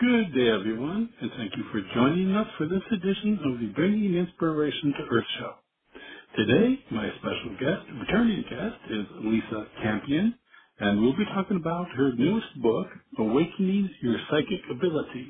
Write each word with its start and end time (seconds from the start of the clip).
Good 0.00 0.34
day, 0.34 0.48
everyone, 0.50 1.08
and 1.22 1.30
thank 1.38 1.52
you 1.56 1.64
for 1.72 1.80
joining 1.94 2.34
us 2.34 2.48
for 2.58 2.66
this 2.66 2.82
edition 2.92 3.38
of 3.46 3.60
the 3.60 3.68
Bringing 3.76 4.16
Inspiration 4.16 4.92
to 4.98 5.04
Earth 5.16 5.26
show. 5.38 5.54
Today, 6.36 6.80
my 6.92 7.08
special 7.18 7.56
guest, 7.60 7.86
returning 8.00 8.42
guest, 8.50 8.76
is 8.90 9.06
Lisa 9.24 9.66
Campion, 9.82 10.34
and 10.80 11.00
we'll 11.02 11.16
be 11.16 11.24
talking 11.26 11.58
about 11.58 11.88
her 11.96 12.12
newest 12.16 12.48
book, 12.62 12.88
Awakening 13.18 13.90
Your 14.02 14.16
Psychic 14.30 14.60
Ability. 14.70 15.28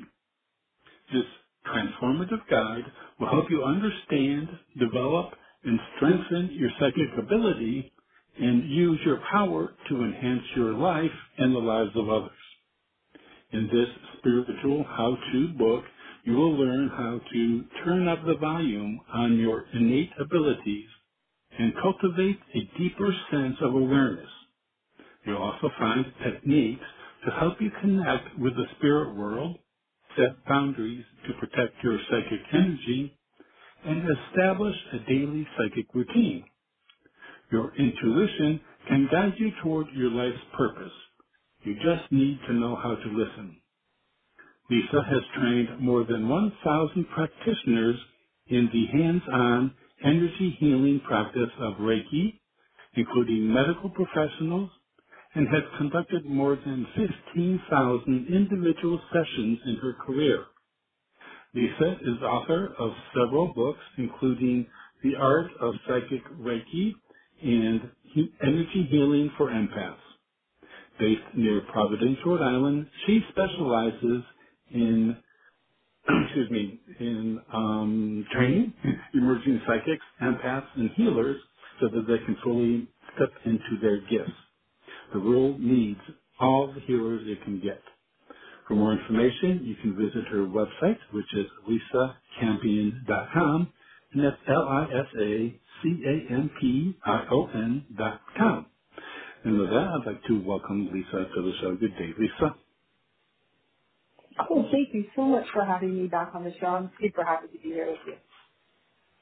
This 1.13 1.25
transformative 1.67 2.47
guide 2.49 2.85
will 3.19 3.29
help 3.29 3.45
you 3.51 3.63
understand, 3.63 4.49
develop, 4.79 5.31
and 5.65 5.79
strengthen 5.97 6.51
your 6.53 6.71
psychic 6.79 7.09
ability 7.19 7.93
and 8.39 8.69
use 8.69 8.99
your 9.05 9.21
power 9.31 9.73
to 9.89 10.03
enhance 10.03 10.43
your 10.55 10.73
life 10.73 11.11
and 11.37 11.55
the 11.55 11.59
lives 11.59 11.91
of 11.95 12.09
others. 12.09 12.31
In 13.53 13.67
this 13.73 13.89
spiritual 14.21 14.85
how-to 14.85 15.49
book, 15.59 15.85
you 16.25 16.33
will 16.35 16.53
learn 16.57 16.89
how 16.89 17.21
to 17.33 17.65
turn 17.85 18.07
up 18.09 18.25
the 18.25 18.37
volume 18.37 19.01
on 19.13 19.39
your 19.39 19.65
innate 19.73 20.11
abilities 20.21 20.89
and 21.59 21.73
cultivate 21.81 22.39
a 22.55 22.79
deeper 22.79 23.11
sense 23.31 23.57
of 23.61 23.75
awareness. 23.75 24.29
You'll 25.25 25.37
also 25.43 25.69
find 25.79 26.05
techniques 26.23 26.85
to 27.25 27.31
help 27.33 27.61
you 27.61 27.71
connect 27.81 28.39
with 28.39 28.55
the 28.55 28.65
spirit 28.77 29.15
world, 29.15 29.57
set 30.17 30.45
boundaries 30.47 31.05
to 31.27 31.33
protect 31.39 31.83
your 31.83 31.99
psychic 32.09 32.41
energy, 32.53 33.17
and 33.85 34.03
establish 34.09 34.75
a 34.93 34.99
daily 35.09 35.47
psychic 35.57 35.87
routine. 35.93 36.45
Your 37.51 37.75
intuition 37.75 38.61
can 38.87 39.09
guide 39.11 39.33
you 39.37 39.51
toward 39.63 39.87
your 39.95 40.11
life's 40.11 40.43
purpose 40.57 40.93
you 41.65 41.75
just 41.75 42.11
need 42.11 42.39
to 42.47 42.53
know 42.53 42.75
how 42.77 42.95
to 42.95 43.09
listen. 43.11 43.60
Lisa 44.71 45.03
has 45.03 45.21
trained 45.35 45.81
more 45.81 46.05
than 46.05 46.29
1,000 46.29 47.05
practitioners 47.13 47.97
in 48.47 48.69
the 48.71 48.85
hands-on 48.97 49.73
energy 50.05 50.55
healing 50.61 51.01
practice 51.05 51.51
of 51.59 51.73
Reiki, 51.73 52.39
including 52.93 53.53
medical 53.53 53.89
professionals, 53.89 54.69
and 55.35 55.45
has 55.49 55.63
conducted 55.77 56.25
more 56.25 56.55
than 56.55 56.87
15,000 56.95 58.27
individual 58.29 59.01
sessions 59.11 59.59
in 59.65 59.75
her 59.81 59.93
career. 60.05 60.45
Lisa 61.53 61.97
is 62.03 62.21
author 62.23 62.73
of 62.79 62.91
several 63.13 63.53
books, 63.53 63.83
including 63.97 64.65
The 65.03 65.15
Art 65.19 65.51
of 65.59 65.73
Psychic 65.85 66.23
Reiki 66.39 66.93
and 67.43 67.89
Energy 68.41 68.87
Healing 68.89 69.31
for 69.37 69.49
Empaths 69.49 69.97
based 70.99 71.35
near 71.35 71.61
Providence, 71.71 72.17
Rhode 72.25 72.41
Island. 72.41 72.85
She 73.07 73.21
specializes 73.31 74.23
in, 74.73 75.17
excuse 76.25 76.49
me, 76.51 76.79
in 76.99 77.39
um, 77.53 78.25
training 78.33 78.73
emerging 79.15 79.61
psychics, 79.67 80.05
empaths, 80.21 80.67
and 80.75 80.91
healers 80.91 81.41
so 81.81 81.87
that 81.89 82.05
they 82.07 82.19
can 82.25 82.37
fully 82.43 82.87
step 83.15 83.31
into 83.45 83.79
their 83.81 83.99
gifts. 84.01 84.31
The 85.13 85.21
world 85.21 85.61
needs 85.61 86.01
all 86.39 86.73
the 86.73 86.81
healers 86.81 87.23
it 87.27 87.43
can 87.45 87.61
get. 87.61 87.83
For 88.67 88.75
more 88.75 88.93
information, 88.93 89.61
you 89.65 89.75
can 89.75 89.95
visit 89.97 90.25
her 90.31 90.47
website, 90.47 90.97
which 91.13 91.33
is 91.35 91.47
lisacampion.com, 91.69 93.73
and 94.13 94.25
that's 94.25 94.37
L-I-S-A-C-A-M-P-I-O-N 94.47 95.55
dot 97.97 98.21
com. 98.37 98.67
And 99.45 99.59
with 99.59 99.71
that, 99.71 99.89
I'd 99.89 100.07
like 100.07 100.23
to 100.25 100.41
welcome 100.45 100.91
Lisa 100.93 101.27
to 101.35 101.43
the 101.43 101.53
show. 101.61 101.75
Good 101.77 101.97
day, 101.97 102.13
Lisa. 102.19 102.55
Oh, 104.39 104.63
thank 104.71 104.93
you 104.93 105.05
so 105.15 105.23
much 105.25 105.45
for 105.53 105.65
having 105.65 106.01
me 106.01 106.07
back 106.07 106.31
on 106.35 106.43
the 106.43 106.53
show. 106.59 106.67
I'm 106.67 106.91
super 107.01 107.23
happy 107.25 107.47
to 107.47 107.53
be 107.53 107.69
here 107.69 107.87
with 107.91 107.99
you. 108.07 108.15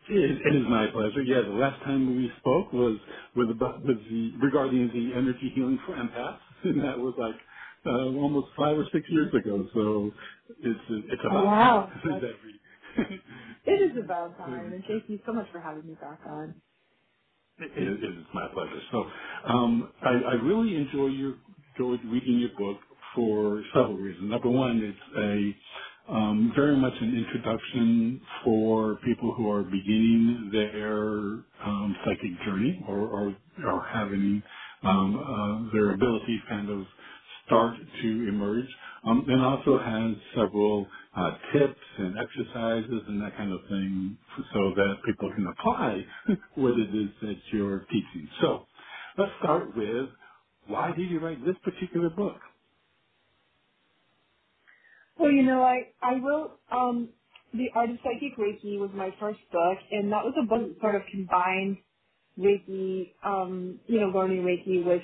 It, 0.09 0.41
it 0.45 0.55
is 0.55 0.65
my 0.69 0.87
pleasure. 0.87 1.23
Yeah, 1.23 1.41
the 1.43 1.49
last 1.55 1.83
time 1.83 2.17
we 2.17 2.31
spoke 2.39 2.73
was 2.73 2.97
with 3.35 3.51
about 3.51 3.83
with 3.85 3.97
the 4.09 4.33
regarding 4.41 4.89
the 4.89 5.15
energy 5.17 5.51
healing 5.55 5.79
for 5.85 5.95
empaths, 5.95 6.39
and 6.65 6.81
that 6.83 6.99
was 6.99 7.15
like 7.19 7.35
uh, 7.85 8.05
almost 8.19 8.49
five 8.57 8.77
or 8.77 8.85
six 8.93 9.05
years 9.09 9.33
ago. 9.33 9.67
So 9.73 10.11
it's 10.59 10.81
it's 11.11 11.23
about 11.29 11.45
oh, 11.45 11.45
wow. 11.45 11.93
it 13.65 13.91
is 13.91 13.97
about 14.03 14.37
time, 14.37 14.73
and 14.73 14.83
thank 14.87 15.09
you 15.09 15.19
so 15.25 15.33
much 15.33 15.47
for 15.51 15.61
having 15.61 15.87
me 15.87 15.95
back 15.95 16.21
on. 16.27 16.61
It, 17.59 17.71
it 17.77 18.03
is 18.03 18.25
my 18.33 18.49
pleasure. 18.53 18.81
So 18.91 19.05
um, 19.47 19.93
I, 20.03 20.09
I 20.09 20.33
really 20.35 20.75
enjoy 20.75 21.07
your 21.07 21.37
enjoyed 21.77 22.01
reading 22.05 22.39
your 22.39 22.51
book 22.59 22.81
for 23.15 23.63
several 23.73 23.97
reasons. 23.97 24.29
Number 24.31 24.49
one, 24.49 24.81
it's 24.83 25.17
a 25.17 26.13
um, 26.13 26.53
very 26.55 26.77
much 26.77 26.93
an 27.01 27.15
introduction 27.17 28.21
for 28.45 28.97
people 29.05 29.33
who 29.35 29.49
are 29.51 29.63
beginning 29.63 30.49
their 30.53 31.09
um, 31.65 31.95
psychic 32.05 32.41
journey 32.45 32.83
or, 32.87 32.99
or, 32.99 33.37
or 33.65 33.85
having 33.87 34.43
um, 34.83 35.17
uh, 35.17 35.73
their 35.73 35.93
ability 35.93 36.41
kind 36.49 36.69
of 36.69 36.85
start 37.47 37.75
to 38.01 38.07
emerge. 38.29 38.67
Um, 39.05 39.25
and 39.29 39.41
also 39.41 39.79
has 39.79 40.15
several 40.35 40.87
uh, 41.15 41.31
tips 41.53 41.79
and 41.99 42.17
exercises 42.19 43.03
and 43.07 43.21
that 43.21 43.37
kind 43.37 43.53
of 43.53 43.61
thing 43.69 44.17
so 44.53 44.73
that 44.75 44.97
people 45.05 45.31
can 45.35 45.47
apply 45.47 46.05
what 46.55 46.79
it 46.79 46.93
is 46.95 47.09
that 47.21 47.37
you're 47.53 47.81
teaching. 47.91 48.29
So 48.41 48.67
let's 49.17 49.33
start 49.39 49.75
with 49.77 50.09
why 50.67 50.93
did 50.95 51.09
you 51.11 51.19
write 51.19 51.45
this 51.45 51.55
particular 51.63 52.09
book? 52.11 52.39
Well, 55.19 55.31
you 55.31 55.43
know, 55.43 55.63
I, 55.63 55.89
I 56.03 56.15
wrote 56.19 56.59
um, 56.71 57.09
The 57.53 57.67
Art 57.75 57.91
of 57.91 57.97
Psychic 58.03 58.37
Reiki 58.39 58.79
was 58.79 58.91
my 58.95 59.11
first 59.19 59.39
book, 59.53 59.79
and 59.91 60.11
that 60.13 60.25
was 60.25 60.35
a 60.41 60.47
book 60.47 60.69
that 60.69 60.81
sort 60.81 60.95
of 60.95 61.03
combined 61.11 61.77
Reiki, 62.39 63.11
um, 63.25 63.79
you 63.87 64.01
know, 64.01 64.07
learning 64.07 64.43
Reiki 64.43 64.85
with 64.85 65.03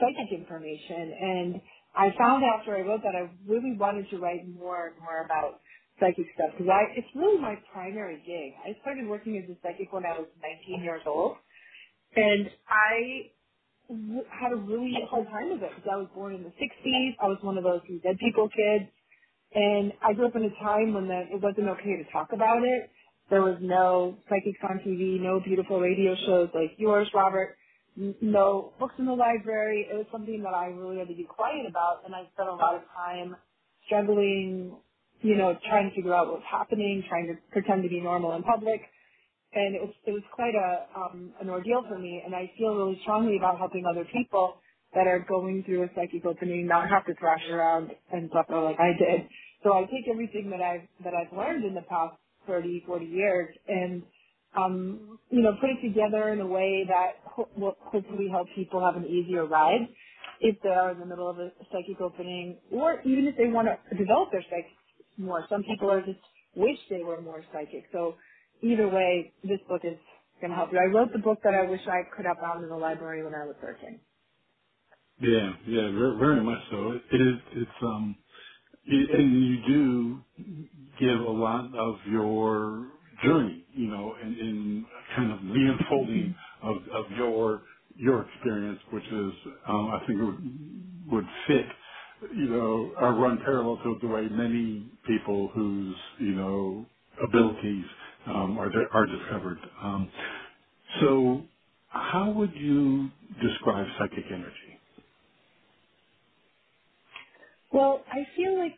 psychic 0.00 0.32
information. 0.32 1.14
And 1.20 1.62
I 1.96 2.08
found 2.18 2.44
after 2.44 2.76
I 2.76 2.82
wrote 2.82 3.02
that 3.02 3.16
I 3.16 3.30
really 3.48 3.76
wanted 3.78 4.10
to 4.10 4.18
write 4.18 4.48
more 4.48 4.88
and 4.88 4.96
more 5.00 5.24
about 5.24 5.60
psychic 6.00 6.26
stuff 6.34 6.52
because 6.56 6.70
I 6.72 6.92
it's 6.96 7.08
really 7.14 7.40
my 7.40 7.56
primary 7.72 8.22
gig. 8.26 8.54
I 8.64 8.78
started 8.82 9.06
working 9.08 9.38
as 9.38 9.50
a 9.50 9.56
psychic 9.62 9.92
when 9.92 10.06
I 10.06 10.18
was 10.18 10.28
19 10.68 10.84
years 10.84 11.02
old, 11.06 11.36
and 12.16 12.48
I 12.68 13.30
had 14.30 14.52
a 14.52 14.56
really 14.56 14.94
hard 15.10 15.28
time 15.28 15.50
with 15.52 15.62
it 15.62 15.70
because 15.76 15.90
I 15.92 15.96
was 15.96 16.08
born 16.14 16.34
in 16.34 16.42
the 16.44 16.54
60s. 16.56 17.12
I 17.22 17.26
was 17.28 17.38
one 17.42 17.58
of 17.58 17.64
those 17.64 17.82
dead 18.02 18.18
people 18.18 18.48
kids, 18.48 18.90
and 19.54 19.92
I 20.02 20.12
grew 20.12 20.26
up 20.26 20.36
in 20.36 20.44
a 20.44 20.54
time 20.62 20.94
when 20.94 21.08
the, 21.08 21.24
it 21.32 21.40
wasn't 21.42 21.68
okay 21.68 21.96
to 21.96 22.04
talk 22.12 22.28
about 22.32 22.62
it. 22.62 22.90
There 23.30 23.42
was 23.42 23.58
no 23.60 24.16
psychics 24.28 24.58
on 24.68 24.80
TV, 24.80 25.20
no 25.20 25.40
beautiful 25.40 25.80
radio 25.80 26.14
shows 26.26 26.48
like 26.54 26.72
yours, 26.78 27.08
Robert 27.14 27.56
no 27.96 28.72
books 28.78 28.94
in 28.98 29.06
the 29.06 29.12
library. 29.12 29.86
It 29.90 29.94
was 29.94 30.06
something 30.12 30.42
that 30.42 30.54
I 30.54 30.66
really 30.66 30.98
had 30.98 31.08
to 31.08 31.14
be 31.14 31.24
quiet 31.24 31.66
about, 31.68 32.02
and 32.04 32.14
I 32.14 32.22
spent 32.34 32.48
a 32.48 32.54
lot 32.54 32.74
of 32.74 32.82
time 32.94 33.36
struggling, 33.86 34.76
you 35.22 35.36
know, 35.36 35.56
trying 35.68 35.90
to 35.90 35.94
figure 35.94 36.14
out 36.14 36.26
what 36.26 36.36
was 36.36 36.48
happening, 36.50 37.02
trying 37.08 37.26
to 37.28 37.34
pretend 37.52 37.82
to 37.82 37.88
be 37.88 38.00
normal 38.00 38.34
in 38.36 38.42
public, 38.42 38.80
and 39.52 39.74
it 39.74 39.82
was 39.82 39.92
it 40.06 40.12
was 40.12 40.22
quite 40.32 40.54
a 40.54 40.86
um, 40.98 41.32
an 41.40 41.50
ordeal 41.50 41.82
for 41.88 41.98
me. 41.98 42.22
And 42.24 42.34
I 42.34 42.50
feel 42.56 42.74
really 42.74 42.98
strongly 43.02 43.36
about 43.36 43.58
helping 43.58 43.84
other 43.86 44.06
people 44.12 44.56
that 44.94 45.06
are 45.06 45.24
going 45.28 45.64
through 45.64 45.84
a 45.84 45.88
psychic 45.96 46.24
opening 46.26 46.66
not 46.66 46.90
have 46.90 47.06
to 47.06 47.14
thrash 47.16 47.42
around 47.50 47.90
and 48.12 48.30
suffer 48.34 48.60
like 48.60 48.78
I 48.80 48.92
did. 48.98 49.28
So 49.64 49.74
I 49.74 49.82
take 49.82 50.08
everything 50.10 50.50
that 50.50 50.62
I've 50.62 50.88
that 51.04 51.14
I've 51.14 51.36
learned 51.36 51.64
in 51.64 51.74
the 51.74 51.82
past 51.82 52.16
30, 52.46 52.84
40 52.86 53.06
years 53.06 53.56
and 53.68 54.02
um, 54.56 55.18
you 55.30 55.42
know, 55.42 55.52
put 55.60 55.70
it 55.70 55.82
together 55.86 56.30
in 56.30 56.40
a 56.40 56.46
way 56.46 56.84
that 56.88 57.20
ho- 57.24 57.48
will 57.56 57.76
hopefully 57.80 58.28
help 58.30 58.48
people 58.56 58.80
have 58.84 58.96
an 58.96 59.06
easier 59.06 59.46
ride 59.46 59.88
if 60.40 60.56
they 60.62 60.70
are 60.70 60.92
in 60.92 61.00
the 61.00 61.06
middle 61.06 61.28
of 61.30 61.38
a 61.38 61.50
psychic 61.72 62.00
opening, 62.00 62.58
or 62.72 63.00
even 63.02 63.26
if 63.28 63.36
they 63.36 63.46
want 63.48 63.68
to 63.68 63.96
develop 63.98 64.30
their 64.32 64.42
psychic 64.44 64.72
more. 65.18 65.46
Some 65.50 65.64
people 65.64 65.90
are 65.90 66.00
just 66.02 66.20
wish 66.56 66.78
they 66.90 67.02
were 67.04 67.20
more 67.22 67.44
psychic. 67.52 67.86
So 67.92 68.16
either 68.62 68.88
way, 68.88 69.32
this 69.44 69.60
book 69.68 69.82
is 69.84 69.98
going 70.40 70.50
to 70.52 70.56
help 70.56 70.72
you. 70.72 70.78
I 70.78 70.92
wrote 70.92 71.12
the 71.12 71.20
book 71.20 71.40
that 71.44 71.54
I 71.54 71.68
wish 71.70 71.82
I 71.88 72.02
could 72.16 72.26
have 72.26 72.38
found 72.38 72.64
in 72.64 72.70
the 72.70 72.76
library 72.76 73.24
when 73.24 73.34
I 73.34 73.46
was 73.46 73.56
13. 73.62 74.00
Yeah, 75.20 75.52
yeah, 75.66 75.90
very, 75.92 76.18
very 76.18 76.42
much 76.44 76.60
so. 76.70 76.92
It 77.12 77.20
is. 77.22 77.36
It's 77.54 77.70
um, 77.82 78.16
and 78.88 79.46
you 79.46 79.58
do 79.68 80.18
give 81.00 81.20
a 81.20 81.30
lot 81.32 81.70
of 81.76 81.96
your 82.10 82.88
journey, 83.24 83.64
you 83.74 83.88
know, 83.88 84.14
in, 84.22 84.28
in 84.34 84.86
kind 85.16 85.32
of 85.32 85.40
the 85.42 85.54
unfolding 85.78 86.34
of, 86.62 86.76
of 86.94 87.06
your 87.18 87.62
your 87.96 88.22
experience, 88.34 88.80
which 88.92 89.04
is, 89.04 89.32
um, 89.68 89.90
I 89.90 90.00
think, 90.06 90.20
it 90.20 90.24
would, 90.24 90.60
would 91.12 91.26
fit, 91.46 91.66
you 92.34 92.46
know, 92.48 92.92
or 93.00 93.14
run 93.14 93.38
parallel 93.44 93.78
to 93.84 93.98
the 94.02 94.08
way 94.08 94.28
many 94.30 94.86
people 95.06 95.50
whose, 95.54 95.96
you 96.18 96.32
know, 96.34 96.86
abilities 97.22 97.84
um, 98.26 98.58
are 98.58 98.72
are 98.94 99.06
discovered. 99.06 99.58
Um, 99.82 100.08
so, 101.00 101.42
how 101.88 102.30
would 102.32 102.54
you 102.56 103.10
describe 103.42 103.86
psychic 103.98 104.24
energy? 104.32 104.69
Well, 107.72 108.04
I 108.08 108.26
feel 108.36 108.58
like, 108.58 108.76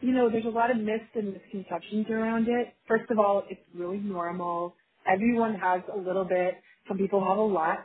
you 0.00 0.12
know, 0.12 0.30
there's 0.30 0.44
a 0.46 0.50
lot 0.50 0.70
of 0.70 0.78
myths 0.78 1.10
and 1.14 1.34
misconceptions 1.34 2.06
around 2.10 2.48
it. 2.48 2.74
First 2.88 3.10
of 3.10 3.18
all, 3.18 3.44
it's 3.50 3.60
really 3.74 3.98
normal. 3.98 4.76
Everyone 5.12 5.54
has 5.56 5.82
a 5.94 5.98
little 5.98 6.24
bit. 6.24 6.56
Some 6.88 6.98
people 6.98 7.24
have 7.26 7.38
a 7.38 7.42
lot. 7.42 7.84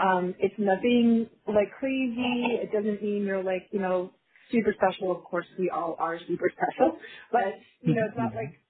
Um, 0.00 0.34
it's 0.38 0.54
nothing 0.58 1.28
like 1.48 1.72
crazy. 1.78 2.56
It 2.62 2.72
doesn't 2.72 3.02
mean 3.02 3.24
you're 3.24 3.42
like, 3.44 3.68
you 3.72 3.80
know, 3.80 4.12
super 4.52 4.74
special. 4.76 5.12
Of 5.16 5.24
course, 5.24 5.46
we 5.58 5.70
all 5.70 5.96
are 5.98 6.18
super 6.20 6.50
special. 6.56 6.98
But, 7.32 7.54
you 7.82 7.94
know, 7.94 8.02
it's 8.08 8.18
not 8.18 8.34
like 8.34 8.60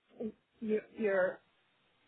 you- 0.61 0.83
you're 0.99 1.39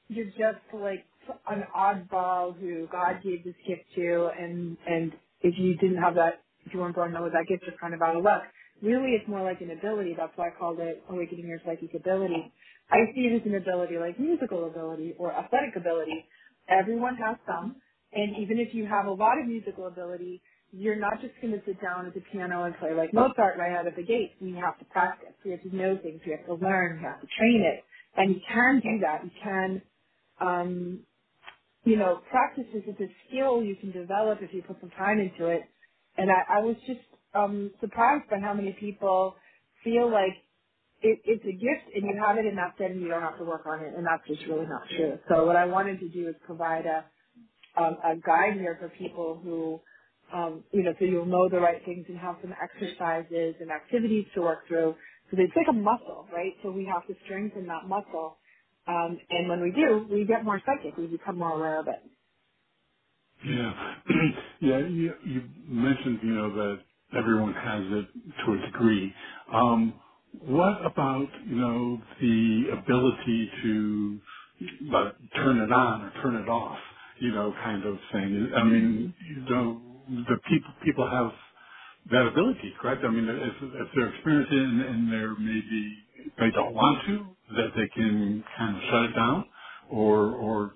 you're 0.08 0.26
just 0.26 0.64
like 0.74 1.06
an 1.48 1.64
oddball 1.76 2.58
who 2.58 2.88
God 2.92 3.22
gave 3.22 3.44
this 3.44 3.54
gift 3.66 3.84
to, 3.96 4.30
and 4.38 4.76
and 4.86 5.12
if 5.40 5.54
you 5.58 5.76
didn't 5.78 6.02
have 6.02 6.14
that, 6.16 6.42
if 6.66 6.74
you 6.74 6.80
weren't 6.80 6.94
born 6.94 7.12
with 7.22 7.32
that 7.32 7.46
gift, 7.48 7.64
you're 7.66 7.78
kind 7.78 7.94
of 7.94 8.02
out 8.02 8.16
of 8.16 8.24
luck. 8.24 8.42
Really, 8.82 9.12
it's 9.18 9.28
more 9.28 9.42
like 9.42 9.60
an 9.62 9.72
ability. 9.72 10.14
That's 10.16 10.32
why 10.36 10.48
I 10.48 10.58
called 10.58 10.80
it 10.80 11.04
awakening 11.08 11.46
your 11.48 11.60
psychic 11.64 11.94
ability. 11.94 12.52
I 12.90 12.98
see 13.14 13.22
it 13.22 13.40
as 13.40 13.46
an 13.46 13.56
ability 13.56 13.98
like 13.98 14.20
musical 14.20 14.66
ability 14.68 15.14
or 15.18 15.32
athletic 15.32 15.76
ability. 15.76 16.26
Everyone 16.68 17.16
has 17.16 17.36
some, 17.46 17.76
and 18.12 18.36
even 18.38 18.58
if 18.60 18.74
you 18.74 18.86
have 18.86 19.06
a 19.06 19.12
lot 19.12 19.38
of 19.40 19.46
musical 19.48 19.86
ability, 19.88 20.42
you're 20.72 20.96
not 21.00 21.20
just 21.22 21.34
going 21.42 21.54
to 21.54 21.62
sit 21.66 21.80
down 21.80 22.06
at 22.06 22.14
the 22.14 22.22
piano 22.32 22.64
and 22.64 22.76
play 22.78 22.92
like 22.94 23.14
Mozart 23.14 23.58
right 23.58 23.72
out 23.76 23.86
of 23.88 23.96
the 23.96 24.02
gate. 24.04 24.32
You 24.40 24.56
have 24.56 24.78
to 24.80 24.86
practice. 24.86 25.34
You 25.44 25.52
have 25.52 25.62
to 25.62 25.74
know 25.76 25.98
things. 26.02 26.20
You 26.26 26.36
have 26.36 26.46
to 26.46 26.54
learn. 26.54 27.00
You 27.00 27.08
have 27.08 27.20
to 27.22 27.28
train 27.38 27.62
it. 27.64 27.84
And 28.16 28.34
you 28.34 28.40
can 28.48 28.80
do 28.80 29.00
that. 29.02 29.24
You 29.24 29.30
can 29.42 29.82
um, 30.40 31.00
you 31.84 31.96
know, 31.96 32.22
practice 32.30 32.66
is 32.74 32.84
a 32.88 33.08
skill 33.28 33.62
you 33.64 33.76
can 33.76 33.92
develop 33.92 34.40
if 34.42 34.54
you 34.54 34.62
put 34.62 34.80
some 34.80 34.90
time 34.92 35.20
into 35.20 35.50
it. 35.50 35.62
And 36.18 36.30
I, 36.30 36.58
I 36.58 36.60
was 36.60 36.76
just 36.86 37.00
um, 37.34 37.72
surprised 37.80 38.30
by 38.30 38.38
how 38.40 38.54
many 38.54 38.72
people 38.78 39.36
feel 39.84 40.10
like 40.10 40.34
it, 41.02 41.20
it's 41.24 41.44
a 41.44 41.52
gift 41.52 41.94
and 41.94 42.04
you 42.04 42.20
have 42.24 42.38
it 42.38 42.46
and 42.46 42.58
that's 42.58 42.76
it 42.80 42.92
and 42.92 43.00
you 43.02 43.08
don't 43.08 43.22
have 43.22 43.38
to 43.38 43.44
work 43.44 43.66
on 43.66 43.84
it. 43.84 43.94
And 43.96 44.06
that's 44.06 44.26
just 44.28 44.42
really 44.48 44.66
not 44.66 44.88
true. 44.90 45.18
So 45.30 45.46
what 45.46 45.56
I 45.56 45.66
wanted 45.66 46.00
to 46.00 46.08
do 46.08 46.28
is 46.28 46.36
provide 46.46 46.86
a, 46.86 47.04
um, 47.80 47.96
a 48.04 48.16
guide 48.16 48.54
here 48.54 48.76
for 48.80 48.90
people 48.90 49.40
who, 49.42 49.80
um, 50.34 50.64
you 50.72 50.82
know, 50.84 50.94
so 50.98 51.04
you'll 51.06 51.26
know 51.26 51.48
the 51.50 51.60
right 51.60 51.84
things 51.84 52.06
and 52.08 52.18
have 52.18 52.36
some 52.42 52.54
exercises 52.54 53.56
and 53.60 53.70
activities 53.70 54.26
to 54.34 54.42
work 54.42 54.66
through. 54.68 54.96
So 55.30 55.38
it's 55.40 55.54
like 55.56 55.68
a 55.70 55.74
muscle, 55.74 56.28
right? 56.32 56.52
So 56.62 56.70
we 56.72 56.86
have 56.92 57.06
to 57.08 57.14
strengthen 57.24 57.66
that 57.68 57.88
muscle. 57.88 58.38
Um, 58.88 59.18
and 59.30 59.48
when 59.48 59.62
we 59.62 59.72
do, 59.72 60.06
we 60.10 60.26
get 60.26 60.44
more 60.44 60.60
psychic. 60.66 60.96
We 60.98 61.06
become 61.08 61.38
more 61.38 61.52
aware 61.56 61.80
of 61.80 61.88
it. 61.88 62.02
Yeah. 63.44 63.94
yeah, 64.62 64.78
you, 64.88 65.14
you 65.26 65.42
mentioned, 65.68 66.20
you 66.24 66.30
know, 66.34 66.54
that 66.56 66.80
everyone 67.16 67.54
has 67.54 67.82
it 67.86 68.06
to 68.46 68.52
a 68.54 68.66
degree. 68.72 69.14
Um, 69.52 70.00
what 70.40 70.84
about, 70.86 71.28
you 71.46 71.56
know, 71.56 72.02
the 72.20 72.64
ability 72.78 73.50
to 73.62 74.20
uh, 74.94 75.12
turn 75.36 75.58
it 75.58 75.72
on 75.72 76.02
or 76.04 76.12
turn 76.22 76.36
it 76.36 76.48
off, 76.48 76.78
you 77.20 77.32
know, 77.32 77.52
kind 77.64 77.84
of 77.86 77.98
thing? 78.12 78.50
I 78.56 78.64
mean, 78.64 79.14
you 79.28 79.42
know, 79.54 79.82
the 80.08 80.38
people, 80.48 80.70
people 80.84 81.10
have 81.10 81.32
that 82.12 82.26
ability, 82.28 82.74
correct? 82.80 83.04
I 83.04 83.10
mean, 83.10 83.28
if, 83.28 83.54
if 83.62 83.88
they're 83.96 84.14
experiencing 84.14 84.58
it 84.58 84.64
and, 84.64 84.82
and 84.82 85.12
they're 85.12 85.36
maybe, 85.36 85.98
they 86.38 86.50
don't 86.52 86.74
want 86.74 87.06
to, 87.06 87.36
that 87.56 87.70
they 87.76 87.88
can 87.94 88.44
kind 88.58 88.76
of 88.76 88.82
shut 88.84 89.04
it 89.06 89.14
down 89.16 89.46
or, 89.90 90.32
or 90.32 90.72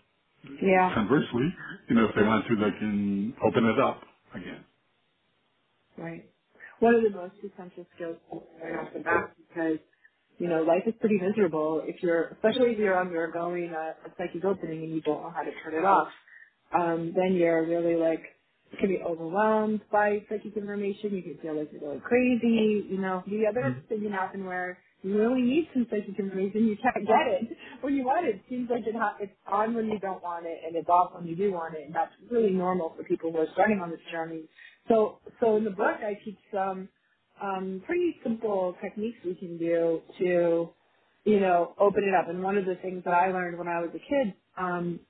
Yeah, 0.62 0.94
Conversely, 0.94 1.54
you 1.88 1.96
know, 1.96 2.06
if 2.08 2.16
they 2.16 2.22
want 2.24 2.46
to, 2.48 2.56
they 2.56 2.78
can 2.78 3.34
open 3.46 3.64
it 3.66 3.80
up 3.80 4.02
again. 4.34 4.64
Right. 6.00 6.30
One 6.80 6.96
of 6.96 7.02
the 7.04 7.10
most 7.10 7.34
essential 7.44 7.86
skills 7.96 8.18
learn 8.62 8.76
off 8.80 8.94
the 8.94 9.00
bat 9.00 9.32
because, 9.48 9.78
you 10.38 10.48
know, 10.48 10.62
life 10.62 10.82
is 10.86 10.94
pretty 11.00 11.18
miserable 11.20 11.82
if 11.86 12.02
you're, 12.02 12.28
especially 12.28 12.72
if 12.72 12.78
you're 12.78 13.00
undergoing 13.00 13.72
a, 13.72 13.96
a 14.08 14.10
psychic 14.18 14.44
opening 14.44 14.84
and 14.84 14.94
you 14.94 15.02
don't 15.02 15.22
know 15.22 15.30
how 15.34 15.42
to 15.42 15.52
turn 15.64 15.74
it 15.74 15.84
off. 15.86 16.08
um, 16.74 17.12
then 17.16 17.34
you're 17.34 17.66
really 17.66 17.96
like 17.96 18.22
you 18.72 18.78
can 18.78 18.88
be 18.88 19.00
overwhelmed 19.06 19.80
by 19.92 20.24
psychic 20.28 20.56
information. 20.56 21.14
You 21.14 21.22
can 21.22 21.38
feel 21.42 21.56
like 21.58 21.70
you're 21.72 21.80
going 21.80 22.00
crazy. 22.00 22.86
You 22.90 22.98
know, 23.00 23.22
the 23.26 23.46
other 23.48 23.76
thing 23.88 24.02
can 24.02 24.12
happen 24.12 24.44
where 24.44 24.78
you 25.02 25.18
really 25.18 25.42
need 25.42 25.68
psychic 25.74 26.18
information. 26.18 26.66
You 26.68 26.76
can't 26.82 27.06
get 27.06 27.26
it 27.28 27.56
when 27.82 27.94
you 27.94 28.04
want 28.04 28.26
it. 28.28 28.36
It 28.36 28.42
seems 28.50 28.70
like 28.70 28.86
it 28.86 28.94
ha- 28.96 29.16
it's 29.20 29.32
on 29.46 29.74
when 29.74 29.86
you 29.88 29.98
don't 30.00 30.22
want 30.22 30.46
it, 30.46 30.60
and 30.66 30.76
it's 30.76 30.88
off 30.88 31.12
when 31.14 31.26
you 31.26 31.36
do 31.36 31.52
want 31.52 31.74
it. 31.76 31.86
And 31.86 31.94
that's 31.94 32.12
really 32.30 32.50
normal 32.52 32.94
for 32.96 33.04
people 33.04 33.32
who 33.32 33.38
are 33.38 33.48
starting 33.54 33.80
on 33.82 33.90
this 33.90 34.00
journey. 34.12 34.44
So, 34.88 35.20
so 35.40 35.56
in 35.56 35.64
the 35.64 35.70
book, 35.70 35.98
I 36.02 36.18
teach 36.24 36.38
some 36.52 36.88
um, 37.42 37.82
pretty 37.86 38.16
simple 38.24 38.76
techniques 38.82 39.18
we 39.24 39.34
can 39.36 39.58
do 39.58 40.02
to, 40.20 40.70
you 41.24 41.40
know, 41.40 41.74
open 41.80 42.04
it 42.04 42.14
up. 42.14 42.28
And 42.30 42.42
one 42.42 42.58
of 42.58 42.66
the 42.66 42.76
things 42.76 43.04
that 43.04 43.14
I 43.14 43.32
learned 43.32 43.58
when 43.58 43.68
I 43.68 43.80
was 43.80 43.90
a 43.94 44.00
kid 44.00 44.34
um, 44.58 45.00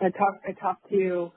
I 0.00 0.10
talked 0.10 0.44
I 0.48 0.52
talked 0.60 0.90
to 0.90 1.32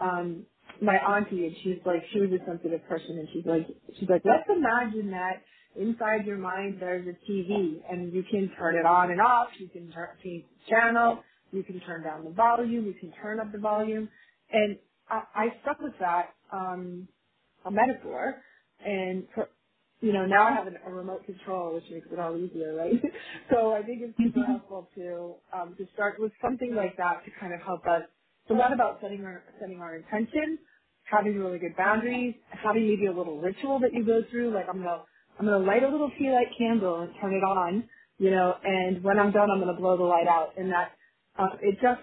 um 0.00 0.46
my 0.82 0.96
auntie 0.96 1.46
and 1.46 1.56
she's 1.64 1.78
like 1.86 2.02
she 2.12 2.20
was 2.20 2.30
a 2.32 2.44
sensitive 2.46 2.86
person 2.88 3.18
and 3.20 3.28
she's 3.34 3.46
like 3.46 3.66
she's 3.98 4.08
like 4.08 4.22
let's 4.24 4.48
imagine 4.50 5.12
that 5.12 5.42
inside 5.78 6.26
your 6.26 6.38
mind 6.38 6.78
there's 6.80 7.06
a 7.06 7.30
TV 7.30 7.80
and 7.90 8.12
you 8.12 8.22
can 8.30 8.50
turn 8.58 8.76
it 8.76 8.86
on 8.86 9.10
and 9.10 9.20
off. 9.20 9.48
You 9.58 9.68
can 9.68 9.90
turn 9.92 10.08
change 10.24 10.44
the 10.44 10.70
channel. 10.74 11.22
You 11.52 11.62
can 11.62 11.80
turn 11.80 12.04
down 12.04 12.24
the 12.24 12.30
volume. 12.30 12.86
You 12.86 12.94
can 12.94 13.12
turn 13.22 13.40
up 13.40 13.52
the 13.52 13.58
volume. 13.58 14.08
And 14.52 14.78
I, 15.08 15.22
I 15.34 15.46
stuck 15.62 15.80
with 15.80 15.94
that 16.00 16.34
um 16.52 17.08
a 17.64 17.70
metaphor. 17.70 18.36
And 18.84 19.26
you 20.00 20.12
know, 20.12 20.26
now 20.26 20.46
I 20.46 20.52
have 20.54 20.66
a 20.68 20.90
remote 20.90 21.24
control, 21.24 21.74
which 21.74 21.84
makes 21.90 22.08
it 22.12 22.18
all 22.18 22.36
easier, 22.36 22.74
right? 22.74 22.92
so 23.50 23.72
I 23.72 23.82
think 23.82 24.02
it's 24.02 24.16
super 24.18 24.44
helpful 24.46 24.90
to 24.96 25.34
um, 25.56 25.74
to 25.78 25.86
start 25.94 26.20
with 26.20 26.32
something 26.42 26.74
like 26.74 26.96
that 26.98 27.24
to 27.24 27.30
kind 27.40 27.54
of 27.54 27.60
help 27.62 27.86
us. 27.86 28.02
So 28.48 28.54
not 28.54 28.72
about 28.72 28.98
setting 29.02 29.24
our 29.24 29.42
setting 29.60 29.80
our 29.80 29.96
intention, 29.96 30.58
having 31.04 31.38
really 31.38 31.58
good 31.58 31.76
boundaries, 31.76 32.34
having 32.50 32.86
maybe 32.88 33.06
a 33.06 33.12
little 33.12 33.40
ritual 33.40 33.80
that 33.80 33.94
you 33.94 34.04
go 34.04 34.22
through, 34.30 34.54
like 34.54 34.66
I'm 34.68 34.78
gonna 34.78 35.04
I'm 35.38 35.46
gonna 35.46 35.64
light 35.64 35.84
a 35.84 35.88
little 35.88 36.10
tea 36.18 36.30
light 36.30 36.48
candle 36.58 37.02
and 37.02 37.12
turn 37.20 37.34
it 37.34 37.44
on, 37.44 37.88
you 38.18 38.30
know, 38.30 38.54
and 38.64 39.02
when 39.04 39.18
I'm 39.18 39.32
done, 39.32 39.50
I'm 39.50 39.60
gonna 39.60 39.78
blow 39.78 39.96
the 39.96 40.04
light 40.04 40.28
out, 40.28 40.58
and 40.58 40.72
that 40.72 40.92
uh, 41.38 41.56
it 41.62 41.76
just 41.82 42.02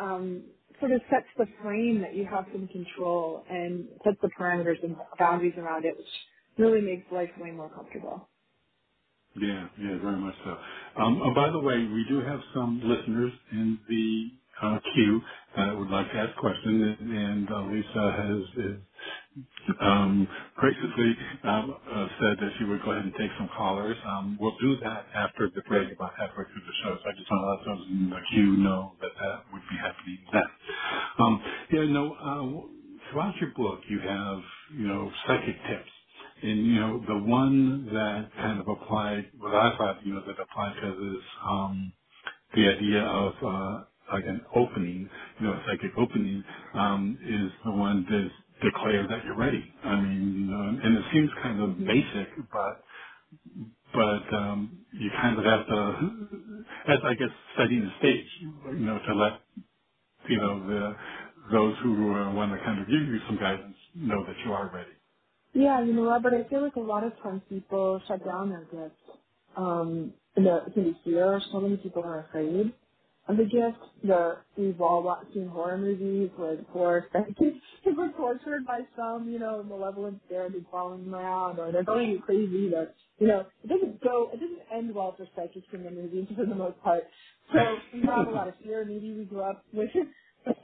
um, 0.00 0.44
sort 0.80 0.92
of 0.92 1.02
sets 1.10 1.26
the 1.38 1.46
frame 1.62 2.02
that 2.02 2.14
you 2.16 2.26
have 2.26 2.46
some 2.52 2.68
control 2.68 3.44
and 3.50 3.88
sets 4.04 4.18
the 4.22 4.30
parameters 4.38 4.82
and 4.84 4.96
boundaries 5.18 5.54
around 5.58 5.84
it, 5.86 5.96
which 5.96 6.06
really 6.58 6.80
makes 6.82 7.10
life 7.12 7.30
way 7.40 7.50
more 7.52 7.70
comfortable. 7.70 8.28
Yeah, 9.36 9.68
yeah, 9.80 9.98
very 10.02 10.16
much 10.18 10.34
so. 10.44 10.58
Um, 11.02 11.22
oh, 11.22 11.34
by 11.34 11.50
the 11.50 11.60
way, 11.60 11.78
we 11.86 12.04
do 12.08 12.20
have 12.20 12.40
some 12.54 12.80
listeners 12.84 13.32
in 13.52 13.78
the 13.88 14.30
uh, 14.62 14.78
queue 14.94 15.22
that 15.56 15.76
would 15.78 15.90
like 15.90 16.10
to 16.12 16.18
ask 16.18 16.36
questions, 16.38 16.96
and, 17.00 17.50
uh, 17.50 17.62
Lisa 17.62 18.12
has 18.18 18.64
is 18.66 18.76
um, 19.80 20.28
graciously 20.56 21.16
um, 21.44 21.76
uh, 21.92 22.08
said 22.20 22.38
that 22.40 22.50
she 22.58 22.64
would 22.64 22.82
go 22.84 22.92
ahead 22.92 23.04
and 23.04 23.14
take 23.18 23.30
some 23.38 23.48
callers. 23.56 23.96
Um, 24.06 24.38
we'll 24.40 24.56
do 24.60 24.76
that 24.84 25.06
after 25.14 25.50
the 25.54 25.62
break, 25.68 25.92
about 25.92 26.12
halfway 26.18 26.44
through 26.44 26.62
the 26.66 26.74
show. 26.84 26.96
So 27.02 27.10
I 27.10 27.12
just 27.18 27.30
want 27.30 27.42
to 27.66 27.70
let 27.72 27.78
those 27.78 27.86
in 27.90 28.10
the 28.10 28.16
queue 28.32 28.56
know 28.58 28.94
that 29.02 29.12
that 29.20 29.44
would 29.52 29.62
be 29.70 29.76
happening 29.78 30.18
then. 30.32 30.42
Um, 31.20 31.42
yeah, 31.72 31.84
no. 31.86 32.14
Uh, 32.14 33.10
throughout 33.12 33.36
your 33.40 33.52
book, 33.56 33.80
you 33.88 34.00
have 34.00 34.38
you 34.78 34.88
know 34.88 35.10
psychic 35.26 35.56
tips. 35.68 35.90
And 36.42 36.66
you 36.66 36.80
know 36.80 37.02
the 37.08 37.18
one 37.18 37.86
that 37.94 38.30
kind 38.36 38.60
of 38.60 38.68
applied, 38.68 39.26
what 39.38 39.54
I 39.54 39.76
thought 39.78 39.98
you 40.06 40.14
know 40.14 40.22
that 40.26 40.40
applied 40.40 40.74
to 40.82 40.90
this 41.14 41.24
um, 41.48 41.92
the 42.54 42.68
idea 42.68 43.02
of 43.04 43.34
uh, 43.44 43.84
like 44.12 44.24
an 44.26 44.42
opening, 44.56 45.08
you 45.40 45.46
know, 45.46 45.54
a 45.54 45.64
psychic 45.66 45.92
opening, 45.98 46.44
um, 46.74 47.18
is 47.24 47.52
the 47.64 47.72
one 47.72 48.06
that 48.10 48.30
declare 48.62 49.06
that 49.08 49.24
you're 49.24 49.36
ready. 49.38 49.64
I 49.84 49.96
mean, 50.00 50.22
you 50.40 50.46
know, 50.52 50.80
and 50.84 50.98
it 50.98 51.04
seems 51.12 51.30
kind 51.42 51.60
of 51.62 51.78
basic, 51.78 52.28
but 52.52 52.84
but 53.94 54.34
um, 54.36 54.86
you 54.92 55.10
kind 55.20 55.38
of 55.38 55.44
have 55.44 55.66
to, 55.66 56.64
as 56.88 56.98
I 57.04 57.14
guess, 57.14 57.30
setting 57.58 57.82
the 57.82 57.92
stage, 58.00 58.26
you 58.40 58.80
know, 58.86 58.98
to 58.98 59.14
let 59.14 59.40
you 60.28 60.38
know 60.38 60.68
the 60.68 60.96
those 61.52 61.76
who 61.82 61.92
want 62.34 62.52
to 62.52 62.58
kind 62.64 62.80
of 62.80 62.86
give 62.88 63.00
you 63.02 63.20
some 63.26 63.38
guidance 63.38 63.76
know 63.94 64.24
that 64.26 64.36
you 64.44 64.52
are 64.52 64.70
ready. 64.74 64.90
Yeah, 65.54 65.82
you 65.84 65.94
know, 65.94 66.04
Robert, 66.06 66.34
I 66.34 66.48
feel 66.48 66.62
like 66.62 66.76
a 66.76 66.80
lot 66.80 67.04
of 67.04 67.12
times 67.22 67.42
people 67.48 68.00
shut 68.08 68.24
down 68.24 68.50
their 68.50 68.64
gifts. 68.66 69.00
um, 69.56 70.14
it 70.66 70.74
can 70.74 70.84
be 70.84 70.98
fear. 71.04 71.40
So 71.52 71.60
many 71.60 71.78
people 71.78 72.04
are 72.04 72.20
afraid 72.28 72.74
the 73.28 73.44
gift. 73.44 73.78
The, 74.04 74.38
we've 74.56 74.80
all 74.80 75.18
seen 75.34 75.48
horror 75.48 75.78
movies 75.78 76.30
where 76.36 76.56
the 76.56 76.62
poor 76.64 77.08
kids 77.38 77.56
were 77.96 78.10
tortured 78.16 78.66
by 78.66 78.80
some, 78.96 79.28
you 79.30 79.38
know, 79.38 79.62
malevolent 79.62 80.20
spirit 80.26 80.52
who's 80.52 80.64
following 80.70 81.04
them 81.04 81.14
around, 81.14 81.58
or 81.58 81.72
they're 81.72 81.84
going 81.84 82.20
crazy. 82.24 82.72
Or, 82.74 82.94
you 83.18 83.28
know, 83.28 83.46
it 83.64 83.68
doesn't 83.68 84.02
go, 84.02 84.30
it 84.32 84.40
doesn't 84.40 84.60
end 84.74 84.94
well 84.94 85.14
for 85.16 85.26
psychics 85.36 85.66
in 85.72 85.84
the 85.84 85.90
movies 85.90 86.28
for 86.36 86.46
the 86.46 86.54
most 86.54 86.80
part. 86.82 87.04
So 87.52 87.58
we 87.94 88.02
have 88.06 88.28
a 88.28 88.30
lot 88.30 88.48
of 88.48 88.54
fear. 88.62 88.84
Maybe 88.84 89.12
we 89.14 89.24
grew 89.24 89.42
up 89.42 89.64
with 89.72 89.90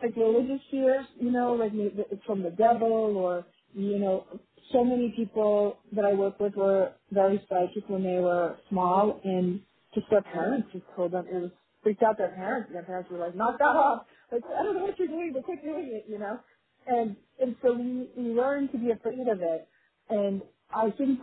like 0.02 0.16
religious 0.16 0.60
fears, 0.70 1.06
you 1.20 1.30
know, 1.32 1.54
like 1.54 1.72
it's 1.74 2.24
from 2.26 2.42
the 2.42 2.50
devil 2.50 3.16
or, 3.16 3.46
you 3.74 3.98
know, 3.98 4.26
so 4.72 4.84
many 4.84 5.12
people 5.16 5.78
that 5.92 6.04
I 6.04 6.14
work 6.14 6.40
with 6.40 6.54
were 6.56 6.92
very 7.12 7.44
psychic 7.48 7.88
when 7.88 8.02
they 8.04 8.18
were 8.20 8.56
small 8.70 9.20
and 9.24 9.60
just 9.94 10.06
their 10.10 10.22
parents 10.22 10.68
just 10.72 10.84
told 10.96 11.12
them 11.12 11.26
it 11.28 11.34
was 11.34 11.50
freaked 11.82 12.02
out 12.02 12.18
their 12.18 12.30
parents 12.30 12.68
and 12.68 12.76
their 12.76 12.84
parents 12.84 13.10
were 13.10 13.18
like, 13.18 13.34
knock 13.34 13.58
that 13.58 13.64
off. 13.64 14.06
Like, 14.30 14.42
I 14.58 14.62
don't 14.62 14.76
know 14.76 14.84
what 14.84 14.98
you're 14.98 15.08
doing, 15.08 15.32
but 15.34 15.44
quit 15.44 15.62
doing 15.62 15.90
it, 15.92 16.06
you 16.10 16.18
know? 16.18 16.38
And 16.86 17.16
and 17.40 17.54
so 17.62 17.74
we, 17.74 18.08
we 18.16 18.30
learn 18.34 18.68
to 18.70 18.78
be 18.78 18.90
afraid 18.90 19.28
of 19.28 19.40
it. 19.40 19.68
And 20.10 20.42
I 20.74 20.90
think 20.90 21.20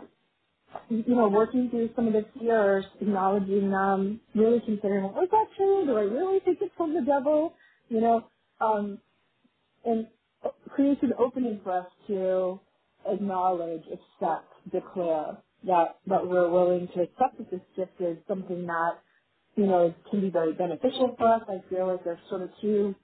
you 0.88 1.14
know, 1.14 1.28
working 1.28 1.68
through 1.70 1.90
some 1.96 2.06
of 2.06 2.12
the 2.12 2.24
fears, 2.38 2.84
acknowledging 3.00 3.70
them, 3.70 4.20
really 4.34 4.60
considering, 4.64 5.04
is 5.06 5.30
that 5.30 5.46
true? 5.56 5.84
Do 5.86 5.96
I 5.96 6.02
really 6.02 6.40
think 6.40 6.58
it's 6.60 6.74
from 6.76 6.94
the 6.94 7.02
devil? 7.02 7.54
You 7.88 8.00
know, 8.00 8.24
um, 8.60 8.98
and 9.84 10.06
creates 10.70 11.00
an 11.02 11.12
opening 11.18 11.60
for 11.64 11.72
us 11.72 11.86
to 12.06 12.60
acknowledge, 13.08 13.82
accept, 13.86 14.46
declare 14.72 15.36
that, 15.66 15.98
that 16.06 16.26
we're 16.26 16.48
willing 16.50 16.88
to 16.94 17.02
accept 17.02 17.38
that 17.38 17.50
this 17.50 17.60
gift 17.76 18.00
is 18.00 18.16
something 18.28 18.66
that, 18.66 18.92
you 19.60 19.66
know, 19.66 19.94
can 20.10 20.22
be 20.22 20.30
very 20.30 20.54
beneficial 20.54 21.14
for 21.18 21.34
us. 21.34 21.42
I 21.46 21.60
feel 21.68 21.88
like 21.88 22.02
there's 22.02 22.18
sort 22.30 22.40
of 22.40 22.48
two 22.62 22.94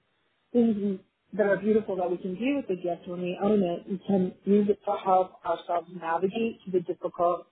things 0.51 0.99
that 1.33 1.45
are 1.45 1.57
beautiful 1.57 1.95
that 1.97 2.09
we 2.09 2.17
can 2.17 2.33
do 2.33 2.55
with 2.55 2.67
the 2.67 2.75
gift 2.75 3.07
when 3.07 3.21
we 3.21 3.37
own 3.43 3.61
it. 3.61 3.83
We 3.87 4.01
can 4.07 4.33
use 4.43 4.67
it 4.67 4.79
to 4.85 4.97
help 5.05 5.33
ourselves 5.45 5.87
navigate 6.01 6.59
the 6.71 6.79
difficult 6.79 7.45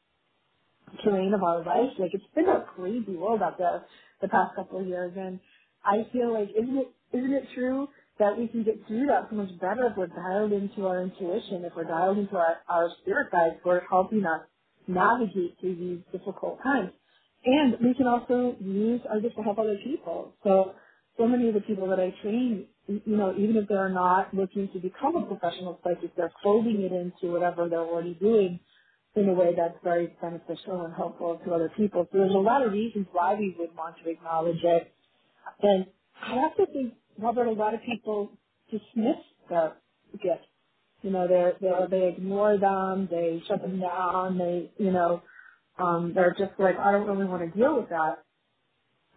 terrain 1.03 1.35
of 1.35 1.43
our 1.43 1.59
life. 1.59 1.93
Like 1.99 2.15
it's 2.15 2.23
been 2.33 2.49
a 2.49 2.65
crazy 2.75 3.15
world 3.15 3.43
out 3.43 3.59
there 3.59 3.85
the 4.23 4.27
past 4.27 4.55
couple 4.55 4.79
of 4.79 4.87
years, 4.87 5.13
and 5.15 5.39
I 5.83 6.07
feel 6.11 6.33
like 6.33 6.49
isn't 6.57 6.77
it 6.77 6.91
isn't 7.13 7.33
it 7.33 7.43
true 7.53 7.87
that 8.17 8.35
we 8.35 8.47
can 8.47 8.63
get 8.63 8.87
through 8.87 9.05
that 9.05 9.27
so 9.29 9.35
much 9.35 9.49
better 9.59 9.85
if 9.85 9.97
we're 9.97 10.07
dialed 10.07 10.51
into 10.51 10.87
our 10.87 11.03
intuition, 11.03 11.63
if 11.63 11.73
we're 11.75 11.83
dialed 11.83 12.17
into 12.17 12.37
our, 12.37 12.55
our 12.69 12.89
spirit 13.01 13.31
guides 13.31 13.57
who 13.63 13.69
are 13.69 13.83
helping 13.87 14.25
us 14.25 14.41
navigate 14.87 15.57
through 15.59 15.75
these 15.75 15.99
difficult 16.11 16.57
times. 16.63 16.89
And 17.45 17.75
we 17.81 17.93
can 17.93 18.07
also 18.07 18.55
use 18.59 19.01
our 19.09 19.19
gifts 19.19 19.35
to 19.35 19.43
help 19.43 19.59
other 19.59 19.77
people. 19.83 20.33
So 20.43 20.73
so 21.17 21.27
many 21.27 21.47
of 21.47 21.53
the 21.53 21.61
people 21.61 21.87
that 21.89 21.99
I 21.99 22.13
train, 22.21 22.65
you 22.87 23.17
know, 23.17 23.33
even 23.37 23.55
if 23.55 23.67
they're 23.69 23.89
not 23.89 24.33
looking 24.33 24.69
to 24.73 24.79
become 24.79 25.15
a 25.15 25.25
professional 25.25 25.79
psychic, 25.83 26.15
they're 26.15 26.33
folding 26.43 26.81
it 26.81 26.91
into 26.91 27.31
whatever 27.31 27.69
they're 27.69 27.79
already 27.79 28.15
doing 28.15 28.59
in 29.15 29.29
a 29.29 29.33
way 29.33 29.53
that's 29.55 29.77
very 29.83 30.13
beneficial 30.21 30.83
and 30.83 30.93
helpful 30.93 31.39
to 31.45 31.53
other 31.53 31.71
people. 31.77 32.07
So 32.11 32.17
there's 32.17 32.33
a 32.33 32.37
lot 32.37 32.65
of 32.65 32.73
reasons 32.73 33.07
why 33.13 33.35
we 33.35 33.55
would 33.57 33.75
want 33.75 33.95
to 34.03 34.09
acknowledge 34.09 34.61
it. 34.63 34.91
And 35.61 35.85
I 36.21 36.33
also 36.33 36.65
think, 36.71 36.93
Robert, 37.17 37.47
a 37.47 37.51
lot 37.51 37.73
of 37.73 37.81
people 37.83 38.31
dismiss 38.69 39.15
their 39.49 39.73
gifts. 40.21 40.47
You 41.01 41.11
know, 41.11 41.27
they're, 41.27 41.53
they're, 41.61 41.87
they 41.89 42.07
ignore 42.09 42.57
them, 42.57 43.07
they 43.09 43.41
shut 43.47 43.61
them 43.61 43.79
down, 43.79 44.37
they, 44.37 44.69
you 44.77 44.91
know, 44.91 45.21
um, 45.79 46.13
they're 46.15 46.35
just 46.37 46.59
like, 46.59 46.77
I 46.77 46.91
don't 46.93 47.07
really 47.07 47.25
want 47.29 47.43
to 47.51 47.57
deal 47.59 47.77
with 47.77 47.89
that. 47.89 48.23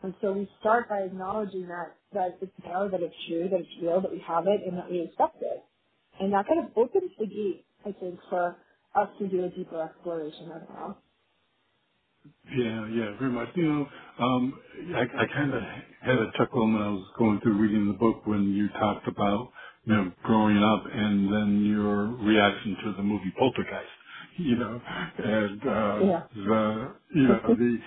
And 0.03 0.15
so 0.23 0.33
we 0.33 0.49
start 0.61 0.89
by 0.89 1.01
acknowledging 1.03 1.69
that, 1.69 1.97
that 2.13 2.39
it's 2.43 2.53
there, 2.65 2.89
that 2.91 3.03
it's 3.03 3.17
true, 3.29 3.49
that 3.51 3.61
it's 3.61 3.71
real, 3.83 4.01
that 4.03 4.13
we 4.13 4.21
have 4.27 4.45
it, 4.47 4.63
and 4.67 4.79
that 4.79 4.91
we 4.91 5.01
accept 5.03 5.39
it. 5.43 5.65
And 6.21 6.33
that 6.35 6.47
kind 6.49 6.65
of 6.67 6.73
opens 6.77 7.13
the 7.19 7.27
gate, 7.27 7.67
I 7.87 7.93
think, 7.99 8.21
for 8.31 8.57
us 8.95 9.09
to 9.21 9.29
do 9.29 9.45
a 9.45 9.51
deeper 9.51 9.83
exploration 9.83 10.53
of 10.53 10.63
now. 10.71 10.99
Yeah, 12.51 12.89
yeah, 12.91 13.19
very 13.19 13.33
much. 13.33 13.49
You 13.57 13.65
know, 13.65 13.89
um, 14.21 14.61
I, 14.97 15.03
I 15.03 15.27
kind 15.35 15.55
of 15.55 15.63
had 16.03 16.19
a 16.19 16.33
chuckle 16.39 16.67
when 16.73 16.83
I 16.83 16.91
was 16.91 17.07
going 17.19 17.41
through 17.41 17.59
reading 17.59 17.89
the 17.89 17.95
book 17.99 18.27
when 18.27 18.53
you 18.55 18.69
talked 18.71 19.09
about, 19.09 19.53
you 19.87 19.95
know, 19.95 20.13
growing 20.25 20.59
up 20.59 20.85
and 20.93 21.33
then 21.33 21.65
your 21.67 22.07
reaction 22.17 22.77
to 22.85 22.95
the 22.99 23.03
movie 23.05 23.33
Poltergeist, 23.39 23.91
you 24.39 24.57
know, 24.57 24.81
and, 25.19 25.63
uh, 25.63 26.05
Yeah. 26.05 26.27
the, 26.37 26.97
you 27.15 27.23
know, 27.29 27.41
the, 27.57 27.79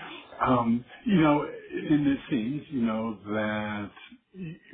um, 0.46 0.86
you 1.06 1.22
know, 1.22 1.44
and 1.44 2.08
it 2.08 2.20
seems, 2.30 2.64
you 2.72 2.84
know, 2.84 3.20
that 3.34 3.92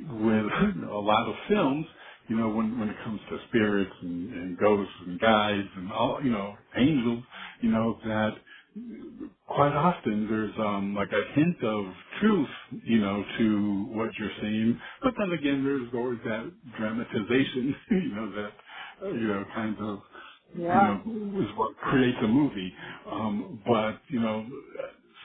with 0.02 0.46
a 0.90 0.98
lot 0.98 1.28
of 1.28 1.36
films, 1.48 1.86
you 2.28 2.36
know, 2.36 2.50
when, 2.50 2.78
when 2.80 2.90
it 2.90 2.96
comes 3.04 3.20
to 3.30 3.38
spirits 3.48 3.92
and, 4.02 4.34
and 4.34 4.58
ghosts 4.58 4.94
and 5.06 5.20
guides 5.20 5.68
and 5.76 5.92
all, 5.92 6.20
you 6.24 6.30
know, 6.30 6.56
angels, 6.76 7.24
you 7.62 7.70
know, 7.70 7.98
that 8.06 8.34
quite 9.46 9.74
often 9.74 10.28
there's 10.28 10.54
um 10.58 10.94
like 10.94 11.10
a 11.12 11.32
hint 11.34 11.62
of 11.64 11.86
truth, 12.20 12.48
you 12.84 12.98
know, 13.00 13.24
to 13.38 13.84
what 13.92 14.10
you're 14.18 14.32
seeing. 14.40 14.80
But 15.02 15.14
then 15.18 15.32
again, 15.32 15.64
there's 15.64 15.88
always 15.94 16.20
that 16.26 16.52
dramatization, 16.78 17.76
you 17.90 18.14
know, 18.14 18.32
that 18.36 18.52
uh, 19.04 19.10
you 19.10 19.28
know 19.28 19.44
kind 19.54 19.78
of 19.80 20.00
you 20.56 20.62
Yeah. 20.62 20.82
know 20.82 21.40
is 21.42 21.50
what 21.56 21.76
creates 21.78 22.18
a 22.22 22.28
movie. 22.28 22.72
Um, 23.10 23.62
but 23.66 24.00
you 24.08 24.20
know, 24.20 24.46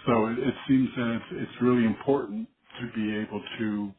so 0.07 0.27
it, 0.27 0.39
it 0.39 0.55
seems 0.67 0.89
that 0.97 1.15
it's, 1.17 1.49
it's 1.51 1.61
really 1.61 1.85
important 1.85 2.49
to 2.81 2.91
be 2.95 3.17
able 3.17 3.43
to 3.59 3.93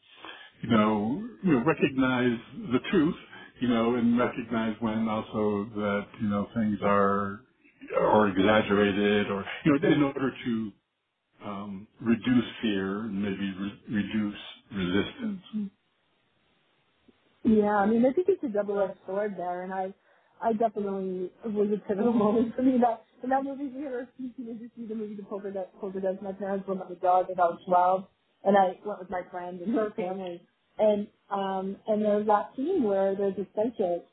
you 0.62 0.70
know, 0.70 1.28
you 1.44 1.52
know, 1.52 1.64
recognize 1.64 2.38
the 2.72 2.80
truth, 2.90 3.16
you 3.60 3.68
know, 3.68 3.96
and 3.96 4.18
recognize 4.18 4.76
when 4.80 5.08
also 5.08 5.66
that, 5.76 6.06
you 6.20 6.28
know, 6.28 6.48
things 6.54 6.78
are, 6.82 7.42
are 7.98 8.28
exaggerated 8.28 9.30
or, 9.30 9.44
you 9.64 9.78
know, 9.78 9.88
in 9.88 10.02
order 10.04 10.32
to, 10.44 10.72
um, 11.44 11.88
reduce 12.00 12.46
fear 12.62 13.00
and 13.00 13.22
maybe 13.22 13.54
re- 13.58 13.82
reduce 13.90 14.40
resistance. 14.72 15.42
Yeah, 17.44 17.76
I 17.76 17.86
mean, 17.86 18.06
I 18.06 18.12
think 18.12 18.28
it's 18.30 18.44
a 18.44 18.48
double-edged 18.48 18.98
sword 19.06 19.34
there, 19.38 19.62
and 19.64 19.72
I, 19.74 19.94
I 20.44 20.52
definitely 20.52 21.30
was 21.46 21.70
a 21.72 21.78
pivotal 21.88 22.12
moment 22.12 22.54
for 22.56 22.62
me 22.62 22.78
that 22.82 23.04
in 23.24 23.30
that 23.30 23.44
movie 23.44 23.70
theater, 23.70 24.08
you 24.18 24.32
know, 24.38 24.54
just 24.60 24.76
see 24.76 24.86
the 24.86 24.94
movie 24.94 25.16
The 25.16 25.24
Poltergeist, 25.24 25.72
Poker 25.80 26.00
Death. 26.00 26.22
My 26.22 26.32
parents 26.32 26.68
went 26.68 26.80
with 26.80 27.00
the 27.00 27.02
dog 27.02 27.30
and 27.30 27.40
I 27.40 27.44
was 27.44 27.60
12, 27.66 28.04
and 28.44 28.56
I 28.56 28.78
went 28.86 29.00
with 29.00 29.10
my 29.10 29.22
friend 29.30 29.60
and 29.62 29.74
her 29.74 29.90
family, 29.96 30.42
and 30.78 31.08
um, 31.30 31.76
and 31.88 32.04
there's 32.04 32.26
that 32.26 32.50
scene 32.56 32.82
where 32.84 33.16
there's 33.16 33.38
a 33.38 33.46
psychic, 33.56 34.04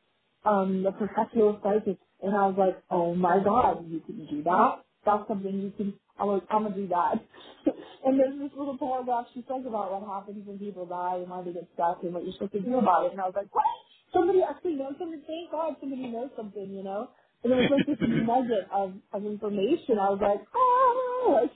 um, 0.46 0.84
the 0.84 0.94
professional 0.94 1.60
psychic, 1.62 2.00
and 2.24 2.36
I 2.36 2.48
was 2.48 2.56
like, 2.58 2.82
oh 2.90 3.14
my 3.14 3.44
god, 3.44 3.86
you 3.90 4.00
can 4.00 4.26
do 4.28 4.44
that? 4.44 4.86
That's 5.06 5.28
something 5.28 5.54
you 5.54 5.74
can. 5.76 5.94
I'm 6.18 6.30
like, 6.30 6.44
I'm 6.50 6.64
gonna 6.64 6.76
do 6.76 6.88
that. 6.88 7.20
and 8.06 8.20
there's 8.20 8.40
this 8.40 8.58
little 8.58 8.78
paragraph 8.78 9.26
she 9.34 9.44
says 9.50 9.66
about 9.68 9.92
what 9.92 10.08
happens 10.08 10.48
when 10.48 10.60
people 10.60 10.86
die 10.86 11.18
and 11.18 11.30
why 11.30 11.44
they 11.44 11.52
get 11.52 11.68
stuck 11.74 12.00
and 12.04 12.14
what 12.14 12.24
you're 12.24 12.34
supposed 12.34 12.54
to 12.54 12.62
do 12.62 12.78
about 12.78 13.08
it. 13.08 13.12
And 13.12 13.20
I 13.20 13.26
was 13.26 13.36
like, 13.36 13.54
what? 13.54 13.66
Somebody 14.14 14.42
actually 14.44 14.76
knows 14.76 14.96
something. 15.00 15.22
Thank 15.28 15.52
God 15.52 15.76
somebody 15.80 16.08
knows 16.08 16.30
something, 16.38 16.70
you 16.72 16.84
know? 16.84 17.10
And 17.44 17.54
it 17.54 17.58
was 17.58 17.72
like 17.72 17.88
this 17.88 17.98
nugget 18.10 18.68
of, 18.74 18.94
of 19.14 19.26
information. 19.26 20.00
I 20.00 20.10
was 20.12 20.20
like, 20.22 20.42
oh, 20.56 21.40
like. 21.42 21.52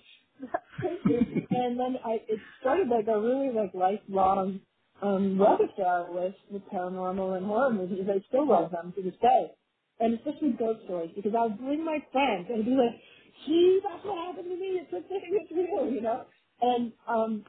And 1.52 1.80
then 1.80 1.98
I, 2.06 2.20
it 2.28 2.40
started 2.62 2.90
like 2.90 3.08
a 3.08 3.20
really 3.20 3.52
like 3.54 3.74
lifelong 3.74 4.62
um, 5.02 5.38
love 5.38 5.60
affair 5.62 6.08
with, 6.10 6.36
with 6.52 6.64
paranormal 6.74 7.38
and 7.38 7.46
horror 7.46 7.74
movies. 7.74 8.08
I 8.10 8.24
still 8.30 8.48
love 8.48 8.72
them 8.72 8.94
to 8.96 9.02
this 9.04 9.16
day. 9.22 9.52
And 10.00 10.16
especially 10.16 10.54
ghost 10.60 10.82
stories 10.86 11.12
because 11.16 11.34
I 11.38 11.44
would 11.44 11.60
bring 11.60 11.86
my 11.86 12.00
friends 12.12 12.48
and 12.50 12.66
be 12.66 12.72
like, 12.72 13.00
gee, 13.46 13.80
that's 13.84 14.04
what 14.06 14.18
happened 14.28 14.50
to 14.50 14.58
me. 14.58 14.82
It's 14.84 14.94
a 14.94 15.08
thing. 15.08 15.24
It's 15.32 15.52
real, 15.52 15.90
you 15.92 16.02
know? 16.02 16.26
And 16.62 16.94
um, 17.08 17.46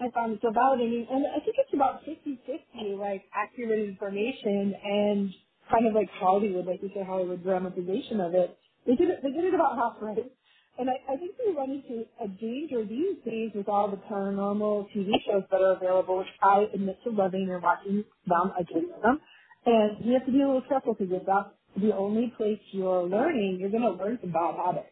I 0.00 0.10
found 0.10 0.32
it 0.32 0.40
so 0.42 0.48
validating. 0.48 1.06
And 1.10 1.26
I 1.26 1.40
think 1.44 1.56
it's 1.58 1.74
about 1.74 2.04
fifty-fifty, 2.04 2.96
like 2.98 3.24
accurate 3.34 3.88
information 3.88 4.74
and 4.82 5.30
kind 5.70 5.86
of 5.86 5.94
like 5.94 6.08
Hollywood, 6.18 6.66
like 6.66 6.82
you 6.82 6.90
said, 6.94 7.06
Hollywood 7.06 7.42
dramatization 7.42 8.20
of 8.20 8.34
it. 8.34 8.56
They 8.86 8.96
did 8.96 9.10
it, 9.10 9.20
they 9.22 9.30
did 9.30 9.44
it 9.44 9.54
about 9.54 9.76
half 9.76 9.96
right. 10.00 10.32
And 10.78 10.88
I, 10.88 11.12
I 11.12 11.16
think 11.16 11.34
we 11.38 11.52
run 11.52 11.70
into 11.70 12.06
a 12.22 12.28
danger 12.28 12.84
these 12.84 13.22
days 13.24 13.50
with 13.54 13.68
all 13.68 13.90
the 13.90 13.98
paranormal 13.98 14.88
TV 14.96 15.10
shows 15.26 15.42
that 15.50 15.60
are 15.60 15.76
available, 15.76 16.18
which 16.18 16.32
I 16.42 16.64
admit 16.72 16.98
to 17.04 17.10
loving 17.10 17.50
and 17.50 17.62
watching 17.62 18.04
them, 18.26 18.52
I 18.58 18.62
do 18.62 18.88
love 18.90 19.02
them. 19.02 19.20
And 19.66 20.04
you 20.04 20.14
have 20.14 20.24
to 20.24 20.32
be 20.32 20.40
a 20.40 20.46
little 20.46 20.62
careful 20.66 20.94
because 20.94 21.12
if 21.12 21.26
that's 21.26 21.50
the 21.76 21.94
only 21.94 22.32
place 22.36 22.58
you're 22.72 23.02
learning, 23.04 23.58
you're 23.60 23.70
going 23.70 23.82
to 23.82 23.90
learn 23.90 24.18
some 24.22 24.32
bad 24.32 24.54
habits. 24.56 24.88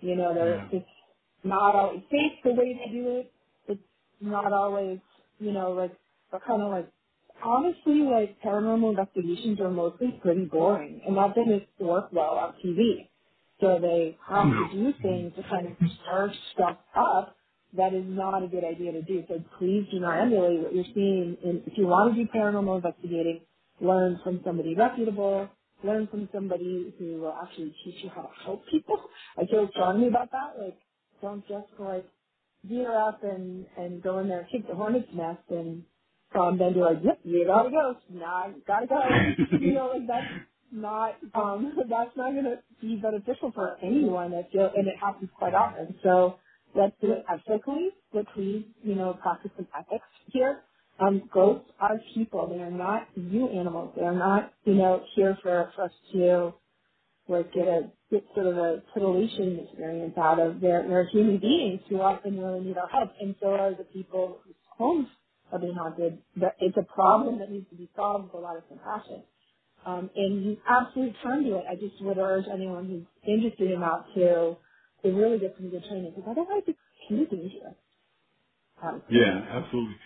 You 0.00 0.16
know, 0.16 0.32
they're, 0.34 0.56
yeah. 0.56 0.68
it's 0.72 0.86
not 1.44 1.74
always 1.74 2.00
safe 2.10 2.32
the 2.42 2.52
way 2.52 2.72
they 2.72 2.92
do 2.92 3.18
it. 3.18 3.32
Not 4.20 4.52
always, 4.52 5.00
you 5.40 5.52
know, 5.52 5.72
like, 5.72 5.96
but 6.32 6.42
kind 6.46 6.62
of 6.62 6.70
like, 6.72 6.92
honestly, 7.44 8.02
like, 8.02 8.40
paranormal 8.42 8.90
investigations 8.90 9.60
are 9.60 9.70
mostly 9.70 10.18
pretty 10.22 10.46
boring, 10.46 11.02
and 11.06 11.16
that 11.16 11.34
didn't 11.34 11.64
work 11.80 12.10
well 12.12 12.36
on 12.38 12.54
TV. 12.64 13.08
So 13.60 13.78
they 13.80 14.18
have 14.28 14.56
to 14.58 14.64
do 14.64 14.92
hmm. 15.00 15.02
things 15.02 15.34
to 15.36 15.42
kind 15.44 15.68
of 15.68 15.74
stir 16.02 16.32
stuff 16.54 16.78
up 16.96 17.36
that 17.76 17.94
is 17.94 18.04
not 18.06 18.42
a 18.44 18.48
good 18.48 18.64
idea 18.64 18.92
to 18.92 19.02
do. 19.02 19.24
So 19.28 19.42
please 19.58 19.86
do 19.92 20.00
not 20.00 20.20
emulate 20.22 20.62
what 20.62 20.74
you're 20.74 20.84
seeing. 20.94 21.36
And 21.44 21.62
if 21.66 21.74
you 21.78 21.86
want 21.86 22.14
to 22.16 22.24
do 22.24 22.30
paranormal 22.34 22.76
investigating, 22.78 23.42
learn 23.80 24.20
from 24.24 24.40
somebody 24.44 24.74
reputable, 24.76 25.48
learn 25.84 26.08
from 26.08 26.28
somebody 26.34 26.94
who 26.98 27.20
will 27.20 27.34
actually 27.42 27.74
teach 27.84 28.04
you 28.04 28.10
how 28.10 28.22
to 28.22 28.30
help 28.44 28.64
people. 28.70 28.98
I 29.38 29.46
feel 29.46 29.68
strongly 29.72 30.08
about 30.08 30.30
that. 30.32 30.54
Like, 30.62 30.78
don't 31.22 31.42
just 31.48 31.66
go 31.78 31.84
like 31.84 32.06
gear 32.68 32.92
up 32.98 33.22
and 33.24 33.66
and 33.78 34.02
go 34.02 34.20
in 34.20 34.28
there 34.28 34.48
kick 34.52 34.68
the 34.68 34.74
hornet's 34.74 35.08
nest 35.14 35.42
and 35.50 35.84
um, 36.38 36.58
then 36.58 36.74
be 36.74 36.80
like, 36.80 36.98
yep, 37.04 37.20
you 37.24 37.46
gotta 37.46 37.70
go. 37.70 37.96
Nah, 38.10 38.48
gotta 38.66 38.86
go. 38.88 39.22
You 39.58 39.72
know, 39.74 39.92
like 39.94 40.06
that's 40.08 40.32
not 40.72 41.16
um 41.34 41.74
that's 41.90 42.16
not 42.16 42.34
gonna 42.34 42.56
be 42.82 42.96
beneficial 42.96 43.52
for 43.54 43.76
anyone. 43.82 44.34
I 44.34 44.48
feel, 44.52 44.70
and 44.76 44.88
it 44.88 44.96
happens 45.00 45.30
quite 45.38 45.54
often. 45.54 45.96
So 46.02 46.36
let's 46.74 46.94
do 47.00 47.12
it 47.12 47.24
ethically, 47.32 47.90
but 48.12 48.26
please, 48.34 48.66
you 48.82 48.96
know, 48.96 49.14
practice 49.22 49.52
some 49.56 49.68
ethics 49.78 50.06
here. 50.32 50.62
Um, 51.00 51.28
ghosts 51.32 51.70
are 51.80 51.98
people. 52.14 52.48
They 52.48 52.60
are 52.62 52.70
not 52.70 53.08
you 53.16 53.48
animals. 53.48 53.94
They 53.96 54.02
are 54.04 54.14
not, 54.16 54.52
you 54.64 54.74
know, 54.74 55.02
here 55.16 55.38
for, 55.42 55.72
for 55.76 55.84
us 55.84 55.92
to 56.12 56.54
like 57.28 57.52
get 57.54 57.68
a 57.68 57.92
get 58.10 58.24
sort 58.34 58.46
of 58.48 58.58
a 58.58 58.82
titillation 58.94 59.60
experience 59.60 60.14
out 60.18 60.40
of. 60.40 60.60
They're, 60.60 60.86
they're 60.88 61.08
human 61.08 61.38
beings 61.40 61.80
who 61.88 62.00
often 62.00 62.38
really 62.38 62.60
need 62.64 62.78
our 62.78 62.88
help, 62.88 63.12
and 63.20 63.36
so 63.40 63.48
are 63.48 63.74
the 63.76 63.84
people 63.84 64.40
whose 64.44 64.56
homes 64.78 65.08
are 65.52 65.60
being 65.60 65.74
haunted. 65.74 66.22
But 66.36 66.56
it's 66.60 66.76
a 66.78 66.84
problem 66.94 67.38
that 67.40 67.50
needs 67.50 67.70
to 67.70 67.76
be 67.76 67.90
solved 67.96 68.26
with 68.26 68.34
a 68.34 68.38
lot 68.38 68.58
of 68.58 68.68
compassion. 68.68 69.24
Um, 69.86 70.10
and 70.16 70.44
you 70.44 70.58
absolutely 70.68 71.16
can 71.22 71.44
do 71.44 71.56
it. 71.56 71.64
I 71.70 71.76
just 71.76 72.02
would 72.04 72.18
urge 72.18 72.46
anyone 72.52 72.86
who's 72.88 73.06
interested 73.26 73.70
in 73.72 73.80
that 73.80 74.06
to 74.16 74.56
to 75.04 75.12
really 75.14 75.38
get 75.38 75.54
some 75.58 75.70
good 75.70 75.84
training 75.84 76.12
because 76.16 76.28
otherwise 76.30 76.64
it 76.68 76.76
can 77.08 77.18
be 77.18 77.26
dangerous. 77.36 77.76
Um, 78.82 79.02
Yeah, 79.10 79.46
absolutely. 79.50 79.96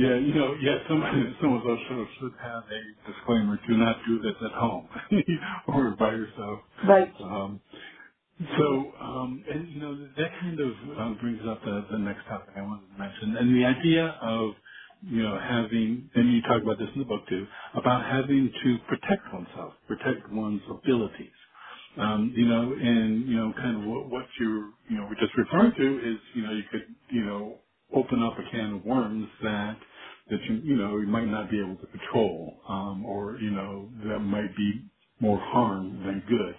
Yeah, 0.00 0.16
you 0.16 0.34
know, 0.34 0.56
yeah, 0.62 0.78
some 0.88 1.02
some 1.42 1.54
of 1.54 1.64
those 1.64 1.80
shows 1.90 2.08
should 2.20 2.32
have 2.42 2.64
a 2.72 3.12
disclaimer: 3.12 3.60
do 3.68 3.78
not 3.78 3.98
do 4.08 4.20
this 4.22 4.36
at 4.44 4.52
home 4.52 4.88
or 5.68 5.92
by 6.00 6.12
yourself. 6.12 6.60
right. 6.88 7.12
Um, 7.22 7.60
so, 8.58 8.92
um, 9.00 9.44
and 9.52 9.68
you 9.70 9.80
know, 9.80 9.96
that 10.18 10.30
kind 10.40 10.60
of 10.60 10.72
uh, 10.98 11.20
brings 11.22 11.40
up 11.48 11.64
the, 11.64 11.86
the 11.92 11.98
next 11.98 12.26
topic 12.28 12.50
I 12.56 12.62
wanted 12.62 12.86
to 12.92 12.98
mention, 12.98 13.36
and 13.38 13.56
the 13.56 13.64
idea 13.66 14.16
of 14.22 14.52
you 15.02 15.22
know 15.22 15.38
having, 15.40 16.10
and 16.16 16.32
you 16.34 16.42
talk 16.42 16.62
about 16.62 16.78
this 16.78 16.90
in 16.94 17.00
the 17.00 17.06
book 17.06 17.28
too, 17.28 17.46
about 17.76 18.04
having 18.06 18.52
to 18.64 18.78
protect 18.88 19.32
oneself, 19.32 19.74
protect 19.88 20.30
one's 20.32 20.62
abilities. 20.70 21.30
Um, 21.98 22.34
you 22.36 22.46
know, 22.46 22.74
and 22.74 23.28
you 23.28 23.36
know, 23.36 23.54
kind 23.56 23.76
of 23.76 23.84
what, 23.90 24.10
what 24.10 24.26
you're, 24.40 24.70
you 24.90 24.98
know, 24.98 25.06
we're 25.08 25.20
just 25.20 25.36
referring 25.38 25.72
to 25.78 26.10
is, 26.12 26.18
you 26.34 26.42
know, 26.42 26.52
you 26.52 26.64
could, 26.72 26.84
you 27.10 27.24
know, 27.24 27.58
open 27.94 28.22
up 28.22 28.34
a 28.38 28.50
can 28.50 28.74
of 28.74 28.84
worms 28.84 29.28
that 29.44 29.76
that 30.30 30.40
you, 30.48 30.62
you 30.64 30.76
know, 30.76 30.98
you 30.98 31.08
might 31.08 31.26
not 31.28 31.50
be 31.50 31.60
able 31.60 31.76
to 31.76 31.86
control, 31.88 32.60
um, 32.68 33.06
or 33.06 33.38
you 33.40 33.50
know, 33.52 33.90
that 34.08 34.20
might 34.20 34.56
be 34.56 34.84
more 35.20 35.40
harm 35.40 36.02
than 36.06 36.22
good. 36.28 36.56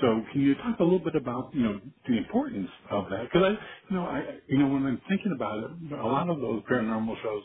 So 0.00 0.22
can 0.32 0.42
you 0.42 0.54
talk 0.56 0.80
a 0.80 0.84
little 0.84 1.00
bit 1.00 1.16
about, 1.16 1.50
you 1.54 1.62
know, 1.62 1.80
the 2.08 2.18
importance 2.18 2.70
of 2.90 3.06
that? 3.10 3.24
Because 3.24 3.44
I, 3.44 3.50
you 3.90 3.96
know, 3.96 4.04
I, 4.04 4.22
you 4.48 4.58
know, 4.58 4.68
when 4.68 4.86
I'm 4.86 5.00
thinking 5.08 5.32
about 5.36 5.58
it, 5.58 5.70
a 6.00 6.06
lot 6.06 6.30
of 6.30 6.40
those 6.40 6.62
paranormal 6.70 7.22
shows, 7.22 7.42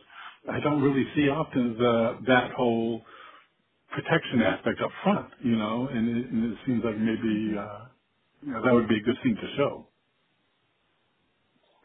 I 0.52 0.60
don't 0.62 0.82
really 0.84 1.06
see 1.16 1.30
often 1.30 1.78
the 1.78 2.20
that 2.28 2.52
whole 2.54 3.02
protection 3.92 4.42
aspect 4.44 4.82
up 4.82 4.92
front, 5.04 5.28
you 5.44 5.56
know, 5.58 5.88
and 5.92 6.10
it, 6.10 6.32
and 6.32 6.54
it 6.54 6.60
seems 6.68 6.84
like 6.84 6.98
maybe, 6.98 7.58
uh, 7.58 7.86
you 8.46 8.54
know, 8.54 8.64
that 8.64 8.74
would 8.74 8.90
be 8.90 8.98
a 8.98 9.02
good 9.02 9.18
thing 9.24 9.36
to 9.36 9.58
show. 9.58 9.87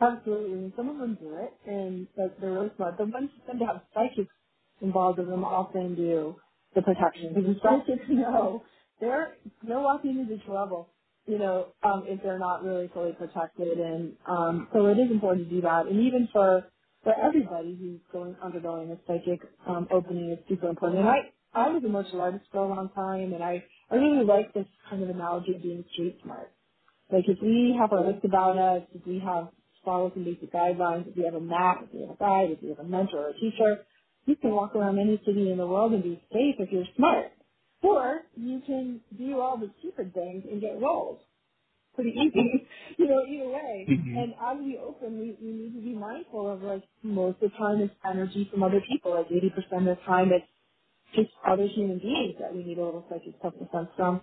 Absolutely. 0.03 0.55
And 0.59 0.75
some 0.77 0.91
of 0.91 0.99
them 0.99 1.19
do 1.23 1.37
it, 1.37 1.55
and 1.71 2.09
like 2.19 2.41
they're 2.41 2.53
really 2.53 2.73
smart. 2.77 2.99
The 2.99 3.07
ones 3.07 3.31
that 3.39 3.47
tend 3.49 3.61
to 3.61 3.67
have 3.67 3.83
psychics 3.95 4.35
involved 4.83 5.21
in 5.21 5.31
them 5.31 5.45
often 5.45 5.97
do 5.97 6.37
the 6.77 6.83
protection 6.83 7.35
because 7.35 7.57
the 7.57 7.61
psychics 7.63 8.05
know 8.11 8.65
they're 9.01 9.35
they're 9.69 9.81
walking 9.81 10.21
into 10.21 10.45
trouble, 10.47 10.91
you 11.29 11.39
know, 11.39 11.69
um, 11.85 12.05
if 12.09 12.23
they're 12.25 12.41
not 12.41 12.65
really 12.65 12.91
fully 12.95 13.15
protected. 13.15 13.79
And 13.79 14.15
um, 14.29 14.69
so 14.75 14.89
it 14.89 14.99
is 14.99 15.13
important 15.13 15.51
to 15.51 15.57
do 15.57 15.63
that. 15.63 15.87
And 15.87 16.01
even 16.03 16.29
for 16.35 16.67
for 17.05 17.15
everybody 17.25 17.77
who's 17.81 18.01
going 18.13 18.37
undergoing 18.45 18.93
a 18.93 18.99
psychic 19.07 19.43
um, 19.69 19.89
opening 19.93 20.33
is 20.33 20.41
super 20.51 20.69
important. 20.71 21.03
And 21.03 21.11
I 21.11 21.19
I 21.55 21.71
was 21.71 21.85
a 21.85 21.91
martial 21.91 22.21
artist 22.23 22.47
for 22.53 22.61
a 22.65 22.69
long 22.69 22.91
time, 22.97 23.35
and 23.35 23.45
I 23.45 23.65
I 23.93 23.97
really 23.97 24.27
like 24.27 24.55
this 24.55 24.67
kind 24.91 25.05
of 25.05 25.11
analogy 25.11 25.55
of 25.57 25.63
being 25.63 25.87
street 25.95 26.19
smart 26.25 26.51
like 27.13 27.25
if 27.29 27.39
we 27.43 27.77
have 27.81 27.93
our 27.93 28.07
list 28.07 28.25
about 28.25 28.59
us, 28.59 28.83
if 28.95 29.07
we 29.07 29.21
have 29.25 29.49
follow 29.85 30.13
some 30.15 30.25
basic 30.25 30.53
guidelines, 30.53 31.09
if 31.09 31.17
we 31.17 31.25
have 31.25 31.35
a 31.35 31.41
map, 31.41 31.83
if 31.85 31.95
we 31.95 32.03
have 32.03 32.11
a 32.11 32.17
guide, 32.19 32.51
if 32.53 32.63
we 32.63 32.71
have 32.71 32.81
a 32.81 32.85
mentor 32.85 33.27
or 33.27 33.31
a 33.31 33.35
teacher, 33.35 33.87
you 34.27 34.37
can 34.37 34.53
walk 34.55 34.77
around 34.77 34.99
any 35.01 35.21
city 35.27 35.51
in 35.51 35.59
the 35.59 35.67
world 35.67 35.93
and 35.93 36.03
be 36.03 36.23
safe 36.33 36.57
if 36.59 36.71
you're 36.73 36.85
smart. 36.97 37.33
Or 37.83 38.23
you 38.37 38.61
can 38.67 39.03
do 39.19 39.41
all 39.41 39.59
the 39.59 39.71
stupid 39.81 40.15
things 40.15 40.45
and 40.51 40.61
get 40.61 40.81
rolled. 40.81 41.21
Pretty 41.95 42.11
easy, 42.17 42.69
you 42.99 43.07
know, 43.09 43.25
either 43.27 43.51
way. 43.51 43.93
hmm 43.95 44.17
And 44.17 44.35
as 44.35 44.59
we 44.61 44.79
open, 44.79 45.19
we, 45.21 45.37
we 45.43 45.53
need 45.53 45.75
to 45.75 45.83
be 45.83 45.95
mindful 45.95 46.51
of 46.53 46.63
like 46.63 46.85
most 47.03 47.43
of 47.43 47.51
the 47.53 47.59
time 47.59 47.81
it's 47.83 47.95
energy 48.09 48.49
from 48.51 48.63
other 48.65 48.83
people. 48.89 49.15
Like 49.15 49.29
80% 49.29 49.91
of 49.91 49.99
the 49.99 50.03
time 50.07 50.31
it's 50.33 50.47
just 51.15 51.31
other 51.47 51.67
human 51.69 51.99
beings 51.99 52.37
that 52.41 52.55
we 52.55 52.65
need 52.65 52.79
a 52.79 52.85
little 52.85 53.07
psychic 53.11 53.35
self-defense 53.43 53.91
from. 53.97 54.23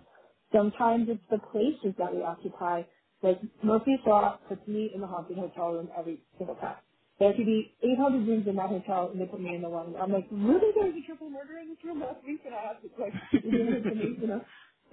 Sometimes 0.53 1.09
it's 1.09 1.23
the 1.31 1.39
places 1.51 1.95
that 1.99 2.15
we 2.15 2.23
occupy. 2.23 2.83
Like 3.23 3.41
Murphy's 3.63 3.99
Law 4.07 4.39
puts 4.49 4.67
me 4.67 4.91
in 4.93 5.01
the 5.01 5.07
haunted 5.07 5.37
hotel 5.37 5.71
room 5.73 5.89
every 5.97 6.21
single 6.37 6.55
time. 6.57 6.77
There 7.19 7.33
could 7.33 7.45
be 7.47 7.75
800 7.83 8.27
rooms 8.27 8.47
in 8.47 8.57
that 8.57 8.69
hotel, 8.69 9.09
and 9.11 9.21
they 9.21 9.25
put 9.25 9.41
me 9.41 9.55
in 9.55 9.61
the 9.63 9.69
one. 9.69 9.95
I'm 9.97 10.11
like, 10.11 10.27
really? 10.31 10.71
There 10.75 10.85
was 10.85 10.95
a 11.03 11.07
triple 11.07 11.29
murder 11.29 11.59
in 11.59 11.69
this 11.69 11.77
room 11.83 12.01
last 12.01 12.23
week, 12.27 12.41
and 12.45 12.55
I 12.55 12.61
have 12.73 12.81
to 12.81 12.89
like, 13.01 13.15
you 13.43 14.27
know? 14.27 14.41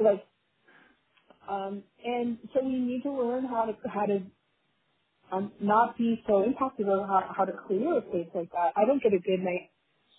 Like, 0.00 0.26
um, 1.48 1.84
and 2.04 2.38
so 2.54 2.64
we 2.64 2.78
need 2.78 3.02
to 3.04 3.12
learn 3.12 3.46
how 3.46 3.66
to 3.66 3.74
how 3.88 4.06
to 4.06 4.20
um, 5.32 5.52
not 5.60 5.98
be 5.98 6.22
so 6.28 6.44
impacted 6.44 6.88
on 6.88 7.08
how, 7.08 7.34
how 7.36 7.44
to 7.44 7.52
clear 7.66 7.98
a 7.98 8.02
space 8.10 8.28
like 8.34 8.50
that. 8.52 8.72
I 8.76 8.84
don't 8.86 9.02
get 9.02 9.12
a 9.14 9.18
good 9.20 9.40
night's 9.40 9.72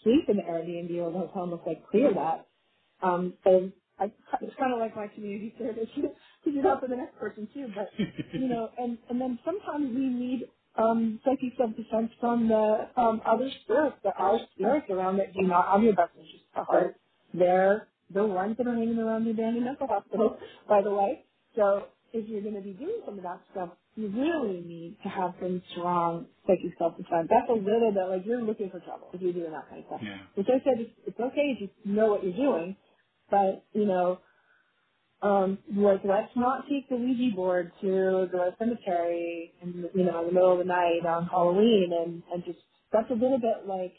sleep 0.03 0.25
in 0.29 0.37
the 0.37 0.43
Airbnb 0.43 0.91
or 1.01 1.11
the 1.11 1.19
hotel 1.27 1.43
unless 1.45 1.61
I 1.67 1.81
clear 1.91 2.13
that. 2.13 2.47
Um, 3.03 3.35
so 3.43 3.71
I, 3.99 4.05
it's 4.41 4.55
kind 4.59 4.73
of 4.73 4.79
like 4.79 4.95
my 4.95 5.07
community 5.09 5.53
service 5.59 5.89
to 6.45 6.51
do 6.51 6.61
that 6.63 6.81
for 6.81 6.89
the 6.89 6.97
next 6.97 7.17
person 7.17 7.49
too. 7.53 7.69
But 7.75 7.93
you 8.35 8.49
know, 8.49 8.69
and 8.77 8.97
and 9.09 9.21
then 9.21 9.39
sometimes 9.45 9.95
we 9.95 10.07
need 10.09 10.49
um, 10.77 11.19
psychic 11.25 11.53
self-defense 11.57 12.11
from 12.19 12.49
the 12.49 12.89
um, 12.97 13.21
other 13.25 13.49
spirits 13.63 13.97
that 14.03 14.15
are 14.17 14.39
spirits 14.55 14.87
around 14.89 15.17
that 15.17 15.33
do 15.33 15.43
not 15.43 15.71
have 15.73 15.83
your 15.83 15.95
best 15.95 16.11
interests 16.15 16.47
at 16.55 16.65
heart. 16.65 16.97
They're 17.33 17.89
the 18.13 18.25
ones 18.25 18.57
that 18.57 18.67
are 18.67 18.75
hanging 18.75 18.99
around 18.99 19.25
the 19.25 19.31
abandoned 19.31 19.65
mental 19.65 19.87
hospital, 19.87 20.37
by 20.69 20.81
the 20.83 20.91
way. 20.91 21.25
So 21.55 21.87
if 22.13 22.29
you're 22.29 22.41
going 22.41 22.55
to 22.55 22.61
be 22.61 22.73
doing 22.73 23.01
some 23.05 23.17
of 23.17 23.23
that 23.23 23.41
stuff, 23.51 23.71
you 23.95 24.09
really 24.09 24.61
need 24.61 24.97
to 25.03 25.09
have 25.09 25.35
some 25.41 25.61
strong 25.71 26.27
psychic 26.47 26.77
self-defense. 26.79 27.29
That's 27.29 27.49
a 27.49 27.53
little 27.53 27.91
bit 27.93 28.07
like 28.09 28.25
you're 28.25 28.43
looking 28.43 28.71
for 28.71 28.79
trouble 28.81 29.09
if 29.13 29.21
you're 29.21 29.33
doing 29.33 29.51
that 29.51 29.69
kind 29.69 29.81
of 29.81 29.87
stuff. 29.87 30.01
yeah. 30.03 30.23
Which 30.35 30.47
I 30.49 30.59
said, 30.63 30.79
it's, 30.81 30.91
it's 31.07 31.19
okay 31.19 31.55
if 31.57 31.61
you 31.61 31.69
know 31.93 32.07
what 32.07 32.23
you're 32.23 32.33
doing, 32.37 32.77
but, 33.31 33.65
you 33.73 33.85
know, 33.85 34.19
um, 35.21 35.59
like 35.75 36.01
let's 36.05 36.31
not 36.35 36.65
take 36.69 36.89
the 36.89 36.97
Ouija 36.97 37.35
board 37.35 37.71
to 37.81 37.87
the 38.31 38.51
cemetery 38.59 39.53
in, 39.61 39.89
you 39.95 40.05
know, 40.05 40.21
in 40.21 40.27
the 40.27 40.33
middle 40.33 40.53
of 40.53 40.59
the 40.59 40.65
night 40.65 41.05
on 41.07 41.27
Halloween 41.27 41.91
and, 41.93 42.23
and 42.33 42.45
just, 42.45 42.59
that's 42.93 43.09
a 43.11 43.15
little 43.15 43.39
bit 43.39 43.67
like, 43.67 43.95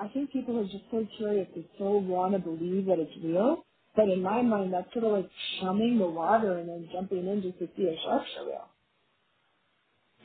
I 0.00 0.08
think 0.08 0.32
people 0.32 0.58
are 0.60 0.64
just 0.64 0.84
so 0.90 1.06
curious, 1.18 1.48
they 1.54 1.68
so 1.78 1.98
want 1.98 2.34
to 2.34 2.40
believe 2.40 2.86
that 2.86 2.98
it's 3.00 3.24
real. 3.24 3.64
But 3.96 4.08
in 4.08 4.22
my 4.22 4.42
mind, 4.42 4.74
that's 4.74 4.92
sort 4.94 5.04
of 5.06 5.12
like 5.12 5.30
chumming 5.60 5.98
the 5.98 6.06
water 6.08 6.58
and 6.58 6.68
then 6.68 6.88
jumping 6.92 7.26
in 7.28 7.42
just 7.42 7.58
to 7.60 7.68
see 7.76 7.84
a 7.84 7.96
show 8.02 8.24
real. 8.46 8.68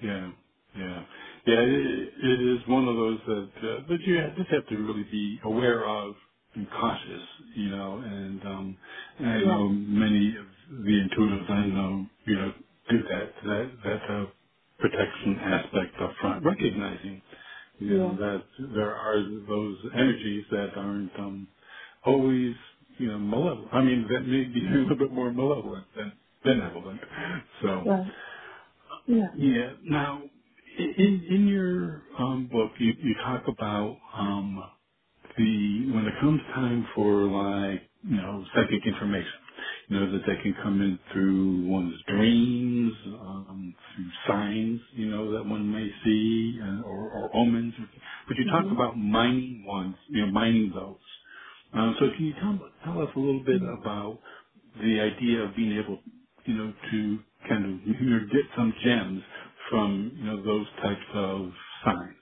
Yeah, 0.02 0.32
yeah, 0.78 1.06
yeah. 1.48 1.62
It, 1.62 2.10
it 2.24 2.42
is 2.42 2.68
one 2.68 2.88
of 2.88 2.96
those 2.96 3.20
that 3.28 3.52
uh, 3.58 3.88
that 3.90 4.00
you 4.06 4.20
just 4.38 4.50
have 4.52 4.68
to 4.70 4.78
really 4.78 5.04
be 5.12 5.40
aware 5.46 5.86
of 5.86 6.16
and 6.56 6.70
cautious, 6.72 7.24
you 7.56 7.70
know. 7.70 7.98
And 8.00 8.44
um, 8.46 8.78
and 9.20 9.28
I 9.30 9.42
know 9.44 9.70
many 9.70 10.36
of 10.38 10.46
the 10.70 10.92
intuitives 11.10 11.50
I 11.52 11.68
know, 11.68 12.08
you 12.28 12.36
know, 12.36 12.54
do 12.90 12.98
that 13.10 13.34
that 13.46 13.72
that 13.86 14.12
uh, 14.12 14.26
protection 14.80 15.38
aspect 15.40 15.96
up 16.02 16.12
front, 16.22 16.46
recognizing, 16.46 17.22
you 17.80 17.88
yeah, 17.90 17.98
know, 17.98 18.18
that 18.18 18.46
there 18.76 18.96
are 18.96 19.24
those 19.48 19.78
energies 19.96 20.46
that 20.52 20.72
aren't 20.78 21.14
um, 21.20 21.48
always, 22.06 22.56
you 23.00 23.08
know, 23.08 23.20
malevolent. 23.20 23.70
I 23.74 23.84
mean, 23.84 24.08
that 24.12 24.22
may 24.22 24.46
be 24.46 24.68
a 24.68 24.72
little 24.72 24.98
bit 24.98 25.12
more 25.14 25.34
malevolent 25.34 25.88
than 25.98 26.14
benevolent. 26.44 27.02
So. 27.64 27.86
yeah, 27.86 28.06
yeah. 29.08 29.36
Yeah. 29.36 29.74
Now, 29.84 30.24
in 30.80 31.26
in 31.30 31.48
your 31.48 32.04
um, 32.20 32.50
book, 32.52 32.72
you 32.80 32.94
you 33.04 33.16
talk 33.24 33.44
about 33.48 33.98
um, 34.14 34.64
the 35.38 35.92
when 35.94 36.06
it 36.08 36.14
comes 36.22 36.42
time 36.56 36.88
for 36.96 37.24
like 37.26 37.84
you 38.04 38.18
know 38.18 38.46
psychic 38.56 38.86
information. 38.88 39.34
You 39.90 40.00
know, 40.00 40.12
that 40.14 40.24
they 40.28 40.38
can 40.44 40.56
come 40.64 40.82
in 40.82 41.00
through 41.14 41.68
one's 41.68 42.02
dreams, 42.08 42.94
um, 43.08 43.76
through 43.96 44.12
signs, 44.28 44.82
you 44.94 45.08
know, 45.12 45.32
that 45.34 45.46
one 45.46 45.72
may 45.72 45.90
see, 46.04 46.60
uh, 46.62 46.82
or, 46.84 47.12
or 47.12 47.38
omens. 47.38 47.74
But 48.28 48.38
you 48.38 48.46
talk 48.52 48.66
Mhm. 48.66 48.72
about 48.72 48.98
mining 48.98 49.66
ones, 49.66 49.96
you 50.10 50.26
know, 50.26 50.32
mining 50.32 50.72
those. 50.76 50.98
Um, 51.74 51.96
so 52.00 52.10
can 52.16 52.26
you 52.26 52.34
tell, 52.36 52.60
tell 52.86 53.02
us 53.04 53.10
a 53.16 53.20
little 53.20 53.44
bit 53.44 53.62
Mhm. 53.62 53.80
about 53.82 54.20
the 54.82 55.02
idea 55.02 55.42
of 55.44 55.56
being 55.56 55.74
able, 55.80 56.00
you 56.46 56.56
know, 56.56 56.74
to 56.92 57.20
kind 57.50 57.66
of 57.66 57.88
you 57.88 58.10
know, 58.10 58.20
get 58.34 58.46
some 58.58 58.74
gems 58.84 59.24
from, 59.70 60.14
you 60.18 60.26
know, 60.26 60.44
those 60.44 60.68
types 60.82 61.06
of 61.14 61.52
signs? 61.86 62.15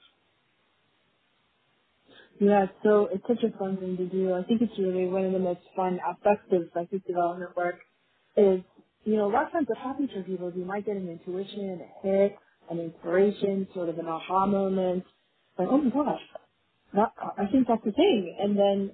Yeah, 2.39 2.67
so 2.83 3.09
it's 3.13 3.23
such 3.27 3.43
a 3.43 3.57
fun 3.57 3.77
thing 3.77 3.97
to 3.97 4.07
do. 4.07 4.33
I 4.33 4.43
think 4.43 4.61
it's 4.61 4.77
really 4.79 5.07
one 5.07 5.25
of 5.25 5.33
the 5.33 5.39
most 5.39 5.61
fun 5.75 5.99
aspects 6.07 6.47
of 6.51 6.63
psychic 6.73 7.05
development 7.07 7.55
work 7.57 7.77
is, 8.37 8.61
you 9.05 9.17
know, 9.17 9.27
a 9.29 9.33
lot 9.33 9.45
of 9.47 9.51
times 9.53 9.67
what 9.69 9.77
happens 9.79 10.09
for 10.13 10.23
people 10.23 10.49
is 10.49 10.55
you 10.57 10.65
might 10.65 10.85
get 10.85 10.97
an 10.97 11.09
intuition, 11.09 11.81
a 11.81 12.07
hit, 12.07 12.35
an 12.71 12.79
inspiration, 12.79 13.67
sort 13.73 13.89
of 13.89 13.99
an 13.99 14.07
aha 14.07 14.47
moment. 14.47 15.03
Like, 15.59 15.67
oh 15.71 15.77
my 15.79 15.91
gosh, 15.91 16.21
that, 16.95 17.13
I 17.37 17.45
think 17.51 17.67
that's 17.67 17.83
the 17.85 17.91
thing. 17.93 18.35
And 18.41 18.57
then 18.57 18.91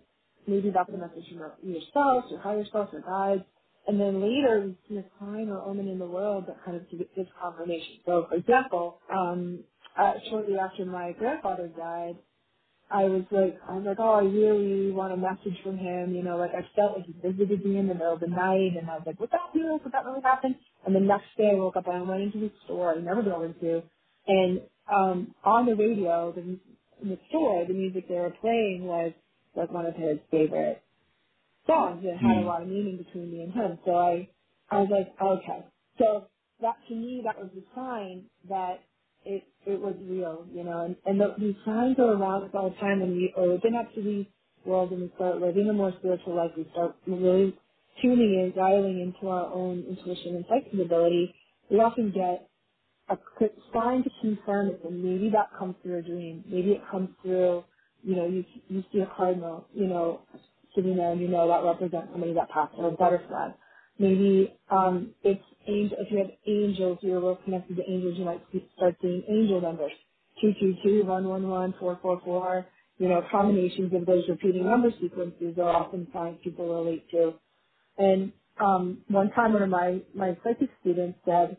maybe 0.48 0.72
that's 0.72 0.90
a 0.90 0.98
message 0.98 1.30
from 1.30 1.40
your- 1.40 1.58
yourself, 1.64 2.26
your 2.32 2.40
higher 2.42 2.66
self, 2.72 2.92
your 2.94 3.02
guides. 3.04 3.44
And 3.88 4.00
then 4.00 4.22
later 4.22 4.66
you 4.68 4.76
see 4.90 4.98
a 4.98 5.06
sign 5.20 5.50
or 5.50 5.62
omen 5.62 5.88
in 5.90 6.00
the 6.00 6.08
world 6.08 6.46
that 6.48 6.64
kind 6.66 6.78
of 6.78 6.90
gives 6.90 7.04
gives 7.16 7.30
confirmation. 7.42 8.00
So 8.06 8.26
for 8.30 8.36
example, 8.36 9.00
um, 9.12 9.60
uh, 9.98 10.14
shortly 10.30 10.58
after 10.60 10.86
my 10.86 11.14
grandfather 11.14 11.70
died, 11.70 12.18
I 12.92 13.06
was 13.06 13.24
like, 13.32 13.60
I 13.70 13.74
was 13.74 13.86
like, 13.86 14.00
oh, 14.00 14.14
I 14.14 14.24
really 14.24 14.92
want 14.92 15.14
a 15.14 15.18
message 15.18 15.62
from 15.64 15.78
him. 15.78 16.16
You 16.16 16.24
know, 16.24 16.38
like 16.38 16.52
I 16.52 16.66
felt 16.76 16.98
like 16.98 17.06
he 17.06 17.14
visited 17.14 17.66
me 17.66 17.78
in 17.78 17.88
the 17.88 17.94
middle 17.94 18.14
of 18.14 18.20
the 18.20 18.28
night, 18.28 18.78
and 18.80 18.90
I 18.90 18.96
was 18.96 19.04
like, 19.06 19.20
would 19.20 19.32
that 19.32 19.52
real? 19.54 19.80
Would 19.84 19.94
that 19.94 20.06
really 20.06 20.22
happen? 20.22 20.56
And 20.86 20.96
the 20.96 21.00
next 21.00 21.26
day 21.38 21.52
I 21.52 21.56
woke 21.56 21.78
up 21.78 21.88
and 21.88 21.98
I 21.98 22.02
went 22.02 22.24
into 22.24 22.40
the 22.40 22.52
store 22.66 22.96
I 22.96 23.02
never 23.02 23.22
go 23.24 23.44
into, 23.44 23.84
and 24.28 24.62
um, 24.94 25.36
on 25.44 25.66
the 25.68 25.76
radio, 25.76 26.32
the, 26.34 26.42
in 26.42 27.10
the 27.10 27.20
store, 27.30 27.66
the 27.68 27.74
music 27.74 28.08
they 28.08 28.16
were 28.16 28.34
playing 28.42 28.86
was 28.86 29.14
like 29.56 29.72
one 29.72 29.86
of 29.86 29.96
his 29.96 30.18
favorite 30.32 30.82
songs 31.68 32.04
that 32.04 32.18
had 32.18 32.38
a 32.38 32.42
Mm. 32.42 32.46
lot 32.46 32.62
of 32.62 32.68
meaning 32.68 32.98
between 32.98 33.32
me 33.32 33.42
and 33.44 33.54
him. 33.54 33.80
So 33.86 33.96
I, 33.96 34.30
I 34.72 34.82
was 34.82 34.90
like, 34.92 35.14
okay. 35.22 35.66
So 36.00 36.26
that 36.62 36.76
to 36.88 36.96
me, 36.96 37.22
that 37.26 37.38
was 37.38 37.50
a 37.58 37.64
sign 37.76 38.26
that 38.50 38.82
it 39.26 39.44
it 39.66 39.80
was 39.82 39.96
real, 40.02 40.46
you 40.54 40.64
know. 40.64 40.86
And 40.86 40.96
and 41.06 41.20
the, 41.22 41.36
these 41.40 41.56
signs 41.66 41.98
are 42.00 42.14
around 42.14 42.44
us 42.46 42.52
all 42.54 42.70
the 42.72 42.78
time 42.78 43.02
when 43.02 43.12
we 43.16 43.34
open 43.38 43.76
up 43.76 43.94
to 43.96 44.02
the 44.04 44.26
world 44.66 44.92
and 44.92 45.04
we 45.04 45.12
start 45.16 45.42
living 45.42 45.70
a 45.70 45.74
more 45.74 45.94
spiritual 46.00 46.36
life. 46.38 46.52
We 46.58 46.68
start 46.74 46.96
really 47.08 47.58
tuning 48.02 48.34
in, 48.42 48.54
dialing 48.56 49.02
into 49.02 49.30
our 49.32 49.52
own 49.54 49.86
intuition 49.90 50.36
and 50.38 50.46
psychic 50.50 50.74
ability. 50.74 51.34
We 51.72 51.78
often 51.78 52.12
get 52.12 52.50
a 53.10 53.18
quick 53.18 53.54
sign 53.74 54.04
to 54.04 54.10
confirm 54.22 54.70
it, 54.70 54.82
and 54.86 55.04
maybe 55.04 55.30
that 55.32 55.50
comes 55.58 55.76
through 55.84 56.00
a 56.00 56.02
dream. 56.02 56.44
Maybe 56.48 56.72
it 56.72 56.82
comes 56.90 57.10
through, 57.22 57.64
you 58.04 58.16
know, 58.16 58.28
you 58.28 58.46
you 58.70 58.84
see 58.92 59.00
a 59.00 59.12
cardinal, 59.18 59.68
you 59.74 59.88
know, 59.88 60.22
sitting 60.76 60.98
there, 60.98 61.12
and 61.12 61.22
you 61.22 61.28
know 61.28 61.48
that 61.48 61.64
represents 61.66 62.10
somebody 62.12 62.34
that 62.34 62.50
passed, 62.50 62.74
or 62.78 62.90
a 62.90 62.92
butterfly. 62.92 63.50
Maybe 64.00 64.56
um, 64.72 65.14
it's 65.24 65.44
angel. 65.70 65.98
If 66.02 66.12
you 66.12 66.18
have 66.20 66.32
angels, 66.48 67.00
you're 67.02 67.20
real 67.20 67.38
connected 67.46 67.78
to 67.78 67.84
angels. 67.90 68.16
You 68.18 68.26
might 68.26 68.42
start 68.76 68.96
seeing 69.02 69.24
angel 69.30 69.62
numbers: 69.62 69.92
two 70.42 70.54
two 70.60 70.76
two, 70.84 71.06
one 71.06 71.28
one 71.28 71.48
one, 71.48 71.74
four 71.80 72.00
four 72.02 72.22
four. 72.26 72.66
You 72.98 73.08
know, 73.08 73.24
combinations 73.32 73.94
of 73.94 74.06
those 74.06 74.24
repeating 74.28 74.66
number 74.66 74.90
sequences 75.02 75.58
are 75.58 75.70
often 75.70 76.08
signs 76.14 76.38
people 76.44 76.68
relate 76.68 77.10
to. 77.12 77.34
And 77.98 78.34
um, 78.60 79.00
one 79.08 79.32
time, 79.32 79.54
one 79.54 79.64
of 79.64 79.70
my 79.70 80.02
my 80.14 80.38
psychic 80.44 80.70
students 80.82 81.20
said 81.26 81.58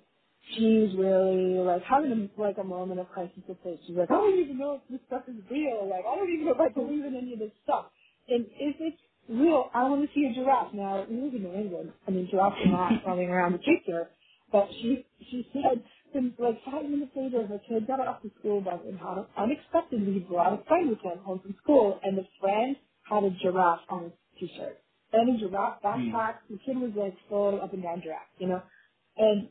she's 0.57 0.95
really 0.97 1.59
like 1.59 1.83
having 1.85 2.31
like 2.37 2.59
a 2.59 2.65
moment 2.65 3.01
of 3.01 3.09
crisis 3.11 3.43
of 3.49 3.57
faith. 3.65 3.79
She's 3.87 3.97
like, 3.97 4.11
I 4.11 4.15
don't 4.15 4.39
even 4.39 4.59
know 4.59 4.75
if 4.75 4.83
this 4.91 5.01
stuff 5.07 5.23
is 5.29 5.37
real. 5.51 5.89
Like, 5.89 6.05
I 6.09 6.17
don't 6.17 6.31
even 6.31 6.47
know 6.47 6.55
if 6.55 6.61
I 6.61 6.69
believe 6.69 7.05
in 7.05 7.17
any 7.17 7.35
of 7.35 7.39
this 7.39 7.53
stuff. 7.65 7.87
And 8.29 8.47
if 8.59 8.77
it's 8.81 9.01
real, 9.29 9.71
I 9.75 9.85
want 9.89 10.03
to 10.03 10.15
see 10.15 10.27
a 10.27 10.35
giraffe. 10.35 10.75
Now, 10.75 11.05
we 11.09 11.17
live 11.21 11.35
in 11.35 11.43
New 11.43 11.55
England. 11.55 11.93
I 12.07 12.11
mean, 12.11 12.29
giraffes 12.31 12.57
are 12.65 12.71
not 12.73 12.93
running 13.07 13.29
around 13.31 13.53
the 13.53 13.59
streets 13.61 13.85
here. 13.87 14.11
But 14.53 14.69
she 14.83 15.07
she 15.31 15.47
said, 15.53 15.85
like 16.39 16.59
five 16.65 16.85
minutes 16.89 17.13
later, 17.17 17.47
her 17.47 17.61
kid 17.69 17.87
got 17.87 18.01
off 18.01 18.23
the 18.23 18.31
school 18.41 18.61
bus 18.61 18.81
and 18.87 18.99
had 18.99 19.25
unexpectedly 19.39 20.21
brought 20.21 20.61
a 20.61 20.65
friend 20.65 20.91
with 20.91 21.01
him 21.01 21.19
home 21.25 21.41
from 21.41 21.55
school, 21.63 22.01
and 22.03 22.19
the 22.19 22.27
friend 22.41 22.77
had 23.09 23.25
a 23.25 23.31
giraffe 23.43 23.81
on 23.91 24.05
his 24.05 24.13
t-shirt 24.41 24.79
and 25.13 25.37
a 25.37 25.41
giraffe 25.41 25.83
Mm. 25.83 26.13
backpack. 26.13 26.35
The 26.51 26.59
kid 26.67 26.79
was 26.79 26.93
like 26.97 27.15
full 27.29 27.61
up 27.63 27.73
and 27.75 27.83
down 27.83 28.03
giraffe, 28.03 28.29
you 28.39 28.49
know. 28.49 28.63
And 29.17 29.49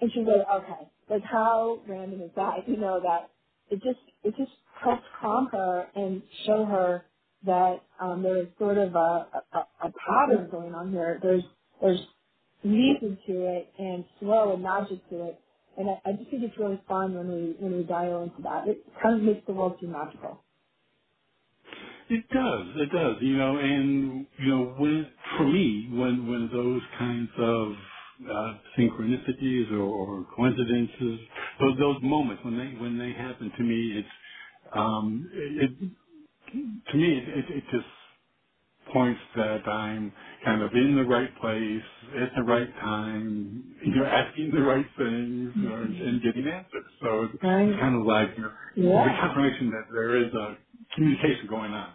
and 0.00 0.12
she's 0.12 0.26
like, 0.26 0.46
okay, 0.62 0.88
like 1.10 1.22
how 1.24 1.80
random 1.88 2.22
is 2.22 2.30
that? 2.36 2.68
You 2.68 2.76
know 2.78 3.00
that 3.02 3.30
it 3.70 3.76
just 3.82 4.00
it 4.24 4.34
just 4.36 4.52
helps 4.82 5.04
calm 5.20 5.48
her 5.52 5.88
and 5.94 6.22
show 6.46 6.64
her 6.64 7.04
that 7.46 7.82
um, 8.00 8.22
there 8.22 8.38
is 8.42 8.48
sort 8.58 8.78
of 8.78 8.94
a, 8.94 8.98
a 9.52 9.58
a 9.84 9.92
pattern 9.92 10.50
going 10.50 10.74
on 10.74 10.92
here. 10.92 11.18
There's 11.22 11.44
there's 11.82 12.00
reason 12.64 13.18
to 13.26 13.32
it 13.46 13.72
and 13.78 14.04
flow 14.20 14.54
and 14.54 14.62
magic 14.62 15.08
to 15.10 15.24
it. 15.26 15.40
And 15.78 15.90
I, 15.90 16.00
I 16.06 16.12
just 16.14 16.30
think 16.30 16.44
it's 16.44 16.58
really 16.58 16.82
fun 16.88 17.14
when 17.14 17.28
we 17.28 17.56
when 17.60 17.76
we 17.78 17.84
dial 17.84 18.22
into 18.24 18.42
that. 18.42 18.68
It 18.68 18.84
kind 19.02 19.16
of 19.20 19.22
makes 19.22 19.46
the 19.46 19.54
world 19.54 19.78
seem 19.80 19.92
magical. 19.92 20.44
It 22.10 22.28
does. 22.30 22.66
It 22.76 22.92
does. 22.92 23.16
You 23.22 23.38
know, 23.38 23.58
and 23.58 24.26
you 24.38 24.48
know, 24.48 24.76
when 24.78 25.10
for 25.38 25.46
me, 25.48 25.88
when 25.92 26.28
when 26.28 26.50
those 26.52 26.82
kinds 26.98 27.30
of 27.38 27.72
uh, 28.30 28.54
synchronicities 28.78 29.72
or, 29.72 29.80
or 29.82 30.26
coincidences, 30.36 31.20
those 31.60 31.78
those 31.78 31.98
moments 32.02 32.44
when 32.44 32.58
they 32.58 32.80
when 32.80 32.98
they 32.98 33.12
happen 33.14 33.52
to 33.56 33.64
me, 33.64 33.98
it's 34.00 34.08
um, 34.74 35.30
it, 35.32 35.72
it 35.82 35.92
to 36.52 36.96
me 36.98 37.18
it, 37.18 37.28
it, 37.28 37.46
it 37.58 37.64
just 37.72 37.86
points 38.92 39.20
that 39.36 39.68
I'm 39.68 40.12
kind 40.44 40.62
of 40.62 40.72
in 40.74 40.96
the 40.96 41.04
right 41.04 41.30
place 41.40 41.84
at 42.22 42.30
the 42.36 42.42
right 42.44 42.72
time, 42.80 43.76
you 43.84 43.94
know, 43.96 44.04
asking 44.06 44.52
the 44.52 44.62
right 44.62 44.86
things 44.98 45.54
or, 45.64 45.82
mm-hmm. 45.82 46.02
and 46.02 46.22
getting 46.22 46.48
answers. 46.48 46.86
So 47.02 47.24
it's 47.24 47.34
Right? 47.42 47.78
kind 47.80 47.96
of 48.00 48.06
like 48.06 48.36
you 48.36 48.42
know, 48.44 48.52
the 49.04 49.10
confirmation 49.20 49.70
that 49.70 49.86
there 49.92 50.16
is 50.16 50.32
a 50.34 50.58
communication 50.94 51.48
going 51.48 51.72
on. 51.72 51.94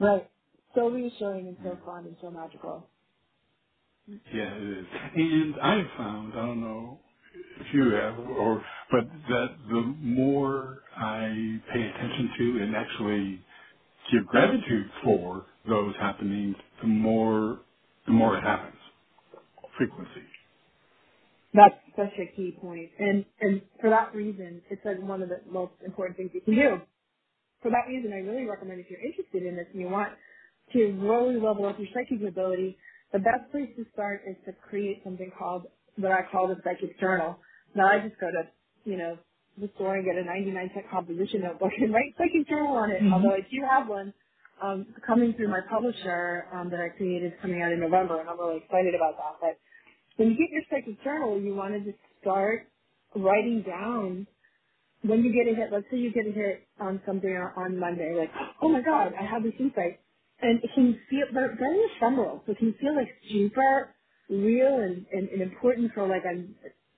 Right. 0.00 0.30
So 0.74 0.88
reassuring 0.88 1.48
and 1.48 1.58
so 1.62 1.78
fun 1.86 2.06
and 2.06 2.16
so 2.22 2.30
magical. 2.30 2.88
Yeah, 4.34 4.54
it 4.54 4.78
is. 4.78 4.86
And 5.16 5.56
I've 5.60 5.86
found, 5.98 6.34
I 6.34 6.46
don't 6.46 6.60
know 6.62 7.00
you 7.72 7.90
have, 7.92 8.18
or 8.18 8.64
but 8.90 9.04
that 9.28 9.48
the 9.68 9.82
more 10.00 10.80
I 10.96 11.60
pay 11.72 11.82
attention 11.82 12.30
to 12.38 12.62
and 12.62 12.76
actually 12.76 13.40
give 14.12 14.26
gratitude 14.26 14.90
for 15.04 15.46
those 15.68 15.94
happenings, 15.96 16.56
the 16.82 16.88
more 16.88 17.60
the 18.06 18.12
more 18.12 18.36
it 18.38 18.42
happens. 18.42 18.76
Frequency. 19.78 20.22
That's 21.54 21.74
such 21.96 22.12
a 22.18 22.36
key. 22.36 22.56
And 22.98 23.24
and 23.40 23.62
for 23.80 23.90
that 23.90 24.14
reason, 24.14 24.62
it's 24.70 24.84
like 24.84 25.00
one 25.02 25.22
of 25.22 25.28
the 25.28 25.40
most 25.50 25.72
important 25.84 26.16
things 26.16 26.30
you 26.34 26.40
can 26.42 26.54
do. 26.54 26.80
For 27.62 27.70
that 27.70 27.88
reason, 27.88 28.12
I 28.12 28.18
really 28.18 28.46
recommend 28.46 28.80
if 28.80 28.86
you're 28.90 29.00
interested 29.04 29.44
in 29.44 29.56
this 29.56 29.66
and 29.72 29.80
you 29.80 29.88
want 29.88 30.12
to 30.72 30.80
really 31.00 31.40
level 31.40 31.66
up 31.66 31.78
your 31.78 31.88
psychic 31.94 32.26
ability, 32.26 32.78
the 33.12 33.18
best 33.18 33.50
place 33.50 33.70
to 33.76 33.86
start 33.92 34.22
is 34.28 34.36
to 34.46 34.52
create 34.68 35.02
something 35.04 35.32
called 35.38 35.66
what 35.98 36.12
I 36.12 36.22
call 36.32 36.48
the 36.48 36.56
psychic 36.64 37.00
journal. 37.00 37.38
Now 37.76 37.88
I 37.88 38.00
just 38.08 38.20
go 38.20 38.28
to, 38.30 38.50
you 38.90 38.98
know, 38.98 39.18
the 39.58 39.70
store 39.76 39.96
and 39.96 40.06
get 40.06 40.16
a 40.16 40.24
99 40.24 40.70
cent 40.74 40.86
composition 40.90 41.42
notebook 41.42 41.72
and 41.78 41.94
write 41.94 42.14
psychic 42.18 42.48
journal 42.48 42.76
on 42.76 42.92
it. 42.92 43.02
hmm 43.02 43.12
Although 43.12 43.34
I 43.34 43.42
do 43.42 43.60
have 43.70 43.88
one 43.88 44.14
um, 44.62 44.94
coming 45.06 45.34
through 45.34 45.50
my 45.50 45.62
publisher 45.70 46.46
um, 46.54 46.70
that 46.70 46.80
I 46.80 46.90
created 46.96 47.34
coming 47.42 47.62
out 47.62 47.72
in 47.72 47.80
November, 47.80 48.20
and 48.20 48.30
I'm 48.30 48.40
really 48.40 48.58
excited 48.58 48.94
about 48.94 49.16
that. 49.18 49.36
But 49.40 49.58
when 50.16 50.30
you 50.32 50.36
get 50.38 50.50
your 50.52 50.64
psychic 50.70 51.02
journal, 51.04 51.40
you 51.40 51.54
want 51.54 51.74
to 51.74 51.80
just 51.92 52.02
start 52.22 52.68
writing 53.16 53.64
down 53.66 54.26
when 55.02 55.24
you 55.24 55.32
get 55.32 55.52
a 55.52 55.56
hit, 55.56 55.72
let's 55.72 55.86
say 55.90 55.98
you 55.98 56.12
get 56.12 56.26
a 56.26 56.32
hit 56.32 56.68
on 56.80 57.00
something 57.06 57.30
on 57.30 57.52
on 57.56 57.80
Monday, 57.80 58.14
like, 58.18 58.30
oh 58.62 58.68
my 58.68 58.82
god, 58.82 59.12
I 59.18 59.24
have 59.24 59.42
this 59.44 59.54
insight. 59.60 60.00
And 60.42 60.62
it 60.64 60.70
can 60.74 61.00
feel, 61.10 61.26
they're 61.34 61.56
very 61.58 61.80
ephemeral, 61.96 62.42
so 62.46 62.52
it 62.52 62.58
can 62.58 62.74
feel 62.80 62.96
like 62.96 63.08
super 63.30 63.94
real 64.30 64.80
and, 64.80 65.06
and, 65.12 65.28
and 65.28 65.42
important 65.42 65.92
for 65.94 66.06
like 66.06 66.22
a, 66.24 66.44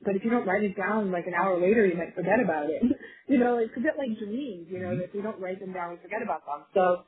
but 0.04 0.16
if 0.16 0.24
you 0.24 0.30
don't 0.30 0.46
write 0.46 0.64
it 0.64 0.76
down 0.76 1.12
like 1.12 1.26
an 1.26 1.34
hour 1.34 1.60
later, 1.60 1.86
you 1.86 1.96
might 1.96 2.14
forget 2.14 2.40
about 2.42 2.70
it. 2.70 2.82
you 3.28 3.38
know, 3.38 3.58
it's 3.58 3.72
a 3.76 3.80
bit 3.80 3.94
like 3.98 4.18
dreams, 4.18 4.66
you 4.70 4.80
know, 4.80 4.96
that 4.96 5.04
if 5.04 5.14
you 5.14 5.22
don't 5.22 5.40
write 5.40 5.60
them 5.60 5.72
down, 5.72 5.92
we 5.92 5.96
forget 6.02 6.22
about 6.22 6.44
them. 6.46 6.64
So 6.74 7.04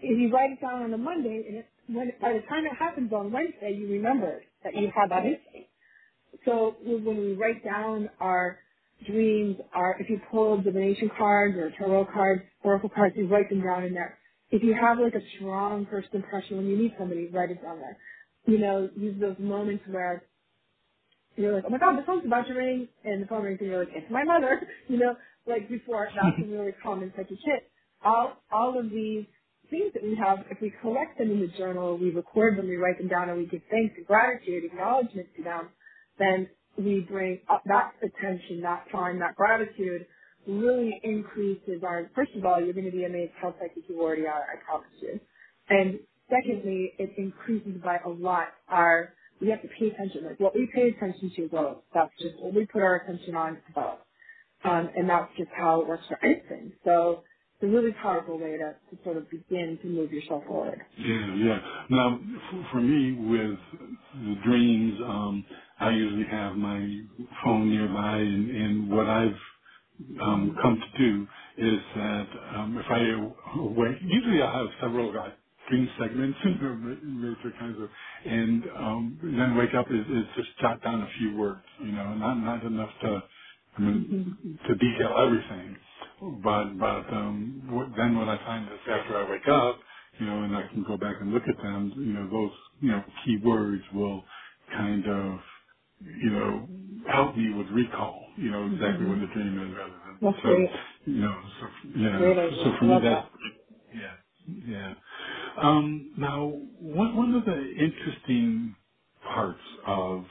if 0.00 0.18
you 0.18 0.32
write 0.32 0.52
it 0.52 0.60
down 0.60 0.82
on 0.82 0.94
a 0.94 0.98
Monday, 0.98 1.44
and 1.48 1.56
it, 1.58 1.66
when, 1.88 2.12
by 2.20 2.32
the 2.34 2.42
time 2.48 2.66
it 2.66 2.76
happens 2.78 3.12
on 3.12 3.32
Wednesday, 3.32 3.74
you 3.78 3.88
remember 3.88 4.42
that 4.62 4.74
you 4.74 4.90
had 4.94 5.10
that 5.10 5.24
insight. 5.24 5.68
So 6.44 6.76
when 6.84 7.16
we 7.16 7.34
write 7.34 7.64
down 7.64 8.10
our 8.20 8.58
dreams, 9.06 9.56
our 9.74 9.96
if 10.00 10.08
you 10.10 10.20
pull 10.30 10.60
divination 10.60 11.10
cards 11.16 11.56
or 11.56 11.70
tarot 11.78 12.06
cards, 12.12 12.42
oracle 12.62 12.90
cards, 12.94 13.14
you 13.16 13.28
write 13.28 13.48
them 13.48 13.62
down 13.62 13.84
in 13.84 13.94
there. 13.94 14.18
If 14.50 14.62
you 14.62 14.74
have 14.74 14.98
like 14.98 15.14
a 15.14 15.24
strong 15.36 15.86
first 15.90 16.08
impression 16.12 16.58
when 16.58 16.66
you 16.66 16.76
meet 16.76 16.94
somebody, 16.98 17.28
write 17.32 17.50
it 17.50 17.62
down 17.62 17.80
there. 17.80 17.96
You 18.46 18.58
know, 18.58 18.88
use 18.96 19.20
those 19.20 19.36
moments 19.38 19.84
where 19.90 20.22
you're 21.36 21.54
like, 21.54 21.64
oh 21.66 21.70
my 21.70 21.78
god, 21.78 21.98
the 21.98 22.02
phone's 22.06 22.24
about 22.26 22.46
to 22.46 22.54
ring, 22.54 22.88
and 23.04 23.22
the 23.22 23.26
phone 23.26 23.44
rings, 23.44 23.58
and 23.60 23.70
you're 23.70 23.80
like, 23.80 23.94
it's 23.94 24.10
my 24.10 24.24
mother, 24.24 24.62
you 24.88 24.98
know, 24.98 25.16
like 25.46 25.68
before, 25.68 26.08
that's 26.14 26.38
a 26.42 26.50
really 26.50 26.72
common 26.82 27.12
psychic 27.16 27.38
hit. 27.44 27.70
All, 28.04 28.34
all 28.52 28.78
of 28.78 28.90
these 28.90 29.24
things 29.70 29.92
that 29.94 30.02
we 30.02 30.16
have, 30.16 30.40
if 30.50 30.60
we 30.60 30.72
collect 30.80 31.18
them 31.18 31.30
in 31.30 31.40
the 31.40 31.48
journal, 31.58 31.96
we 31.96 32.10
record 32.10 32.58
them, 32.58 32.68
we 32.68 32.76
write 32.76 32.98
them 32.98 33.08
down, 33.08 33.28
and 33.30 33.38
we 33.38 33.46
give 33.46 33.62
thanks 33.70 33.94
and 33.96 34.06
gratitude, 34.06 34.64
acknowledgement 34.64 35.28
to 35.36 35.42
them, 35.42 35.68
then 36.18 36.48
we 36.76 37.00
bring 37.00 37.40
up 37.50 37.62
that 37.66 37.92
attention, 38.02 38.60
that 38.62 38.84
time, 38.92 39.18
that 39.20 39.36
gratitude 39.36 40.06
really 40.46 41.00
increases 41.02 41.82
our, 41.82 42.10
first 42.14 42.32
of 42.36 42.44
all, 42.44 42.60
you're 42.60 42.74
going 42.74 42.84
to 42.84 42.92
be 42.92 43.04
amazed 43.04 43.32
how 43.40 43.54
psychic 43.58 43.84
you 43.88 44.00
already 44.00 44.26
are, 44.26 44.44
I 44.52 44.62
promise 44.64 44.88
you. 45.00 45.18
And 45.70 45.98
secondly, 46.34 46.92
it 46.98 47.12
increases 47.18 47.82
by 47.84 47.98
a 48.06 48.10
lot 48.10 48.48
our 48.68 49.14
we 49.40 49.50
have 49.50 49.62
to 49.62 49.68
pay 49.68 49.88
attention. 49.88 50.24
Like 50.26 50.40
what 50.40 50.54
we 50.56 50.68
pay 50.74 50.90
attention 50.90 51.32
to 51.36 51.48
goes. 51.48 51.78
That's 51.94 52.12
just 52.22 52.36
what 52.40 52.54
we 52.54 52.66
put 52.66 52.82
our 52.82 52.96
attention 52.98 53.36
on 53.36 53.62
goes. 53.74 53.98
Um, 54.64 54.90
and 54.96 55.08
that's 55.10 55.30
just 55.38 55.50
how 55.56 55.82
it 55.82 55.88
works 55.88 56.04
for 56.08 56.18
anything. 56.24 56.74
So 56.84 57.24
it's 57.60 57.64
a 57.64 57.68
really 57.68 57.92
powerful 57.92 58.38
way 58.38 58.58
to, 58.58 58.76
to 58.96 59.04
sort 59.04 59.18
of 59.18 59.30
begin 59.30 59.78
to 59.82 59.88
move 59.88 60.12
yourself 60.12 60.44
forward. 60.46 60.82
Yeah, 60.98 61.34
yeah. 61.36 61.60
Now, 61.90 62.20
for, 62.50 62.68
for 62.72 62.80
me, 62.82 63.12
with 63.14 63.58
the 64.14 64.36
dreams, 64.44 65.00
um, 65.06 65.44
I 65.80 65.90
usually 65.92 66.26
have 66.30 66.56
my 66.56 66.78
phone 67.44 67.70
nearby, 67.70 68.18
and, 68.18 68.50
and 68.50 68.90
what 68.90 69.08
I've 69.08 69.36
um, 70.22 70.56
come 70.62 70.80
to 70.80 70.98
do 70.98 71.28
is 71.58 71.80
that 71.96 72.28
um, 72.56 72.78
if 72.78 72.86
I 72.90 73.60
wake, 73.62 73.98
usually 74.02 74.42
I 74.42 74.58
have 74.58 74.68
several 74.80 75.12
dream 75.70 75.90
segments, 75.98 76.38
major 76.44 77.52
kinds 77.58 77.78
of, 77.80 77.90
and 78.26 78.64
um, 78.76 79.20
then 79.22 79.56
wake 79.56 79.74
up 79.74 79.86
is, 79.90 80.06
is 80.06 80.24
just 80.36 80.50
jot 80.60 80.82
down 80.84 81.02
a 81.02 81.08
few 81.18 81.36
words, 81.36 81.62
you 81.80 81.92
know, 81.92 82.14
not 82.14 82.34
not 82.36 82.64
enough 82.64 82.90
to, 83.02 83.22
I 83.78 83.82
mean, 83.82 84.58
to 84.66 84.74
detail 84.76 85.14
everything, 85.18 85.76
but 86.44 86.78
but 86.78 87.12
um, 87.14 87.68
what, 87.70 87.88
then 87.96 88.16
what 88.18 88.28
I 88.28 88.38
find 88.38 88.66
is 88.72 88.80
after 88.90 89.16
I 89.18 89.30
wake 89.30 89.48
up, 89.48 89.80
you 90.20 90.26
know, 90.26 90.44
and 90.44 90.56
I 90.56 90.68
can 90.68 90.84
go 90.84 90.96
back 90.98 91.16
and 91.20 91.32
look 91.32 91.44
at 91.48 91.62
them, 91.62 91.92
you 91.96 92.14
know, 92.14 92.30
those 92.30 92.56
you 92.80 92.90
know 92.92 93.04
key 93.24 93.38
words 93.44 93.82
will 93.94 94.24
kind 94.72 95.06
of 95.08 95.40
you 96.00 96.30
know, 96.30 96.68
help 97.12 97.36
me 97.36 97.52
with 97.54 97.68
recall, 97.68 98.26
you 98.36 98.50
know, 98.50 98.66
exactly 98.74 99.06
what 99.06 99.20
the 99.20 99.28
dream 99.34 99.58
is 99.70 99.76
rather 99.76 100.00
than, 100.06 100.20
That's 100.22 100.36
so, 100.42 100.48
great. 100.48 100.70
you 101.06 101.14
know, 101.22 101.42
so, 101.60 101.66
yeah, 101.96 102.18
so 102.64 102.72
for 102.78 102.84
me 102.86 103.00
that, 103.02 103.10
that. 103.10 103.30
yeah, 103.94 104.16
yeah. 104.66 104.94
Um, 105.60 106.12
now, 106.18 106.46
one, 106.80 107.16
one 107.16 107.34
of 107.34 107.44
the 107.44 107.72
interesting 107.78 108.76
parts 109.24 109.60
of 109.86 110.24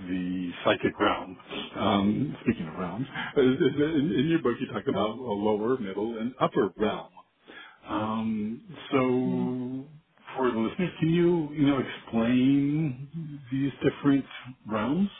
the 0.00 0.52
psychic 0.64 0.98
realm, 1.00 1.38
um, 1.76 2.36
speaking 2.42 2.68
of 2.68 2.74
realms, 2.78 3.06
in, 3.36 4.12
in 4.18 4.28
your 4.28 4.40
book 4.42 4.56
you 4.60 4.66
talk 4.68 4.84
about 4.88 5.18
a 5.18 5.22
lower, 5.32 5.78
middle, 5.78 6.18
and 6.18 6.34
upper 6.40 6.70
realm. 6.76 7.10
Um, 7.88 8.62
so 8.92 9.88
for 10.36 10.50
the 10.52 10.58
listeners, 10.58 10.90
can 11.00 11.10
you, 11.10 11.50
you 11.52 11.66
know, 11.66 11.80
explain 11.80 13.08
these 13.52 13.72
different 13.82 14.26
realms? 14.66 15.10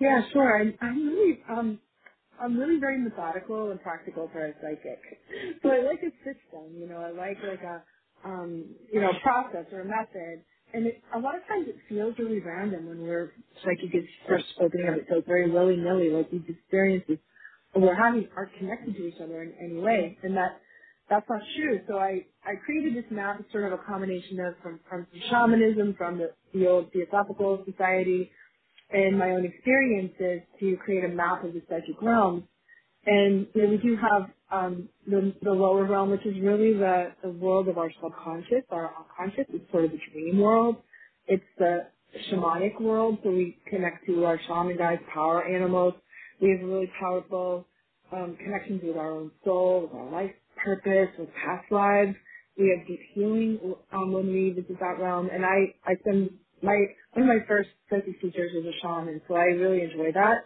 Yeah, 0.00 0.22
sure. 0.32 0.60
I'm, 0.60 0.74
I'm 0.80 1.06
really, 1.06 1.40
um, 1.50 1.80
I'm 2.40 2.58
really 2.58 2.80
very 2.80 2.98
methodical 2.98 3.70
and 3.72 3.80
practical 3.82 4.28
for 4.32 4.46
a 4.46 4.54
psychic. 4.62 5.00
So 5.62 5.70
I 5.70 5.80
like 5.82 6.00
a 6.02 6.12
system, 6.24 6.76
you 6.78 6.88
know, 6.88 6.98
I 6.98 7.10
like 7.10 7.38
like 7.46 7.62
a, 7.62 7.82
um, 8.24 8.66
you 8.92 9.00
know, 9.00 9.14
process 9.22 9.66
or 9.72 9.82
a 9.82 9.84
method. 9.84 10.44
And 10.74 10.86
it, 10.88 11.02
a 11.14 11.18
lot 11.18 11.36
of 11.36 11.42
times 11.48 11.68
it 11.68 11.76
feels 11.88 12.14
really 12.18 12.40
random 12.40 12.86
when 12.88 13.00
we're 13.02 13.32
psychic 13.64 13.94
is 13.94 14.04
first 14.28 14.46
opening 14.60 14.88
up. 14.88 14.96
It 14.98 15.06
feels 15.08 15.24
very 15.26 15.50
willy-nilly, 15.50 16.10
like 16.10 16.30
these 16.30 16.42
experiences 16.48 17.18
we're 17.76 17.94
having 17.96 18.28
aren't 18.36 18.54
connected 18.58 18.96
to 18.96 19.06
each 19.06 19.20
other 19.22 19.42
in 19.42 19.54
any 19.62 19.80
way. 19.80 20.18
And 20.22 20.36
that, 20.36 20.60
that's 21.10 21.26
not 21.28 21.42
true. 21.56 21.80
So 21.88 21.98
I, 21.98 22.26
I 22.44 22.56
created 22.64 22.96
this 22.96 23.10
map, 23.10 23.42
sort 23.52 23.72
of 23.72 23.78
a 23.78 23.82
combination 23.84 24.40
of 24.40 24.54
from, 24.62 24.80
from 24.88 25.06
shamanism, 25.30 25.94
from 25.96 26.18
the, 26.18 26.32
the 26.54 26.66
old 26.68 26.92
Theosophical 26.92 27.64
Society, 27.66 28.30
and 28.90 29.18
my 29.18 29.30
own 29.30 29.44
experiences 29.44 30.42
to 30.60 30.76
create 30.84 31.04
a 31.04 31.08
map 31.08 31.44
of 31.44 31.52
the 31.52 31.62
psychic 31.68 32.00
realms. 32.00 32.44
And 33.06 33.46
you 33.54 33.62
know, 33.62 33.68
we 33.70 33.76
do 33.78 33.96
have 33.96 34.30
um, 34.50 34.88
the, 35.06 35.34
the 35.42 35.50
lower 35.50 35.84
realm, 35.84 36.10
which 36.10 36.24
is 36.24 36.34
really 36.40 36.72
the, 36.72 37.12
the 37.22 37.30
world 37.30 37.68
of 37.68 37.76
our 37.76 37.90
subconscious, 38.02 38.64
our 38.70 38.92
unconscious. 38.96 39.46
It's 39.52 39.70
sort 39.70 39.84
of 39.84 39.90
the 39.90 39.98
dream 40.12 40.38
world. 40.38 40.76
It's 41.26 41.44
the 41.58 41.86
shamanic 42.30 42.80
world, 42.80 43.18
so 43.22 43.30
we 43.30 43.58
connect 43.68 44.06
to 44.06 44.24
our 44.24 44.38
shaman 44.46 44.78
power 45.12 45.44
animals. 45.44 45.94
We 46.40 46.50
have 46.50 46.60
really 46.60 46.90
powerful 47.00 47.66
um, 48.12 48.36
connections 48.42 48.82
with 48.84 48.96
our 48.96 49.10
own 49.10 49.30
soul, 49.44 49.82
with 49.82 49.92
our 49.94 50.10
life 50.10 50.32
purpose, 50.62 51.08
with 51.18 51.28
past 51.34 51.70
lives. 51.70 52.14
We 52.56 52.74
have 52.76 52.86
deep 52.86 53.00
healing 53.14 53.58
um, 53.92 54.12
when 54.12 54.28
we 54.28 54.50
visit 54.50 54.78
that 54.78 55.00
realm. 55.00 55.28
And 55.32 55.44
I, 55.44 55.74
I 55.84 55.96
spend 56.00 56.30
my 56.62 56.76
one 57.12 57.28
of 57.28 57.28
my 57.28 57.46
first 57.46 57.70
psychic 57.90 58.20
teachers 58.20 58.52
was 58.54 58.64
a 58.66 58.76
shaman, 58.82 59.20
so 59.28 59.34
I 59.34 59.54
really 59.56 59.82
enjoy 59.82 60.12
that 60.12 60.44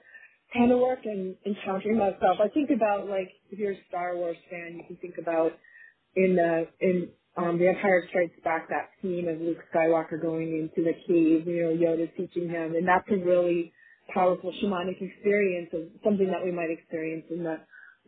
kind 0.53 0.73
of 0.73 0.79
work 0.79 1.01
and 1.05 1.37
encountering 1.47 1.99
myself. 1.99 2.39
I 2.43 2.49
think 2.49 2.71
about 2.71 3.09
like 3.09 3.31
if 3.51 3.59
you're 3.59 3.73
a 3.73 3.85
Star 3.89 4.17
Wars 4.17 4.37
fan, 4.51 4.77
you 4.77 4.85
can 4.87 4.97
think 4.97 5.17
about 5.19 5.53
in 6.17 6.37
the 6.37 6.67
in 6.81 7.09
um, 7.37 7.59
The 7.59 7.69
Empire 7.69 8.05
Strikes 8.09 8.35
Back 8.43 8.69
that 8.69 8.91
scene 9.01 9.29
of 9.29 9.41
Luke 9.41 9.59
Skywalker 9.75 10.21
going 10.21 10.55
into 10.59 10.85
the 10.89 10.95
cave, 11.07 11.47
you 11.47 11.63
know, 11.63 11.71
Yoda 11.71 12.09
teaching 12.17 12.49
him, 12.49 12.75
and 12.75 12.87
that's 12.87 13.09
a 13.11 13.25
really 13.25 13.73
powerful 14.13 14.53
shamanic 14.63 15.01
experience 15.01 15.69
of 15.73 15.83
something 16.03 16.27
that 16.27 16.43
we 16.43 16.51
might 16.51 16.71
experience 16.71 17.25
in 17.31 17.45
the 17.45 17.59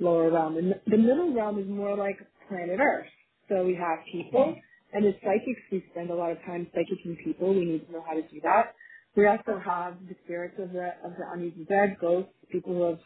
lower 0.01 0.31
realm. 0.31 0.57
And 0.57 0.75
the 0.87 0.97
middle 0.97 1.33
realm 1.33 1.59
is 1.59 1.69
more 1.69 1.97
like 1.97 2.19
planet 2.49 2.81
Earth. 2.81 3.07
So 3.49 3.65
we 3.65 3.75
have 3.75 3.99
people, 4.11 4.57
and 4.93 5.07
as 5.07 5.15
psychics, 5.23 5.61
we 5.71 5.85
spend 5.93 6.11
a 6.11 6.15
lot 6.15 6.33
of 6.33 6.39
time 6.45 6.67
psychicking 6.75 7.17
people. 7.25 7.55
We 7.55 7.65
need 7.65 7.87
to 7.87 7.93
know 7.93 8.05
how 8.07 8.15
to 8.15 8.23
do 8.23 8.41
that. 8.43 8.75
We 9.17 9.27
also 9.27 9.61
have 9.65 9.97
the 10.09 10.15
spirits 10.25 10.57
of 10.59 10.73
the 10.73 10.91
of 11.05 11.13
the 11.19 11.25
uneasy 11.33 11.65
dead, 11.69 11.97
ghosts, 12.01 12.33
people 12.51 12.75
who 12.75 12.83
have 12.83 12.99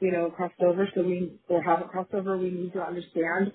you 0.00 0.12
know 0.12 0.30
crossed 0.30 0.60
over. 0.60 0.88
So 0.94 1.02
we 1.02 1.38
or 1.48 1.62
haven't 1.62 1.90
crossed 1.90 2.14
over. 2.14 2.36
We 2.36 2.50
need 2.50 2.72
to 2.74 2.82
understand 2.82 3.52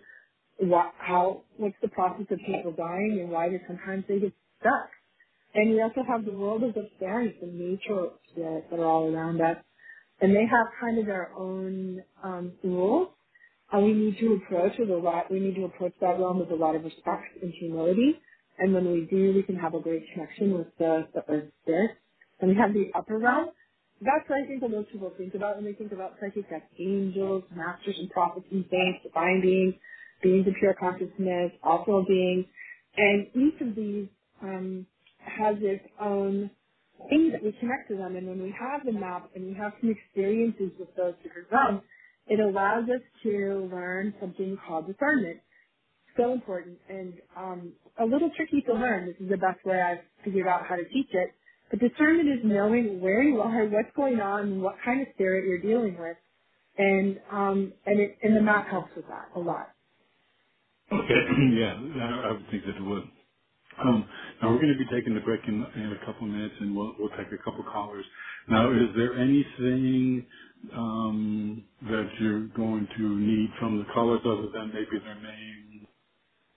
what 0.59 0.93
how 0.97 1.43
what's 1.57 1.75
the 1.81 1.89
process 1.89 2.25
of 2.31 2.39
people 2.45 2.73
dying 2.73 3.19
and 3.21 3.29
why 3.29 3.49
they 3.49 3.61
sometimes 3.67 4.05
they 4.07 4.19
get 4.19 4.33
stuck. 4.59 4.89
And 5.55 5.71
we 5.71 5.81
also 5.81 6.01
have 6.07 6.25
the 6.25 6.31
world 6.31 6.63
of 6.63 6.73
the 6.73 6.89
fairies, 6.99 7.35
the 7.41 7.47
nature 7.47 8.09
spirits 8.31 8.67
that 8.71 8.79
are 8.79 8.85
all 8.85 9.13
around 9.13 9.41
us, 9.41 9.57
and 10.21 10.35
they 10.35 10.45
have 10.45 10.67
kind 10.81 10.99
of 10.99 11.05
their 11.05 11.31
own 11.37 12.03
um, 12.23 12.53
rules 12.63 13.09
and 13.73 13.83
we 13.83 13.93
need 13.93 14.19
to 14.19 14.35
approach 14.35 14.73
with 14.77 14.91
a 14.91 14.95
lot, 14.95 15.31
we 15.31 15.39
need 15.39 15.55
to 15.55 15.65
approach 15.65 15.93
that 15.99 16.19
realm 16.19 16.37
with 16.39 16.51
a 16.51 16.55
lot 16.55 16.75
of 16.75 16.83
respect 16.83 17.41
and 17.41 17.51
humility. 17.59 18.19
And 18.59 18.71
when 18.71 18.91
we 18.91 19.07
do, 19.09 19.33
we 19.33 19.41
can 19.41 19.55
have 19.55 19.73
a 19.73 19.79
great 19.79 20.05
connection 20.13 20.55
with 20.55 20.67
the, 20.77 21.07
the 21.15 21.23
earth 21.27 21.49
spirit. 21.63 21.91
And 22.39 22.51
we 22.51 22.55
have 22.55 22.71
the 22.71 22.91
upper 22.93 23.17
realm. 23.17 23.47
That's 23.99 24.29
what 24.29 24.43
I 24.43 24.45
think 24.45 24.61
that 24.61 24.69
most 24.69 24.91
people 24.91 25.11
think 25.17 25.33
about 25.33 25.55
when 25.55 25.65
they 25.65 25.73
think 25.73 25.91
about 25.91 26.13
psychic. 26.21 26.45
That's 26.51 26.65
angels, 26.79 27.43
masters 27.55 27.95
and 27.97 28.11
prophets 28.11 28.45
and 28.51 28.63
saints, 28.69 28.99
divine 29.01 29.41
beings, 29.41 29.73
beings 30.21 30.47
of 30.47 30.53
pure 30.59 30.75
consciousness, 30.75 31.51
also 31.63 32.05
beings. 32.07 32.45
And 32.95 33.27
each 33.33 33.59
of 33.59 33.75
these 33.75 34.07
um, 34.43 34.85
has 35.17 35.55
its 35.61 35.83
own 35.99 36.51
things 37.09 37.31
that 37.31 37.43
we 37.43 37.53
connect 37.59 37.89
to 37.89 37.95
them. 37.97 38.17
And 38.17 38.27
when 38.27 38.43
we 38.43 38.53
have 38.59 38.85
the 38.85 38.91
map 38.91 39.31
and 39.33 39.47
we 39.47 39.55
have 39.55 39.71
some 39.81 39.89
experiences 39.89 40.69
with 40.77 40.93
those 40.95 41.15
different 41.23 41.47
realms, 41.51 41.81
it 42.27 42.39
allows 42.39 42.85
us 42.85 43.01
to 43.23 43.69
learn 43.71 44.15
something 44.19 44.57
called 44.67 44.87
discernment. 44.87 45.41
So 46.17 46.33
important 46.33 46.79
and 46.89 47.15
um, 47.37 47.73
a 47.99 48.05
little 48.05 48.31
tricky 48.37 48.61
to 48.67 48.73
learn. 48.73 49.07
This 49.07 49.17
is 49.19 49.29
the 49.29 49.37
best 49.37 49.65
way 49.65 49.81
I've 49.81 50.05
figured 50.25 50.47
out 50.47 50.65
how 50.67 50.75
to 50.77 50.85
teach 50.89 51.09
it. 51.13 51.31
But 51.71 51.79
discernment 51.79 52.29
is 52.29 52.39
knowing 52.45 53.01
where 53.01 53.23
you 53.23 53.41
are, 53.41 53.65
what's 53.65 53.95
going 53.95 54.21
on, 54.21 54.61
what 54.61 54.75
kind 54.85 55.01
of 55.01 55.07
spirit 55.15 55.47
you're 55.47 55.61
dealing 55.61 55.97
with, 55.99 56.17
and 56.77 57.19
um, 57.31 57.73
and 57.85 57.99
it, 57.99 58.17
and 58.23 58.35
the 58.37 58.41
map 58.41 58.67
helps 58.69 58.91
with 58.95 59.07
that 59.07 59.29
a 59.35 59.39
lot. 59.39 59.69
Okay, 60.91 61.21
yeah, 61.57 61.75
I, 61.75 62.29
I 62.29 62.31
would 62.33 62.47
think 62.51 62.65
that 62.65 62.77
it 62.77 62.83
would. 62.83 63.03
Um, 63.83 64.09
now 64.43 64.51
we're 64.51 64.61
going 64.61 64.77
to 64.77 64.79
be 64.79 64.91
taking 64.91 65.15
the 65.15 65.21
break 65.21 65.41
in, 65.47 65.55
in 65.55 65.93
a 65.93 66.05
couple 66.05 66.27
of 66.27 66.33
minutes, 66.35 66.55
and 66.61 66.75
we'll 66.77 66.95
we'll 66.99 67.09
take 67.11 67.33
a 67.33 67.39
couple 67.43 67.63
callers. 67.65 68.05
Now, 68.49 68.71
is 68.73 68.89
there 68.97 69.15
anything 69.17 70.27
um, 70.73 71.65
that 71.83 72.09
you're 72.21 72.49
going 72.49 72.87
to 72.97 73.03
need 73.19 73.49
from 73.59 73.79
the 73.79 73.85
callers 73.95 74.21
other 74.25 74.49
than 74.53 74.69
maybe 74.73 75.03
their 75.03 75.21
name, 75.21 75.87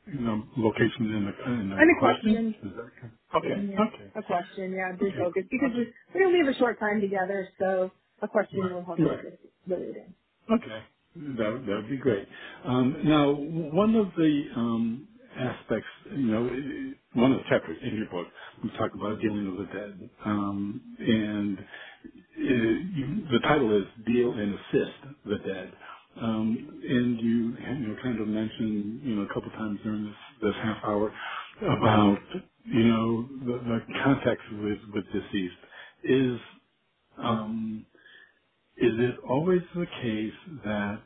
you 0.09 0.21
know, 0.21 0.45
location 0.59 1.07
in 1.13 1.27
the 1.27 1.53
in 1.53 1.71
the 1.71 1.83
And 1.83 1.91
a 1.97 2.01
question? 2.01 2.41
question. 2.41 2.57
That 2.63 2.81
okay? 2.81 3.15
Okay, 3.37 3.69
Yeah, 3.71 3.89
okay, 3.89 4.13
a 4.17 4.23
question. 4.23 4.73
Yeah, 4.75 4.93
do 4.99 5.11
okay, 5.11 5.19
focus 5.19 5.45
because 5.51 5.71
okay. 5.71 5.77
we 5.77 5.93
we 6.15 6.27
only 6.27 6.41
have 6.45 6.55
a 6.55 6.59
short 6.59 6.79
time 6.81 7.01
together, 7.01 7.49
so 7.59 7.91
a 8.23 8.29
question 8.29 8.63
Right, 8.63 8.73
will 8.73 8.85
help 8.85 9.01
right. 9.01 9.27
related. 9.67 10.15
Okay. 10.51 10.85
That 11.17 11.65
that 11.67 11.77
would 11.83 11.91
be 11.91 11.99
great. 11.99 12.29
Um, 12.65 13.03
now, 13.05 13.33
one 13.35 13.95
of 13.97 14.09
the 14.17 14.45
um, 14.57 15.09
aspects, 15.39 15.89
you 16.13 16.19
know, 16.27 16.95
one 17.15 17.33
of 17.33 17.39
the 17.39 17.45
chapters 17.49 17.79
in 17.83 17.97
your 17.97 18.11
book, 18.11 18.29
we 18.65 18.71
talk 18.79 18.93
about 18.95 19.21
dealing 19.21 19.57
with 19.57 19.69
the 19.69 19.75
dead. 19.75 20.11
Um, 20.25 20.97
and 21.01 21.59
it, 22.37 22.87
you, 22.97 23.29
the 23.33 23.41
title 23.41 23.77
is 23.81 23.87
Deal 24.07 24.33
and 24.33 24.55
Assist 24.55 24.99
the 25.27 25.39
Dead. 25.47 25.73
Um, 26.21 26.81
and 26.89 27.21
you, 27.21 27.57
you 27.59 27.89
know, 27.89 27.97
kind 28.03 28.21
of 28.21 28.29
mentioned, 28.29 29.03
you 29.05 29.17
know, 29.17 29.23
a 29.23 29.29
couple 29.35 29.51
times 29.53 29.81
during 29.85 30.07
this, 30.07 30.15
this 30.43 30.55
half 30.63 30.85
hour 30.85 31.13
about, 31.63 32.19
you 32.67 32.85
know, 32.85 33.29
the, 33.47 33.59
the 33.65 33.81
contact 34.05 34.43
with, 34.53 34.79
with 34.95 35.05
deceased. 35.13 35.57
Is, 36.05 36.41
um, 37.19 37.87
is 38.77 38.93
it 38.99 39.17
always 39.29 39.63
the 39.77 39.87
case 40.03 40.35
that 40.65 41.01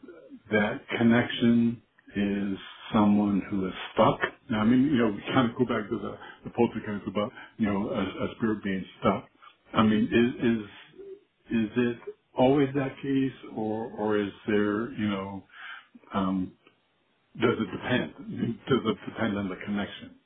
that 0.51 0.81
connection 0.99 1.83
is 2.17 2.59
someone 2.93 3.43
who 3.51 3.67
is 3.69 3.75
stuck? 3.95 4.21
Now, 4.51 4.61
I 4.63 4.65
mean, 4.67 4.85
you 4.85 4.99
know, 4.99 5.13
we 5.13 5.23
kind 5.35 5.51
of 5.51 5.57
go 5.59 5.65
back 5.67 5.89
to 5.91 5.99
the, 5.99 6.19
the 6.45 6.51
poltergeist 6.51 7.09
about, 7.09 7.33
you 7.59 7.67
know, 7.67 7.91
a, 7.91 8.03
a 8.03 8.35
spirit 8.37 8.65
being 8.65 8.85
stuck. 9.01 9.27
I 9.75 9.83
mean, 9.85 10.05
is, 10.05 10.47
is, 10.47 11.65
is 11.65 11.71
it 11.77 11.99
always 12.39 12.69
that 12.77 12.97
case 13.03 13.33
or, 13.57 13.87
or 13.99 14.19
is 14.19 14.33
there, 14.49 14.93
you 14.93 15.09
know, 15.09 15.45
um, 16.15 16.53
does 17.41 17.57
it 17.61 17.73
depend? 17.73 18.15
Does 18.69 18.81
it 18.87 18.99
depend 19.07 19.39
on 19.39 19.49
the 19.49 19.57
connection? 19.67 20.17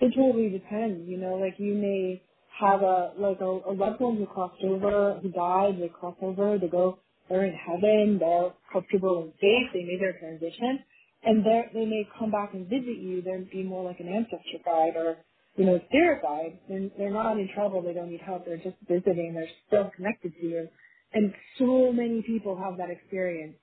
It 0.00 0.12
totally 0.16 0.50
depends, 0.50 1.08
you 1.08 1.18
know, 1.18 1.36
like 1.36 1.54
you 1.58 1.74
may 1.74 2.22
have 2.60 2.82
a, 2.82 3.12
like 3.18 3.40
a, 3.40 3.44
a 3.46 3.72
loved 3.72 4.00
one 4.00 4.16
who 4.18 4.26
crossed 4.26 4.62
over, 4.64 5.20
who 5.22 5.30
died, 5.30 5.80
they 5.80 5.88
cross 5.88 6.16
over, 6.22 6.58
they 6.58 6.68
go, 6.68 6.98
they're 7.28 7.44
in 7.44 7.54
heaven, 7.54 8.18
they're 8.18 8.52
comfortable 8.72 9.22
and 9.22 9.32
safe, 9.40 9.72
they 9.72 9.84
made 9.84 10.00
their 10.00 10.18
transition, 10.18 10.80
and 11.24 11.44
they 11.44 11.84
may 11.84 12.08
come 12.18 12.30
back 12.30 12.54
and 12.54 12.68
visit 12.68 12.98
you, 12.98 13.22
they'd 13.22 13.50
be 13.50 13.62
more 13.62 13.84
like 13.84 14.00
an 14.00 14.08
ancestor 14.08 14.58
guide 14.64 14.96
or, 14.96 15.16
you 15.56 15.64
know, 15.64 15.80
spirit 15.88 16.22
guide. 16.22 16.58
They're, 16.68 16.88
they're 16.96 17.12
not 17.12 17.38
in 17.38 17.48
trouble, 17.54 17.82
they 17.82 17.92
don't 17.92 18.10
need 18.10 18.20
help, 18.20 18.46
they're 18.46 18.56
just 18.56 18.76
visiting, 18.88 19.34
they're 19.34 19.50
still 19.66 19.90
connected 19.96 20.32
to 20.40 20.46
you. 20.46 20.68
And 21.12 21.34
so 21.58 21.92
many 21.92 22.22
people 22.22 22.56
have 22.56 22.78
that 22.78 22.90
experience. 22.90 23.56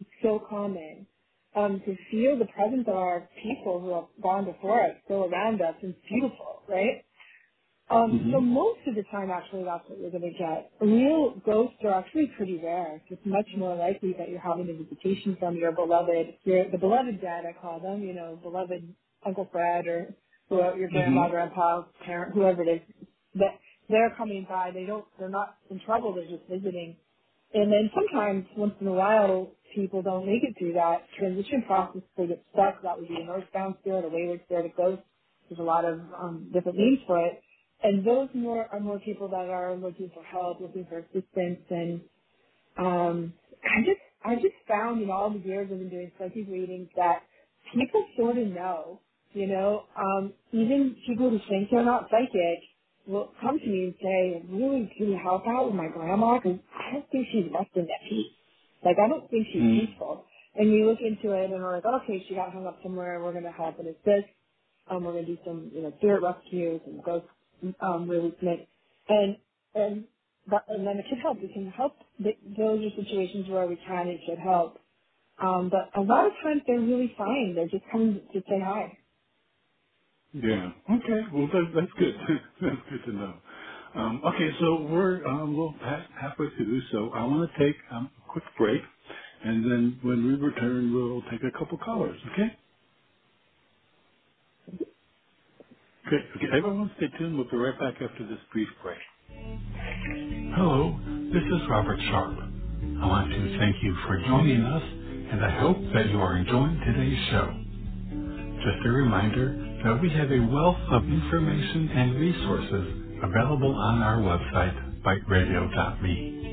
It's 0.00 0.10
so 0.22 0.42
common 0.48 1.06
um, 1.54 1.80
to 1.86 1.96
feel 2.10 2.38
the 2.38 2.46
presence 2.46 2.84
of 2.86 2.94
our 2.96 3.28
people 3.42 3.80
who 3.80 3.94
have 3.94 4.04
gone 4.22 4.44
before 4.44 4.82
us 4.82 4.96
still 5.04 5.24
around 5.24 5.62
us 5.62 5.74
is 5.82 5.94
beautiful, 6.08 6.62
right? 6.68 7.05
Um, 7.90 8.18
hmm 8.18 8.32
so 8.32 8.40
most 8.40 8.80
of 8.88 8.94
the 8.96 9.04
time, 9.12 9.30
actually, 9.30 9.64
that's 9.64 9.84
what 9.88 10.00
you're 10.00 10.10
going 10.10 10.22
to 10.22 10.38
get. 10.38 10.70
Real 10.80 11.34
ghosts 11.44 11.76
are 11.84 11.94
actually 11.94 12.28
pretty 12.36 12.58
rare. 12.58 13.02
It's 13.10 13.22
much 13.26 13.48
more 13.58 13.76
likely 13.76 14.14
that 14.18 14.30
you're 14.30 14.40
having 14.40 14.70
a 14.70 14.84
visitation 14.84 15.36
from 15.38 15.56
your 15.56 15.72
beloved, 15.72 16.34
your, 16.44 16.70
the 16.70 16.78
beloved 16.78 17.20
dad, 17.20 17.44
I 17.46 17.52
call 17.60 17.80
them, 17.80 18.02
you 18.02 18.14
know, 18.14 18.38
beloved 18.42 18.94
Uncle 19.26 19.48
Fred 19.52 19.86
or 19.86 20.14
whoever, 20.48 20.78
your 20.78 20.88
hmm 20.88 20.94
grandma, 20.94 21.28
grandpa, 21.30 21.84
parent, 22.06 22.34
whoever 22.34 22.62
it 22.64 22.68
is. 22.68 23.06
That 23.36 23.58
they're 23.90 24.14
coming 24.16 24.46
by. 24.48 24.70
They 24.72 24.86
don't. 24.86 25.04
They're 25.18 25.28
not 25.28 25.56
in 25.70 25.80
trouble. 25.80 26.14
They're 26.14 26.26
just 26.38 26.48
visiting 26.50 26.92
and 27.54 27.72
then 27.72 27.90
sometimes, 27.94 28.46
once 28.56 28.74
in 28.80 28.88
a 28.88 28.92
while, 28.92 29.48
people 29.74 30.02
don't 30.02 30.26
make 30.26 30.42
it 30.42 30.56
through 30.58 30.74
that 30.74 31.04
transition 31.18 31.62
process. 31.66 32.02
They 32.16 32.26
get 32.28 32.44
stuck. 32.52 32.82
That 32.82 32.98
would 32.98 33.08
be 33.08 33.16
an 33.16 33.28
earthbound 33.30 33.76
spirit, 33.80 34.04
a 34.04 34.08
wayward 34.08 34.40
spirit, 34.46 34.66
a 34.66 34.76
ghost. 34.76 35.02
There's 35.48 35.60
a 35.60 35.64
lot 35.64 35.84
of 35.84 36.00
um, 36.20 36.50
different 36.52 36.78
names 36.78 37.00
for 37.06 37.24
it. 37.24 37.40
And 37.82 38.06
those 38.06 38.28
more 38.34 38.68
are 38.72 38.80
more 38.80 39.00
people 39.00 39.28
that 39.28 39.48
are 39.50 39.74
looking 39.76 40.10
for 40.14 40.24
help, 40.24 40.60
looking 40.60 40.86
for 40.90 40.98
assistance, 41.00 41.60
and 41.70 42.00
um, 42.78 43.34
I 43.64 43.82
just 43.84 44.00
I 44.24 44.36
just 44.36 44.56
found 44.68 45.02
in 45.02 45.10
all 45.10 45.30
the 45.32 45.40
years 45.40 45.68
I've 45.72 45.80
been 45.80 45.90
doing 45.90 46.12
psychic 46.18 46.48
readings 46.48 46.88
that 46.96 47.22
people 47.74 48.06
sort 48.18 48.38
of 48.38 48.48
know, 48.48 49.00
you 49.34 49.48
know, 49.48 49.84
um, 49.98 50.34
even 50.52 50.96
people 51.08 51.30
who 51.30 51.40
think 51.50 51.70
they're 51.72 51.84
not 51.84 52.08
psychic 52.12 52.60
will 53.08 53.32
come 53.42 53.58
to 53.60 53.66
me 53.66 53.84
and 53.86 53.94
say, 54.02 54.44
really, 54.50 54.92
can 54.98 55.10
you 55.10 55.18
help 55.22 55.44
out 55.48 55.66
with 55.66 55.74
my 55.76 55.88
grandma? 55.88 56.38
Because 56.38 56.60
I 56.78 56.94
don't 56.94 57.10
think 57.10 57.26
she's 57.32 57.46
resting 57.52 57.84
at 57.90 58.10
peace. 58.10 58.32
Like, 58.86 58.98
I 59.04 59.08
don't 59.08 59.28
think 59.30 59.48
she's 59.52 59.62
mm 59.62 59.88
peaceful. 59.88 60.24
And 60.56 60.70
you 60.72 60.86
look 60.86 61.00
into 61.00 61.34
it 61.34 61.50
and 61.50 61.54
we're 61.64 61.76
like, 61.76 61.86
okay, 61.86 62.24
she 62.28 62.36
got 62.36 62.52
hung 62.54 62.68
up 62.68 62.78
somewhere. 62.84 63.24
We're 63.24 63.32
going 63.32 63.46
to 63.46 63.52
help 63.52 63.80
and 63.80 63.88
assist. 63.88 64.30
Um, 64.90 65.04
we're 65.04 65.14
going 65.14 65.26
to 65.26 65.32
do 65.36 65.38
some, 65.46 65.72
you 65.74 65.82
know, 65.82 65.94
spirit 65.98 66.22
rescues 66.22 66.82
and 66.86 67.02
ghost 67.04 67.26
um, 67.80 68.08
releasement. 68.10 68.68
And, 69.08 69.38
and 69.74 70.04
but 70.46 70.64
and 70.68 70.86
then 70.86 70.98
it 70.98 71.06
should 71.08 71.18
help. 71.22 71.40
We 71.40 71.48
can 71.52 71.70
help. 71.70 71.94
Th- 72.22 72.38
Those 72.58 72.84
are 72.86 73.02
situations 73.04 73.48
where 73.48 73.66
we 73.66 73.76
can 73.76 74.08
and 74.08 74.20
should 74.26 74.38
help. 74.38 74.78
Um, 75.38 75.70
but 75.70 75.90
a 75.98 76.02
lot 76.02 76.26
of 76.26 76.32
times 76.42 76.62
they're 76.66 76.80
really 76.80 77.14
fine. 77.18 77.54
They're 77.56 77.68
just 77.68 77.84
coming 77.92 78.22
to 78.32 78.40
say 78.40 78.60
hi. 78.64 78.98
Yeah. 80.34 80.72
Okay. 80.90 81.20
Well, 81.34 81.48
that, 81.48 81.66
that's 81.74 81.92
good. 81.98 82.14
that's 82.62 82.82
good 82.90 83.04
to 83.06 83.12
know. 83.12 83.34
Um, 83.96 84.22
okay, 84.24 84.50
so 84.60 84.82
we're 84.84 85.26
um, 85.26 85.40
a 85.40 85.44
little 85.46 85.74
halfway 85.82 86.48
through, 86.56 86.82
so 86.92 87.10
I 87.12 87.24
want 87.24 87.50
to 87.50 87.58
take 87.58 87.76
um, 87.90 88.12
a 88.24 88.32
quick 88.32 88.44
break, 88.58 88.82
and 89.44 89.64
then 89.70 90.00
when 90.04 90.26
we 90.28 90.34
return, 90.36 90.94
we'll 90.94 91.22
take 91.32 91.42
a 91.42 91.58
couple 91.58 91.78
callers. 91.78 92.20
Okay? 92.34 92.56
Good. 96.08 96.22
Okay. 96.36 96.46
Everyone, 96.52 96.90
stay 96.98 97.08
tuned. 97.18 97.36
We'll 97.36 97.50
be 97.50 97.56
right 97.58 97.78
back 97.78 97.94
after 98.02 98.26
this 98.28 98.38
brief 98.52 98.68
break. 98.82 98.98
Hello, 100.56 100.98
this 101.32 101.44
is 101.44 101.68
Robert 101.70 102.00
Sharpe. 102.10 102.38
I 102.40 103.06
want 103.06 103.30
to 103.30 103.58
thank 103.58 103.76
you 103.82 103.94
for 104.06 104.18
joining 104.26 104.62
us, 104.64 104.82
and 105.32 105.44
I 105.44 105.60
hope 105.60 105.78
that 105.94 106.10
you 106.10 106.18
are 106.20 106.38
enjoying 106.38 106.80
today's 106.86 107.18
show. 107.30 107.52
Just 108.44 108.86
a 108.86 108.90
reminder 108.90 109.80
that 109.84 110.02
we 110.02 110.10
have 110.10 110.30
a 110.32 110.46
wealth 110.52 110.80
of 110.92 111.04
information 111.04 111.90
and 111.90 112.16
resources 112.16 112.86
available 113.24 113.74
on 113.74 114.02
our 114.02 114.18
website, 114.18 115.02
biteradio.me. 115.02 116.44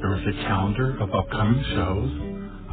There 0.00 0.16
is 0.16 0.26
a 0.28 0.42
calendar 0.44 0.98
of 1.00 1.10
upcoming 1.14 1.64
shows, 1.74 2.10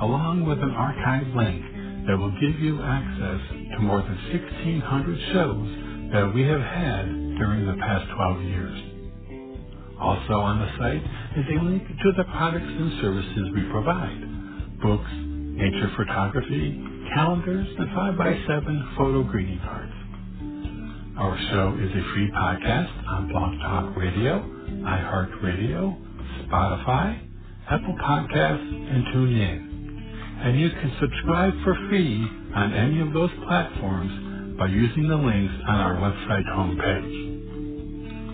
along 0.03 0.45
with 0.45 0.59
an 0.59 0.71
archive 0.71 1.27
link 1.35 1.63
that 2.07 2.17
will 2.17 2.35
give 2.41 2.59
you 2.59 2.81
access 2.83 3.41
to 3.77 3.79
more 3.81 4.01
than 4.03 4.17
1,600 4.35 5.33
shows 5.33 5.67
that 6.11 6.33
we 6.33 6.43
have 6.43 6.61
had 6.61 7.05
during 7.37 7.67
the 7.67 7.75
past 7.79 8.05
12 8.15 8.41
years. 8.43 8.79
Also 9.99 10.33
on 10.39 10.59
the 10.59 10.71
site 10.77 11.03
is 11.35 11.45
a 11.51 11.63
link 11.63 11.83
to 11.87 12.11
the 12.15 12.23
products 12.23 12.69
and 12.69 13.01
services 13.01 13.49
we 13.53 13.63
provide. 13.71 14.79
Books, 14.81 15.11
nature 15.11 15.91
photography, 15.97 16.79
calendars, 17.13 17.67
and 17.77 17.89
5x7 17.89 18.95
photo 18.95 19.23
greeting 19.23 19.59
cards. 19.59 19.93
Our 21.17 21.37
show 21.49 21.75
is 21.81 21.91
a 21.91 22.13
free 22.13 22.31
podcast 22.31 23.07
on 23.07 23.27
Blog 23.29 23.59
Talk 23.59 23.97
Radio, 23.97 24.39
iHeartRadio, 24.85 25.97
Spotify, 26.45 27.19
Apple 27.69 27.97
Podcasts, 27.99 28.95
and 28.95 29.05
TuneIn. 29.07 30.45
And 30.45 30.59
you 30.59 30.69
can 30.69 30.95
subscribe 31.01 31.53
for 31.63 31.75
free 31.89 32.23
on 32.55 32.73
any 32.73 33.01
of 33.01 33.11
those 33.13 33.31
platforms 33.47 34.26
by 34.57 34.67
using 34.67 35.07
the 35.07 35.15
links 35.15 35.53
on 35.67 35.75
our 35.75 35.95
website 35.95 36.45
homepage. 36.49 37.37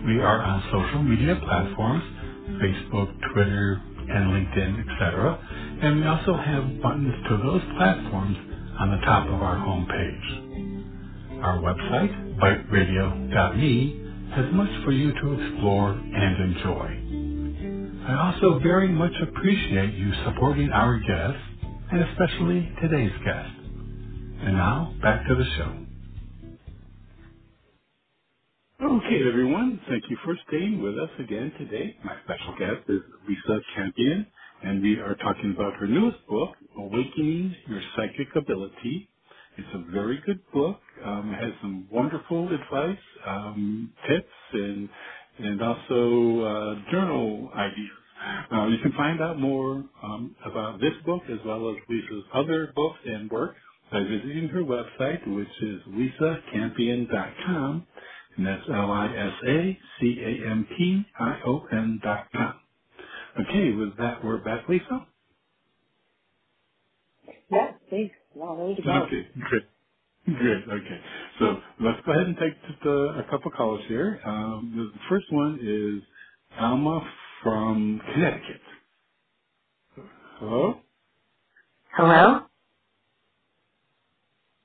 We 0.05 0.19
are 0.21 0.41
on 0.41 0.63
social 0.71 1.03
media 1.03 1.35
platforms, 1.43 2.03
Facebook, 2.61 3.13
Twitter, 3.33 3.81
and 4.09 4.33
LinkedIn, 4.33 4.79
etc. 4.81 5.39
And 5.81 6.01
we 6.01 6.07
also 6.07 6.35
have 6.37 6.81
buttons 6.81 7.13
to 7.29 7.37
those 7.37 7.61
platforms 7.77 8.37
on 8.79 8.91
the 8.91 9.05
top 9.05 9.27
of 9.27 9.41
our 9.41 9.57
homepage. 9.57 10.55
Our 11.41 11.59
website, 11.59 12.37
biteradio.me, 12.39 14.01
has 14.35 14.53
much 14.53 14.83
for 14.85 14.91
you 14.91 15.13
to 15.13 15.33
explore 15.41 15.91
and 15.91 16.55
enjoy. 16.55 17.17
I 18.07 18.33
also 18.33 18.59
very 18.59 18.89
much 18.89 19.13
appreciate 19.21 19.93
you 19.95 20.11
supporting 20.25 20.71
our 20.71 20.99
guests, 20.99 21.43
and 21.91 22.01
especially 22.03 22.71
today's 22.81 23.13
guest. 23.25 23.51
And 24.41 24.57
now, 24.57 24.93
back 25.01 25.27
to 25.27 25.35
the 25.35 25.45
show. 25.57 25.82
Okay, 28.81 29.25
everyone. 29.25 29.79
Thank 29.87 30.03
you 30.09 30.17
for 30.25 30.35
staying 30.49 30.81
with 30.83 30.99
us 30.99 31.09
again 31.17 31.53
today. 31.57 31.95
My 32.03 32.17
special 32.25 32.53
guest 32.59 32.81
is 32.89 32.99
Lisa 33.25 33.61
Campion, 33.73 34.27
and 34.63 34.81
we 34.81 34.97
are 34.99 35.15
talking 35.15 35.53
about 35.55 35.75
her 35.79 35.87
newest 35.87 36.17
book, 36.27 36.49
Awakening 36.77 37.55
Your 37.69 37.79
Psychic 37.95 38.35
Ability. 38.35 39.09
It's 39.57 39.67
a 39.73 39.91
very 39.93 40.19
good 40.25 40.41
book. 40.51 40.81
Um, 41.05 41.33
it 41.33 41.41
has 41.41 41.53
some 41.61 41.87
wonderful 41.89 42.53
advice, 42.53 42.99
um, 43.25 43.93
tips, 44.09 44.27
and 44.51 44.89
and 45.39 45.61
also 45.61 46.41
uh, 46.41 46.75
journal 46.91 47.49
ideas. 47.55 47.97
Uh, 48.51 48.65
you 48.67 48.79
can 48.79 48.91
find 48.91 49.21
out 49.21 49.39
more 49.39 49.85
um, 50.03 50.35
about 50.45 50.81
this 50.81 50.93
book 51.05 51.21
as 51.31 51.39
well 51.45 51.69
as 51.71 51.77
Lisa's 51.89 52.25
other 52.33 52.73
books 52.75 52.99
and 53.05 53.31
work 53.31 53.55
by 53.89 54.03
visiting 54.03 54.49
her 54.49 54.63
website, 54.63 55.25
which 55.33 55.61
is 55.63 55.81
lisacampion.com 55.87 57.83
and 58.37 58.45
that's 58.47 58.69
L-I-S-A-C-A-M-P-I-O-N 58.69 59.21
dot 62.03 62.27
com. 62.33 62.55
Okay, 63.41 63.71
with 63.73 63.97
that, 63.97 64.23
we're 64.25 64.43
back, 64.43 64.69
Lisa. 64.69 65.07
Yeah, 67.51 67.73
thanks. 67.89 68.15
Wow, 68.35 68.57
ready 68.57 68.75
to 68.75 68.83
go. 68.83 69.07
Okay, 69.07 69.27
great. 69.49 69.63
Great. 70.25 70.63
Okay. 70.69 71.01
So 71.39 71.57
let's 71.81 71.99
go 72.07 72.13
ahead 72.13 72.27
and 72.27 72.37
take 72.37 72.53
just 72.69 72.85
a, 72.85 72.91
a 72.91 73.27
couple 73.29 73.51
calls 73.51 73.81
here. 73.89 74.21
Um, 74.25 74.73
the 74.93 74.99
first 75.09 75.27
one 75.31 75.59
is 75.61 76.03
Alma 76.59 77.01
from 77.43 78.01
Connecticut. 78.13 78.61
Hello? 80.39 80.81
Hello? 81.91 82.41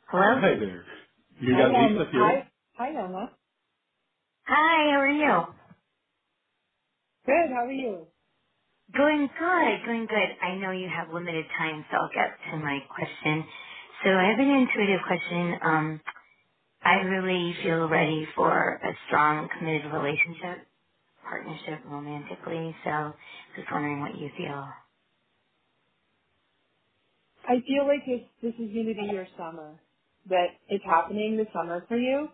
Hello? 0.09 0.43
Hi 0.43 0.57
there. 0.59 0.85
You 1.41 1.57
Hi, 1.57 1.59
got 1.59 1.77
um, 1.87 2.01
Lisa 2.01 2.07
here. 2.13 2.37
hi, 2.37 2.49
hi, 2.75 2.91
Emma. 2.91 3.33
Hi, 4.49 4.93
how 4.93 5.01
are 5.01 5.11
you? 5.11 5.45
Good. 7.27 7.51
How 7.51 7.67
are 7.67 7.73
you? 7.73 8.09
Going 8.97 9.29
good, 9.39 9.87
going 9.87 10.07
good. 10.07 10.31
I 10.43 10.57
know 10.57 10.73
you 10.73 10.89
have 10.89 11.13
limited 11.15 11.47
time, 11.59 11.85
so 11.91 11.99
I'll 11.99 12.11
get 12.15 12.39
to 12.53 12.59
my 12.59 12.81
question. 12.95 13.45
So 14.05 14.11
I 14.11 14.31
have 14.31 14.41
an 14.41 14.51
intuitive 14.51 15.01
question. 15.07 15.59
Um, 15.63 16.01
I 16.83 16.95
really 16.97 17.57
feel 17.63 17.89
ready 17.89 18.27
for 18.37 18.75
a 18.77 18.93
strong, 19.09 19.49
committed 19.59 19.93
relationship, 19.93 20.67
partnership 21.23 21.81
romantically, 21.87 22.77
so 22.85 23.15
just 23.57 23.71
wondering 23.73 24.01
what 24.01 24.19
you 24.19 24.31
feel. 24.37 24.69
I 27.45 27.57
feel 27.67 27.87
like 27.87 28.07
this 28.07 28.23
this 28.43 28.55
is 28.55 28.73
going 28.75 28.87
to 28.89 29.03
be 29.03 29.09
your 29.13 29.27
summer. 29.39 29.81
That 30.29 30.49
it's 30.69 30.85
happening 30.85 31.37
this 31.37 31.49
summer 31.55 31.85
for 31.89 31.97
you. 31.99 32.29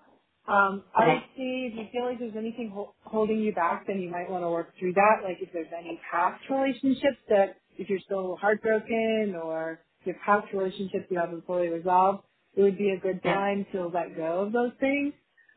Um, 0.48 0.84
I 0.94 1.02
Okay. 1.02 1.26
say 1.36 1.70
if 1.70 1.74
you 1.76 1.86
feel 1.92 2.06
like 2.06 2.18
there's 2.18 2.36
anything 2.36 2.70
ho- 2.74 2.96
holding 3.04 3.40
you 3.40 3.54
back, 3.54 3.86
then 3.86 4.00
you 4.00 4.10
might 4.10 4.30
want 4.30 4.44
to 4.44 4.50
work 4.50 4.74
through 4.78 4.94
that. 4.94 5.20
Like 5.24 5.38
if 5.40 5.52
there's 5.54 5.72
any 5.76 6.00
past 6.10 6.42
relationships 6.50 7.18
that 7.30 7.58
if 7.78 7.90
you're 7.90 8.00
still 8.00 8.36
heartbroken 8.36 9.36
or 9.42 9.80
if 10.00 10.08
your 10.08 10.16
past 10.26 10.52
relationships 10.54 11.06
you 11.10 11.18
haven't 11.20 11.46
fully 11.46 11.68
resolved, 11.68 12.24
it 12.56 12.62
would 12.62 12.78
be 12.78 12.90
a 12.90 13.00
good 13.00 13.22
Yeah. 13.24 13.34
time 13.34 13.66
to 13.72 13.86
let 13.88 14.16
go 14.16 14.42
of 14.42 14.52
those 14.52 14.72
things. 14.80 15.14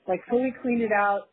Like 0.07 0.21
fully 0.29 0.53
clean 0.61 0.81
it 0.83 0.93
out, 0.93 1.29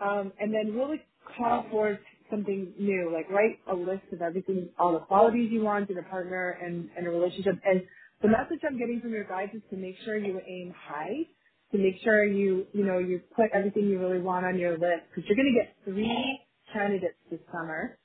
um, 0.00 0.32
and 0.40 0.52
then 0.54 0.74
really 0.74 1.02
call 1.38 1.66
for 1.70 2.00
something 2.30 2.74
new. 2.78 3.12
Like 3.14 3.30
write 3.30 3.60
a 3.70 3.74
list 3.76 4.04
of 4.12 4.22
everything, 4.22 4.70
all 4.78 4.94
the 4.94 5.00
qualities 5.06 5.52
you 5.52 5.62
want 5.62 5.90
in 5.90 5.98
a 5.98 6.04
partner 6.04 6.58
and, 6.62 6.90
and 6.98 7.06
a 7.06 7.10
relationship. 7.10 7.54
And 7.64 7.82
the 8.22 8.28
message 8.28 8.60
I'm 8.68 8.78
getting 8.78 9.00
from 9.00 9.12
your 9.12 9.24
guides 9.26 9.54
is 9.54 9.62
to 9.70 9.76
make 9.76 9.96
sure 10.04 10.16
you 10.18 10.40
aim 10.40 10.74
high, 10.76 11.28
to 11.72 11.78
make 11.78 11.96
sure 12.04 12.24
you, 12.24 12.66
you 12.72 12.84
know, 12.86 12.98
you 12.98 13.20
put 13.36 13.46
everything 13.54 13.88
you 13.88 14.00
really 14.00 14.20
want 14.20 14.46
on 14.46 14.58
your 14.58 14.72
list 14.72 15.08
because 15.10 15.28
you're 15.28 15.36
going 15.36 15.52
to 15.54 15.60
get 15.64 15.76
three 15.84 16.40
candidates 16.72 17.18
this 17.30 17.40
summer, 17.52 17.98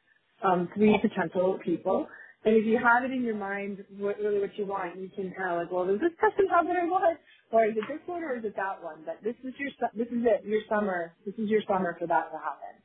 um, 0.44 0.70
three 0.76 0.98
potential 1.02 1.60
people. 1.64 2.08
And 2.46 2.56
if 2.58 2.66
you 2.66 2.78
have 2.80 3.04
it 3.06 3.12
in 3.12 3.24
your 3.24 3.38
mind, 3.38 3.86
what, 3.98 4.20
really 4.20 4.40
what 4.42 4.58
you 4.58 4.66
want, 4.66 4.98
you 5.00 5.10
can 5.16 5.34
kind 5.38 5.52
of 5.54 5.58
like, 5.64 5.72
well, 5.72 5.88
does 5.88 6.00
this 6.02 6.14
person 6.20 6.48
have 6.52 6.66
what 6.68 6.78
I 6.78 6.86
want? 6.86 7.20
Or 7.52 7.66
is 7.66 7.74
it 7.78 7.86
this 7.88 8.02
one 8.08 8.24
or 8.24 8.38
is 8.38 8.46
it 8.46 8.56
that 8.58 8.84
one? 8.84 9.04
But 9.06 9.20
this 9.24 9.36
is 9.44 9.54
your, 9.60 9.70
this 9.96 10.08
is 10.08 10.24
it, 10.26 10.46
your 10.46 10.62
summer. 10.70 11.14
This 11.26 11.36
is 11.36 11.50
your 11.50 11.62
summer 11.68 11.96
for 12.00 12.08
that 12.08 12.32
to 12.32 12.38
happen. 12.40 12.82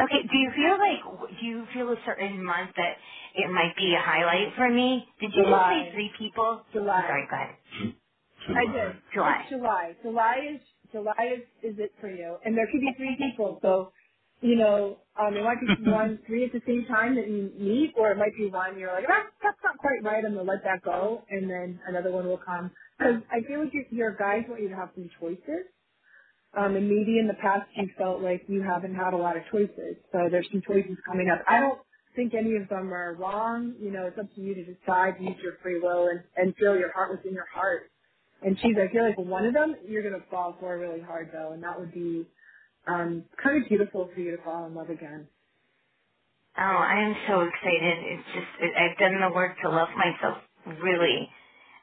Okay, 0.00 0.22
do 0.22 0.38
you 0.38 0.50
feel 0.56 0.78
like, 0.78 1.30
do 1.40 1.46
you 1.46 1.66
feel 1.74 1.90
a 1.90 1.96
certain 2.06 2.44
month 2.44 2.70
that 2.76 2.96
it 3.34 3.50
might 3.52 3.76
be 3.76 3.94
a 3.94 4.00
highlight 4.02 4.54
for 4.56 4.70
me? 4.70 5.06
Did 5.20 5.32
you 5.34 5.44
just 5.44 5.68
say 5.68 5.92
three 5.92 6.10
people? 6.18 6.62
July. 6.72 7.02
sorry, 7.08 7.28
go 7.30 7.36
ahead. 7.36 7.56
I 8.54 8.64
July. 8.64 8.72
did. 8.72 8.96
It's 8.96 9.06
July. 9.14 9.46
July. 9.50 9.96
July 10.02 10.36
is 10.56 10.60
July 10.92 11.24
is, 11.36 11.42
is 11.74 11.78
it 11.80 11.92
for 12.00 12.10
you. 12.10 12.38
And 12.44 12.56
there 12.56 12.66
could 12.72 12.80
be 12.80 12.92
three 12.96 13.16
people. 13.18 13.58
So, 13.62 13.92
you 14.40 14.56
know, 14.56 14.98
um, 15.20 15.34
it 15.36 15.44
might 15.44 15.60
be 15.60 15.84
one, 15.90 16.20
three 16.26 16.44
at 16.46 16.52
the 16.52 16.62
same 16.66 16.86
time 16.86 17.16
that 17.16 17.28
you 17.28 17.52
meet, 17.58 17.94
or 17.96 18.12
it 18.12 18.18
might 18.18 18.36
be 18.36 18.48
one 18.50 18.78
you're 18.78 18.92
like, 18.92 19.04
ah, 19.10 19.24
that's 19.42 19.58
not 19.64 19.78
quite 19.78 20.02
right. 20.04 20.24
I'm 20.24 20.34
gonna 20.34 20.48
let 20.50 20.64
that 20.64 20.82
go, 20.84 21.24
and 21.30 21.50
then 21.50 21.80
another 21.88 22.12
one 22.12 22.26
will 22.26 22.38
come. 22.44 22.70
Because 22.98 23.22
I 23.32 23.46
feel 23.48 23.64
like 23.64 23.74
your, 23.74 23.84
your 23.90 24.16
guys 24.16 24.44
want 24.48 24.62
you 24.62 24.70
to 24.70 24.76
have 24.76 24.90
some 24.94 25.10
choices. 25.20 25.66
Um, 26.56 26.76
and 26.76 26.88
maybe 26.88 27.18
in 27.18 27.28
the 27.28 27.36
past 27.42 27.68
you 27.76 27.88
felt 27.98 28.22
like 28.22 28.44
you 28.48 28.62
haven't 28.62 28.94
had 28.94 29.14
a 29.14 29.16
lot 29.16 29.36
of 29.36 29.42
choices. 29.52 29.96
So 30.12 30.28
there's 30.30 30.48
some 30.52 30.62
choices 30.66 30.96
coming 31.06 31.28
up. 31.30 31.44
I 31.48 31.60
don't 31.60 31.80
think 32.16 32.34
any 32.34 32.56
of 32.56 32.68
them 32.70 32.92
are 32.94 33.14
wrong. 33.14 33.74
You 33.80 33.92
know, 33.92 34.06
it's 34.06 34.18
up 34.18 34.34
to 34.34 34.40
you 34.40 34.54
to 34.54 34.64
decide, 34.64 35.16
use 35.20 35.36
your 35.42 35.58
free 35.62 35.80
will, 35.80 36.08
and, 36.08 36.22
and 36.36 36.56
feel 36.56 36.76
your 36.76 36.92
heart 36.92 37.10
within 37.12 37.34
your 37.34 37.46
heart. 37.52 37.90
And 38.42 38.56
geez, 38.58 38.76
I 38.78 38.92
feel 38.92 39.04
like 39.04 39.18
one 39.18 39.46
of 39.46 39.54
them 39.54 39.76
you're 39.86 40.02
gonna 40.04 40.24
fall 40.30 40.56
for 40.60 40.78
really 40.78 41.00
hard 41.00 41.30
though, 41.32 41.52
and 41.52 41.62
that 41.64 41.78
would 41.78 41.92
be 41.92 42.28
um, 42.88 43.24
kind 43.42 43.62
of 43.62 43.68
beautiful 43.68 44.10
for 44.14 44.20
you 44.20 44.36
to 44.36 44.42
fall 44.44 44.66
in 44.66 44.74
love 44.74 44.90
again. 44.90 45.28
Oh, 46.58 46.62
I 46.84 47.00
am 47.06 47.16
so 47.28 47.42
excited. 47.48 47.96
It's 48.12 48.28
just, 48.34 48.52
I've 48.76 48.98
done 48.98 49.20
the 49.22 49.32
work 49.34 49.56
to 49.64 49.70
love 49.70 49.88
myself 49.96 50.38
really 50.84 51.30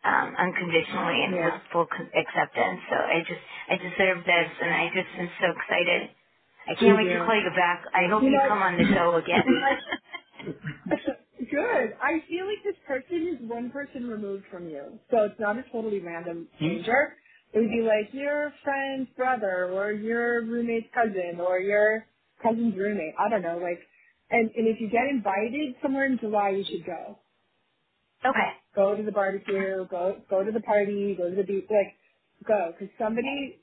um, 0.06 0.36
unconditionally 0.38 1.24
and 1.26 1.36
with 1.36 1.62
full 1.74 1.88
acceptance. 1.90 2.82
So 2.90 2.98
I 2.98 3.20
just, 3.28 3.42
I 3.70 3.78
deserve 3.78 4.26
this, 4.26 4.50
and 4.62 4.72
I 4.76 4.90
just 4.94 5.10
am 5.18 5.30
so 5.42 5.48
excited. 5.58 6.12
I 6.68 6.76
can't 6.76 6.98
you 6.98 6.98
wait 6.98 7.10
to 7.14 7.26
call 7.26 7.36
you 7.36 7.52
back. 7.58 7.86
I 7.94 8.08
hope 8.12 8.24
You 8.24 8.32
you 8.32 8.38
know, 8.38 8.50
come 8.50 8.60
on 8.64 8.78
the 8.78 8.86
show 8.94 9.16
again. 9.18 9.46
Good. 11.52 11.98
I 12.02 12.24
feel 12.30 12.48
like 12.48 12.64
this 12.64 12.78
person 12.88 13.28
is 13.42 13.50
one 13.50 13.72
person 13.72 14.08
removed 14.08 14.46
from 14.52 14.70
you. 14.70 15.00
So 15.12 15.24
it's 15.26 15.40
not 15.40 15.58
a 15.58 15.64
totally 15.72 16.00
random 16.00 16.50
Hmm? 16.60 16.82
stranger. 16.84 17.16
It 17.54 17.60
would 17.60 17.70
be 17.72 17.84
like 17.84 18.14
your 18.14 18.54
friend's 18.64 19.10
brother 19.18 19.72
or 19.72 19.92
your 19.94 20.44
roommate's 20.46 20.88
cousin 20.94 21.40
or 21.42 21.60
your 21.60 22.06
cousin's 22.44 22.76
roommate. 22.76 23.16
I 23.20 23.30
don't 23.30 23.44
know. 23.44 23.58
Like, 23.60 23.80
and, 24.32 24.52
and 24.56 24.68
if 24.68 24.82
you 24.82 24.90
get 24.90 25.08
invited 25.12 25.76
somewhere 25.82 26.08
in 26.08 26.20
July, 26.20 26.52
you 26.52 26.66
should 26.66 26.86
go. 26.86 27.20
okay. 28.26 28.52
Go 28.76 28.96
to 28.96 29.04
the 29.04 29.12
barbecue, 29.12 29.88
go, 29.90 30.22
go 30.30 30.44
to 30.44 30.52
the 30.52 30.62
party, 30.62 31.16
go 31.18 31.30
to 31.30 31.36
the 31.36 31.44
beach, 31.44 31.66
like, 31.70 31.96
go. 32.48 32.74
Cause 32.80 32.90
somebody, 33.00 33.62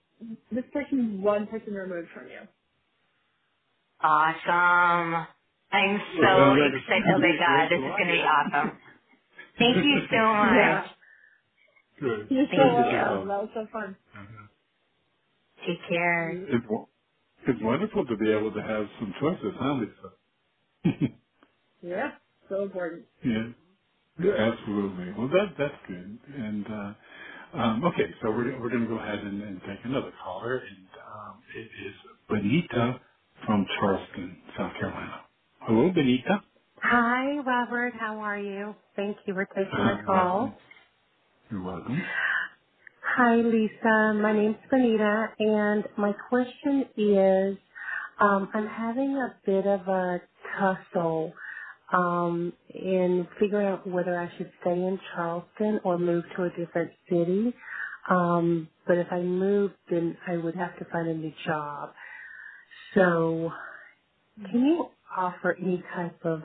this 0.52 0.64
person 0.72 1.16
is 1.18 1.24
one 1.24 1.46
person 1.48 1.74
removed 1.74 2.08
from 2.14 2.28
you. 2.28 2.40
Awesome. 4.02 5.26
I'm 5.72 6.00
so 6.22 6.30
sounds 6.36 6.60
like 6.60 6.72
it's 6.74 6.86
excited. 6.86 7.04
going 7.04 7.14
Oh 7.14 7.20
my 7.20 7.34
God, 7.38 7.70
this 7.70 7.80
is 7.86 7.96
going 7.96 8.08
to 8.08 8.14
be 8.14 8.22
awesome. 8.22 8.78
Thank 9.58 9.78
you 9.84 9.98
so 10.10 10.18
much. 10.34 10.82
Yeah. 10.82 10.88
Good. 12.00 12.30
You're 12.30 12.46
so 12.56 12.56
Thank 12.56 12.58
Thank 12.58 12.78
you 12.78 12.84
for 12.84 12.90
you. 12.90 13.04
welcome. 13.04 13.28
That 13.28 13.42
was 13.42 13.50
so 13.54 13.66
fun. 13.72 13.96
Uh-huh. 14.16 14.46
Take 15.66 15.78
care. 15.88 16.42
It's, 16.54 16.66
it's 17.48 17.60
wonderful 17.62 18.06
to 18.06 18.16
be 18.18 18.30
able 18.32 18.52
to 18.52 18.62
have 18.62 18.86
some 19.00 19.14
choices, 19.20 19.54
huh, 19.58 19.74
Lisa? 19.74 20.26
Yeah. 21.82 22.12
So 22.48 22.64
important. 22.64 23.06
yeah. 23.24 23.48
Yeah, 24.20 24.34
absolutely. 24.38 25.12
Well, 25.18 25.28
that 25.28 25.54
that's 25.58 25.74
good. 25.88 26.20
And 26.36 26.66
uh, 26.68 26.94
um, 27.54 27.84
okay, 27.86 28.06
so 28.22 28.30
we're 28.30 28.60
we're 28.60 28.70
going 28.70 28.84
to 28.84 28.88
go 28.88 28.98
ahead 29.00 29.20
and, 29.20 29.42
and 29.42 29.60
take 29.62 29.80
another 29.84 30.12
caller, 30.24 30.58
and 30.58 30.88
um, 31.12 31.42
it 31.56 31.70
is 31.88 31.94
Benita 32.28 33.00
from 33.46 33.66
Charleston, 33.80 34.38
South 34.58 34.72
Carolina. 34.80 35.21
Hello, 35.66 35.92
Benita. 35.92 36.42
Hi, 36.82 37.38
Robert. 37.38 37.94
How 37.98 38.18
are 38.20 38.38
you? 38.38 38.76
Thank 38.96 39.16
you 39.26 39.34
for 39.34 39.46
taking 39.46 39.84
my 39.84 39.96
I'm 39.96 40.06
call. 40.06 40.60
You're 41.50 41.62
welcome. 41.62 42.10
Hi, 43.02 43.36
Lisa. 43.36 44.14
My 44.20 44.32
name's 44.32 44.56
Benita, 44.70 45.28
and 45.38 45.84
my 45.98 46.12
question 46.30 46.86
is, 46.96 47.58
um, 48.20 48.50
I'm 48.54 48.66
having 48.68 49.16
a 49.16 49.36
bit 49.46 49.66
of 49.66 49.82
a 49.88 50.22
tussle 50.58 51.34
um, 51.92 52.52
in 52.74 53.28
figuring 53.40 53.68
out 53.68 53.86
whether 53.88 54.18
I 54.18 54.30
should 54.38 54.52
stay 54.62 54.72
in 54.72 55.00
Charleston 55.14 55.80
or 55.84 55.98
move 55.98 56.24
to 56.36 56.44
a 56.44 56.50
different 56.50 56.92
city. 57.10 57.54
Um, 58.10 58.68
but 58.86 58.98
if 58.98 59.08
I 59.12 59.20
move, 59.22 59.72
then 59.90 60.18
I 60.28 60.36
would 60.38 60.56
have 60.56 60.78
to 60.78 60.86
find 60.92 61.08
a 61.08 61.14
new 61.14 61.32
job. 61.46 61.94
So, 62.94 63.50
can 64.50 64.60
you 64.66 64.90
offer 65.16 65.56
any 65.60 65.82
type 65.94 66.20
of 66.24 66.42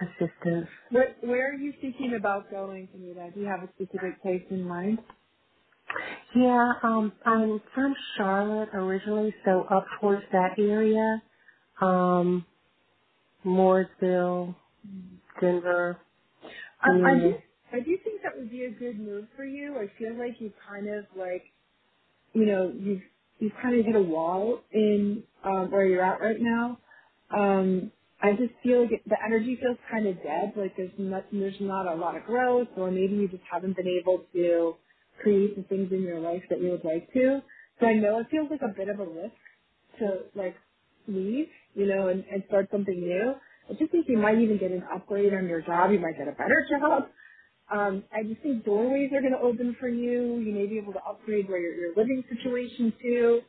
assistance? 0.00 0.68
Where, 0.90 1.16
where 1.22 1.50
are 1.52 1.56
you 1.56 1.74
thinking 1.80 2.14
about 2.18 2.50
going, 2.50 2.88
Anita? 2.94 3.30
Do 3.34 3.40
you 3.40 3.46
have 3.48 3.68
a 3.68 3.72
specific 3.74 4.22
place 4.22 4.44
in 4.50 4.64
mind? 4.64 5.00
Yeah, 6.36 6.72
um, 6.82 7.12
I'm 7.26 7.60
from 7.74 7.94
Charlotte 8.16 8.70
originally, 8.74 9.34
so 9.44 9.62
up 9.70 9.86
towards 10.00 10.24
that 10.32 10.58
area, 10.58 11.22
um, 11.80 12.46
Mooresville, 13.44 14.56
Denver, 15.40 16.00
I, 16.82 16.90
I 17.12 17.14
do, 17.20 17.34
I 17.72 17.80
do 17.80 17.98
think 18.04 18.22
that 18.22 18.36
would 18.38 18.50
be 18.50 18.64
a 18.66 18.70
good 18.70 19.00
move 19.00 19.28
for 19.36 19.44
you. 19.44 19.76
I 19.78 19.92
feel 19.98 20.18
like 20.18 20.40
you 20.40 20.52
kind 20.68 20.88
of 20.88 21.06
like, 21.16 21.44
you 22.34 22.46
know, 22.46 22.72
you've, 22.76 23.02
you've 23.40 23.52
kind 23.62 23.78
of 23.78 23.86
hit 23.86 23.96
a 23.96 24.02
wall 24.02 24.60
in, 24.72 25.22
um, 25.44 25.70
where 25.70 25.86
you're 25.86 26.04
at 26.04 26.20
right 26.20 26.40
now. 26.40 26.78
Um, 27.36 27.92
I 28.22 28.32
just 28.32 28.52
feel 28.62 28.82
like 28.82 29.02
the 29.06 29.16
energy 29.24 29.58
feels 29.60 29.78
kind 29.90 30.06
of 30.06 30.16
dead. 30.22 30.54
Like 30.56 30.76
there's 30.76 30.92
not, 30.98 31.24
there's 31.32 31.60
not 31.60 31.86
a 31.86 31.94
lot 31.96 32.16
of 32.16 32.24
growth, 32.24 32.68
or 32.76 32.90
maybe 32.90 33.14
you 33.16 33.28
just 33.28 33.44
haven't 33.50 33.76
been 33.76 33.88
able 33.88 34.24
to 34.34 34.74
create 35.22 35.56
the 35.56 35.62
things 35.64 35.92
in 35.92 36.02
your 36.02 36.20
life 36.20 36.42
that 36.50 36.60
you 36.62 36.70
would 36.70 36.84
like 36.84 37.12
to. 37.14 37.42
So 37.80 37.86
I 37.86 37.94
know 37.94 38.20
it 38.20 38.28
feels 38.30 38.48
like 38.50 38.62
a 38.62 38.74
bit 38.76 38.88
of 38.88 39.00
a 39.00 39.04
risk 39.06 39.34
to 40.00 40.20
like 40.34 40.56
leave, 41.08 41.48
you 41.74 41.86
know, 41.86 42.08
and, 42.08 42.24
and 42.32 42.44
start 42.48 42.68
something 42.72 43.00
new. 43.00 43.34
I 43.70 43.74
just 43.74 43.92
think 43.92 44.06
you 44.08 44.18
might 44.18 44.38
even 44.40 44.58
get 44.58 44.72
an 44.72 44.84
upgrade 44.94 45.34
on 45.34 45.48
your 45.48 45.62
job. 45.62 45.92
You 45.92 46.00
might 46.00 46.18
get 46.18 46.28
a 46.28 46.32
better 46.32 46.66
job. 46.70 47.08
Um, 47.72 48.04
I 48.12 48.24
just 48.24 48.42
think 48.42 48.64
doorways 48.64 49.10
are 49.12 49.22
going 49.22 49.32
to 49.34 49.40
open 49.40 49.76
for 49.80 49.88
you. 49.88 50.38
You 50.40 50.52
may 50.54 50.66
be 50.66 50.78
able 50.78 50.92
to 50.94 51.00
upgrade 51.04 51.48
where 51.48 51.60
your, 51.60 51.74
your 51.74 51.90
living 51.96 52.24
situation 52.30 52.92
too. 53.02 53.42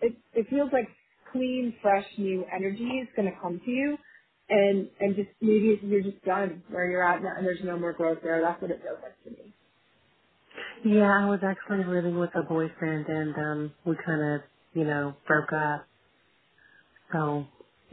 It, 0.00 0.16
it 0.34 0.46
feels 0.50 0.70
like 0.72 0.88
clean, 1.32 1.74
fresh, 1.82 2.06
new 2.18 2.44
energy 2.54 2.84
is 2.84 3.08
going 3.16 3.32
to 3.32 3.40
come 3.40 3.60
to 3.64 3.70
you. 3.72 3.98
And, 4.50 4.90
and 5.00 5.16
just 5.16 5.30
maybe 5.40 5.80
you're 5.82 6.02
just 6.02 6.22
done 6.24 6.64
where 6.70 6.90
you're 6.90 7.02
at 7.02 7.22
now 7.22 7.34
and 7.36 7.46
there's 7.46 7.64
no 7.64 7.78
more 7.78 7.94
growth 7.94 8.18
there. 8.22 8.42
That's 8.42 8.62
what 8.62 8.70
it 8.72 8.82
feels 8.82 8.98
like 9.02 9.22
to 9.24 9.30
me. 9.30 9.54
Yeah, 10.84 11.10
I 11.24 11.26
was 11.26 11.40
actually 11.44 11.84
living 11.84 12.18
with 12.18 12.30
a 12.36 12.42
boyfriend 12.42 13.06
and 13.08 13.36
um 13.36 13.74
we 13.86 13.96
kind 14.06 14.22
of, 14.36 14.42
you 14.74 14.84
know, 14.84 15.16
broke 15.26 15.52
up. 15.52 15.86
So 17.12 17.46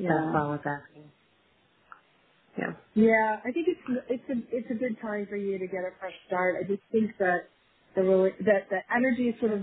that's 0.08 0.28
Yeah. 0.28 0.32
why 0.32 0.42
I 0.42 0.48
was 0.50 0.62
asking. 0.66 1.12
Yeah. 2.58 2.74
Yeah, 2.96 3.38
I 3.46 3.52
think 3.54 3.68
it's 3.70 3.82
it's 4.10 4.30
a 4.30 4.56
it's 4.58 4.72
a 4.72 4.76
good 4.76 5.02
time 5.02 5.28
for 5.30 5.38
you 5.38 5.60
to 5.60 5.68
get 5.68 5.82
a 5.82 5.92
fresh 6.00 6.14
start. 6.28 6.58
I 6.60 6.68
just 6.68 6.84
think 6.92 7.12
that 7.20 7.50
the 7.96 8.04
really 8.04 8.32
that 8.46 8.70
the 8.70 8.80
energy 8.96 9.30
is 9.30 9.40
sort 9.40 9.54
of 9.54 9.62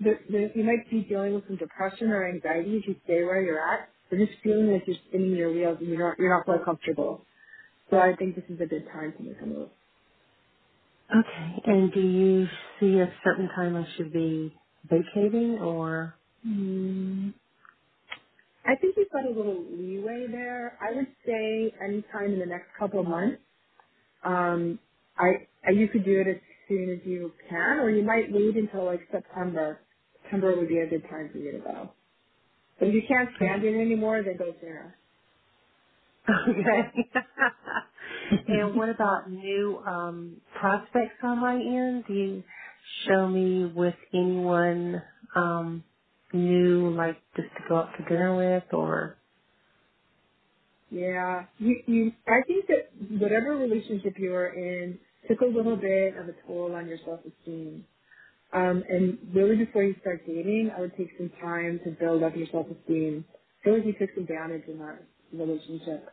the, 0.00 0.18
the, 0.30 0.52
you 0.54 0.64
might 0.64 0.90
be 0.90 1.02
dealing 1.02 1.34
with 1.34 1.46
some 1.48 1.56
depression 1.58 2.10
or 2.10 2.28
anxiety 2.28 2.78
if 2.78 2.88
you 2.88 2.96
stay 3.04 3.24
where 3.24 3.42
you're 3.42 3.60
at. 3.60 3.90
But 4.10 4.18
just 4.20 4.32
feeling 4.44 4.72
like 4.72 4.84
you're 4.86 4.96
spinning 5.08 5.32
your 5.36 5.52
wheels 5.52 5.78
and 5.80 5.90
you're 5.90 6.00
not 6.00 6.18
you're 6.18 6.34
not 6.34 6.46
quite 6.46 6.64
comfortable. 6.64 7.26
So 7.90 7.98
I 7.98 8.16
think 8.16 8.36
this 8.36 8.44
is 8.50 8.60
a 8.60 8.66
good 8.66 8.86
time 8.92 9.14
to 9.18 9.24
make 9.24 9.36
a 9.42 9.46
move. 9.46 9.70
Okay. 11.10 11.62
And 11.66 11.92
do 11.92 12.00
you 12.00 12.48
see 12.80 13.00
a 13.00 13.12
certain 13.24 13.48
time 13.56 13.76
I 13.76 13.86
should 13.96 14.12
be 14.12 14.54
vacating 14.90 15.58
or? 15.60 16.16
Hmm. 16.44 17.30
I 18.66 18.76
think 18.76 18.96
you've 18.98 19.10
got 19.12 19.26
a 19.26 19.30
little 19.30 19.64
leeway 19.72 20.26
there. 20.30 20.78
I 20.82 20.94
would 20.96 21.08
say 21.26 21.72
anytime 21.84 22.34
in 22.34 22.40
the 22.40 22.46
next 22.46 22.68
couple 22.78 23.00
of 23.00 23.08
months. 23.08 23.38
Um, 24.24 24.78
I, 25.18 25.46
I 25.66 25.72
you 25.72 25.88
could 25.88 26.04
do 26.04 26.20
it 26.20 26.28
as 26.28 26.36
soon 26.68 26.90
as 26.90 27.00
you 27.06 27.32
can, 27.50 27.80
or 27.80 27.90
you 27.90 28.04
might 28.04 28.32
wait 28.32 28.56
until 28.56 28.86
like 28.86 29.00
September. 29.12 29.80
September 30.22 30.56
would 30.56 30.68
be 30.68 30.80
a 30.80 30.88
good 30.88 31.04
time 31.10 31.30
for 31.32 31.38
you 31.38 31.52
to 31.52 31.58
go. 31.60 31.90
But 32.78 32.88
if 32.88 32.94
you 32.94 33.02
can't 33.08 33.30
stand 33.36 33.64
it 33.64 33.80
anymore, 33.80 34.22
then 34.24 34.36
go 34.38 34.54
there. 34.62 34.96
Okay. 36.30 37.10
and 38.48 38.76
what 38.76 38.90
about 38.90 39.30
new 39.30 39.82
um 39.86 40.38
prospects 40.60 41.16
on 41.24 41.40
my 41.40 41.54
end? 41.54 42.04
Do 42.08 42.14
you 42.14 42.44
show 43.08 43.28
me 43.28 43.66
with 43.74 43.96
anyone 44.14 45.02
um 45.36 45.84
new 46.32 46.90
like 46.94 47.18
just 47.36 47.48
to 47.56 47.60
go 47.68 47.78
out 47.78 47.90
to 47.98 48.04
dinner 48.04 48.36
with 48.36 48.64
or 48.72 49.18
Yeah, 50.90 51.46
you, 51.58 51.82
you. 51.88 52.12
I 52.28 52.42
think 52.46 52.66
that 52.68 53.20
whatever 53.20 53.56
relationship 53.56 54.14
you 54.18 54.34
are 54.34 54.48
in 54.54 55.00
took 55.28 55.40
a 55.42 55.46
little 55.46 55.76
bit 55.76 56.16
of 56.16 56.28
a 56.28 56.34
toll 56.46 56.74
on 56.74 56.88
your 56.88 56.98
self-esteem. 57.04 57.86
Um, 58.52 58.84
and 58.88 59.18
really 59.34 59.56
before 59.56 59.82
you 59.84 59.96
start 60.00 60.26
dating, 60.26 60.72
I 60.76 60.80
would 60.80 60.96
take 60.96 61.10
some 61.18 61.30
time 61.42 61.80
to 61.84 61.90
build 61.92 62.22
up 62.22 62.36
your 62.36 62.46
self-esteem. 62.52 63.24
I 63.30 63.64
feel 63.64 63.74
like 63.78 63.86
you 63.86 63.94
took 63.94 64.14
some 64.14 64.26
damage 64.26 64.64
in 64.68 64.78
that 64.78 65.02
relationship 65.32 66.08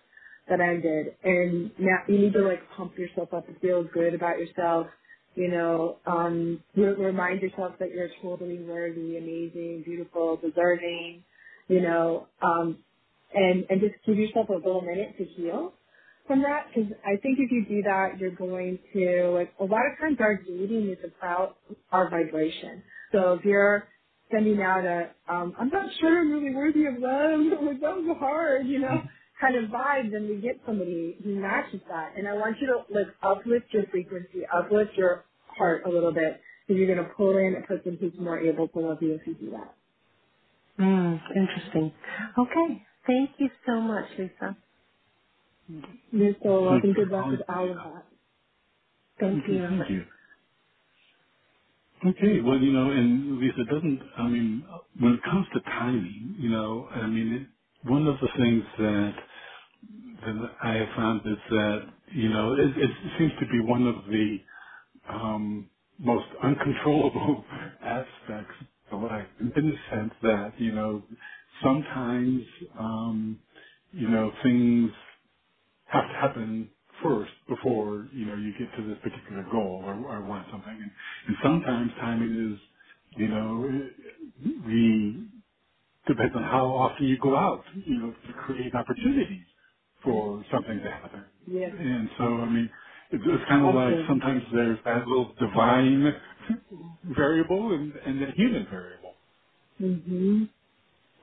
that 0.50 0.60
ended. 0.62 1.16
And 1.24 1.72
now 1.80 2.00
you 2.10 2.20
need 2.20 2.34
to 2.34 2.42
like 2.44 2.62
pump 2.76 2.98
yourself 2.98 3.34
up 3.34 3.48
and 3.48 3.60
feel 3.62 3.84
good 3.84 4.16
about 4.16 4.40
yourself. 4.40 4.88
You 5.36 5.50
know, 5.50 6.00
um, 6.08 6.64
re- 6.76 6.96
remind 6.96 7.42
yourself 7.42 7.74
that 7.80 7.92
you're 7.92 8.10
totally 8.22 8.60
worthy, 8.64 9.18
amazing, 9.18 9.84
beautiful, 9.86 10.38
deserving, 10.38 11.24
you 11.70 11.82
know, 11.82 12.28
um, 12.42 12.84
and, 13.34 13.66
and 13.70 13.82
just 13.82 13.96
give 14.06 14.18
yourself 14.18 14.50
a 14.50 14.54
little 14.54 14.82
minute 14.82 15.18
to 15.18 15.26
heal 15.26 15.74
from 16.28 16.42
that 16.44 16.68
because 16.74 16.92
I 17.06 17.18
think 17.22 17.40
if 17.40 17.52
you 17.52 17.66
do 17.68 17.82
that, 17.84 18.20
you're 18.20 18.32
going 18.36 18.80
to 18.94 19.32
like 19.34 19.54
a 19.60 19.64
lot 19.66 19.82
of 19.92 20.00
times 20.00 20.18
our 20.22 20.38
dating 20.38 20.90
is 20.92 21.00
about 21.18 21.58
our 21.92 22.10
vibration. 22.10 22.84
So 23.12 23.34
if 23.34 23.46
you're 23.46 23.88
sending 24.32 24.62
out 24.62 24.86
a 24.86 25.12
um, 25.32 25.56
I'm 25.60 25.70
not 25.70 25.90
sure 26.00 26.22
I'm 26.22 26.32
really 26.32 26.56
worthy 26.56 26.86
of 26.86 26.96
love, 26.96 27.80
that 27.82 27.96
was 27.98 28.18
hard, 28.20 28.68
you 28.68 28.80
know, 28.80 29.04
kind 29.44 29.58
of 29.58 29.72
vibe, 29.72 30.12
then 30.14 30.30
we 30.30 30.42
get 30.42 30.62
somebody 30.66 31.18
who 31.24 31.36
matches 31.42 31.82
that. 31.90 32.16
And 32.18 32.28
I 32.30 32.36
want 32.36 32.58
you 32.62 32.68
to 32.70 32.94
like 32.96 33.10
uplift 33.24 33.68
your 33.74 33.86
frequency, 33.92 34.44
uplift 34.48 34.94
your 34.98 35.26
heart 35.48 35.84
a 35.88 35.90
little 35.92 36.14
bit, 36.14 36.42
because 36.68 36.80
you're 36.80 36.94
going 36.96 37.08
to 37.08 37.14
pull 37.16 37.38
in 37.38 37.58
a 37.64 37.68
person 37.68 37.98
who's 38.02 38.14
more 38.20 38.40
able 38.40 38.70
to 38.70 38.80
love 38.82 39.00
you 39.02 39.16
if 39.16 39.28
you 39.28 39.36
do 39.36 39.52
that. 39.52 39.76
mm, 40.80 41.22
interesting. 41.36 41.94
Okay. 42.40 42.84
Thank 43.08 43.32
you 43.40 43.50
so 43.68 43.82
much, 43.82 44.06
Lisa. 44.20 44.58
You're 46.12 46.36
so 46.44 46.64
Thank 46.70 46.70
welcome. 46.70 46.94
you 46.96 46.96
Good 46.96 47.10
luck 47.10 47.32
with 47.32 47.42
all 47.50 47.72
of 47.72 47.84
that. 47.84 48.06
Thank 49.20 49.42
Okay, 49.44 49.46
you. 49.50 49.68
thank 49.70 49.90
you. 49.90 50.06
Okay, 52.06 52.42
well, 52.42 52.60
you 52.60 52.74
know, 52.74 52.92
and 52.92 53.40
Lisa, 53.40 53.66
doesn't, 53.72 54.02
I 54.18 54.28
mean, 54.28 54.66
when 55.00 55.14
it 55.16 55.24
comes 55.24 55.48
to 55.54 55.62
timing, 55.62 56.38
you 56.40 56.50
know, 56.50 56.88
I 56.92 57.08
mean, 57.08 57.34
it, 57.34 57.90
one 57.90 58.08
of 58.08 58.18
the 58.22 58.30
things 58.38 58.64
that, 58.80 59.14
that 60.26 60.52
I 60.64 60.74
have 60.76 60.90
found 60.98 61.22
is 61.26 61.38
that, 61.52 61.82
you 62.14 62.30
know, 62.30 62.54
it, 62.54 62.78
it 62.78 62.92
seems 63.20 63.34
to 63.40 63.48
be 63.48 63.62
one 63.62 63.88
of 63.88 63.96
the 64.12 64.40
um, 65.10 65.70
most 66.00 66.28
uncontrollable 66.44 67.46
aspects 67.84 68.56
of 68.92 69.04
in 69.40 69.52
the 69.56 69.76
sense 69.96 70.14
that, 70.24 70.54
you 70.60 70.74
know, 70.74 71.04
sometimes, 71.64 72.44
um, 72.80 73.40
you 73.94 74.10
know, 74.10 74.32
things 74.44 74.92
have 75.88 76.08
to 76.10 76.16
happen 76.16 76.70
first 77.04 77.32
before 77.50 78.08
you 78.14 78.26
know 78.26 78.36
you 78.36 78.54
get 78.60 78.70
to 78.78 78.88
this 78.88 78.98
particular 79.04 79.46
goal 79.52 79.84
or, 79.86 79.96
or 79.96 80.24
want 80.26 80.48
something. 80.52 80.72
And, 80.74 80.92
and 81.28 81.38
sometimes 81.44 81.92
timing 82.02 82.54
is, 82.54 82.60
you 83.18 83.30
know, 83.30 83.90
we 84.68 85.26
depends 86.08 86.36
on 86.36 86.44
how 86.44 86.68
often 86.68 87.08
you 87.08 87.18
go 87.20 87.36
out, 87.38 87.64
you 87.86 88.00
know, 88.00 88.12
to 88.28 88.34
create 88.46 88.76
opportunities 88.76 89.46
for 90.04 90.44
something 90.52 90.80
to 90.80 90.92
happen. 90.92 91.26
Yeah, 91.48 91.70
And 91.80 92.10
so, 92.18 92.24
I 92.26 92.50
mean, 92.50 92.70
it's, 93.12 93.24
it's 93.28 93.46
kind 93.50 93.66
of 93.68 93.74
like 93.76 93.96
sometimes 94.08 94.44
there's 94.54 94.80
that 94.86 95.08
little 95.08 95.34
divine 95.40 96.14
variable 97.18 97.74
and, 97.76 97.94
and 97.96 98.22
the 98.22 98.32
human 98.36 98.68
variable. 98.70 99.16
Mhm. 99.82 100.50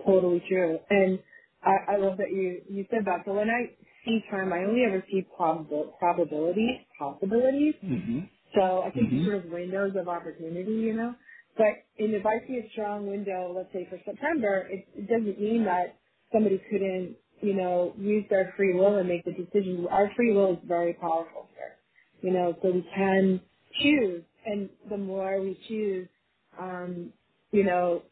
Totally 0.04 0.42
true. 0.48 0.80
And 0.90 1.20
I, 1.62 1.94
I 1.94 1.98
love 1.98 2.18
that 2.18 2.30
you 2.30 2.62
you 2.68 2.86
said 2.90 3.06
that. 3.06 3.22
So 3.26 3.34
when 3.34 3.50
I 3.50 3.76
see 4.04 4.20
time, 4.30 4.52
I 4.52 4.64
only 4.64 4.84
ever 4.86 5.04
see 5.10 5.26
probabil- 5.38 5.98
probabilities, 5.98 6.82
possibilities. 6.98 7.74
hmm 7.82 8.20
So 8.54 8.82
I 8.82 8.90
think 8.92 9.10
these 9.10 9.20
hmm 9.20 9.24
sort 9.24 9.44
of 9.46 9.52
windows 9.52 9.94
of 9.98 10.08
opportunity, 10.08 10.72
you 10.72 10.94
know. 10.94 11.14
But 11.56 11.86
and 11.98 12.14
if 12.14 12.26
I 12.26 12.46
see 12.46 12.58
a 12.58 12.70
strong 12.72 13.08
window, 13.08 13.54
let's 13.56 13.72
say 13.72 13.86
for 13.90 13.98
September, 14.04 14.68
it, 14.70 14.86
it 14.96 15.08
doesn't 15.08 15.40
mean 15.40 15.64
that 15.66 15.98
somebody 16.32 16.62
couldn't, 16.70 17.16
you 17.40 17.54
know, 17.54 17.94
use 17.98 18.24
their 18.30 18.54
free 18.56 18.74
will 18.74 18.96
and 18.96 19.08
make 19.08 19.24
the 19.24 19.32
decision. 19.32 19.86
Our 19.90 20.10
free 20.16 20.32
will 20.34 20.54
is 20.54 20.58
very 20.66 20.94
powerful 20.94 21.48
here, 21.54 21.76
you 22.22 22.32
know. 22.32 22.56
So 22.62 22.70
we 22.72 22.86
can 22.94 23.40
choose, 23.82 24.22
and 24.46 24.70
the 24.90 24.98
more 24.98 25.40
we 25.40 25.58
choose, 25.68 26.08
um, 26.58 27.12
you 27.52 27.64
know, 27.64 28.02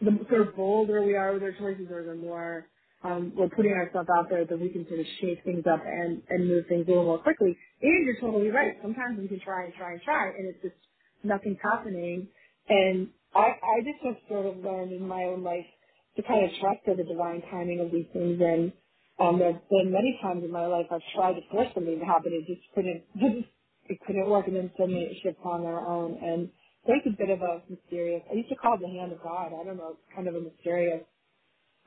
the 0.00 0.18
sort 0.28 0.48
of 0.48 0.56
bolder 0.56 1.02
we 1.04 1.16
are 1.16 1.32
with 1.32 1.42
our 1.42 1.52
choices 1.52 1.88
or 1.90 2.04
the 2.04 2.14
more 2.14 2.66
um, 3.04 3.32
we're 3.36 3.48
putting 3.48 3.72
ourselves 3.72 4.08
out 4.18 4.28
there 4.30 4.44
that 4.44 4.60
we 4.60 4.68
can 4.70 4.86
sort 4.88 5.00
of 5.00 5.06
shake 5.20 5.44
things 5.44 5.64
up 5.72 5.82
and, 5.86 6.22
and 6.28 6.48
move 6.48 6.66
things 6.68 6.86
a 6.86 6.90
little 6.90 7.04
more 7.04 7.18
quickly. 7.18 7.56
And 7.82 8.06
you're 8.06 8.20
totally 8.20 8.50
right. 8.50 8.76
Sometimes 8.82 9.18
we 9.18 9.28
can 9.28 9.40
try 9.40 9.64
and 9.64 9.74
try 9.74 9.92
and 9.92 10.02
try 10.02 10.28
and 10.30 10.48
it's 10.48 10.62
just 10.62 10.74
nothing's 11.22 11.58
happening. 11.62 12.28
And 12.68 13.08
I, 13.34 13.54
I 13.62 13.80
just 13.84 14.04
have 14.04 14.16
sort 14.28 14.46
of 14.46 14.64
learned 14.64 14.92
in 14.92 15.06
my 15.06 15.24
own 15.24 15.44
life 15.44 15.66
to 16.16 16.22
kind 16.22 16.44
of 16.44 16.50
trust 16.60 16.80
the 16.86 17.04
divine 17.04 17.42
timing 17.50 17.80
of 17.80 17.92
these 17.92 18.06
things 18.12 18.40
and 18.40 18.72
um, 19.20 19.38
there 19.38 19.52
have 19.52 19.68
been 19.70 19.92
many 19.92 20.18
times 20.22 20.44
in 20.44 20.52
my 20.52 20.66
life 20.66 20.86
I've 20.90 21.00
tried 21.14 21.34
to 21.34 21.42
force 21.50 21.68
something 21.74 21.98
to 21.98 22.04
happen. 22.04 22.32
It 22.32 22.46
just 22.46 22.66
couldn't, 22.74 23.04
it 23.88 23.98
couldn't 24.06 24.28
work 24.28 24.46
and 24.46 24.56
then 24.56 24.70
suddenly 24.78 25.02
it 25.02 25.16
shifts 25.22 25.40
on 25.44 25.62
their 25.62 25.80
own. 25.80 26.18
And 26.22 26.50
think 26.86 27.04
a 27.06 27.10
bit 27.16 27.30
of 27.30 27.42
a 27.42 27.62
mysterious. 27.68 28.22
I 28.30 28.34
used 28.36 28.48
to 28.50 28.56
call 28.56 28.74
it 28.74 28.80
the 28.80 28.88
hand 28.88 29.12
of 29.12 29.22
God. 29.22 29.52
I 29.58 29.64
don't 29.64 29.76
know. 29.76 29.96
It's 29.98 30.14
kind 30.14 30.28
of 30.28 30.34
a 30.36 30.40
mysterious. 30.40 31.02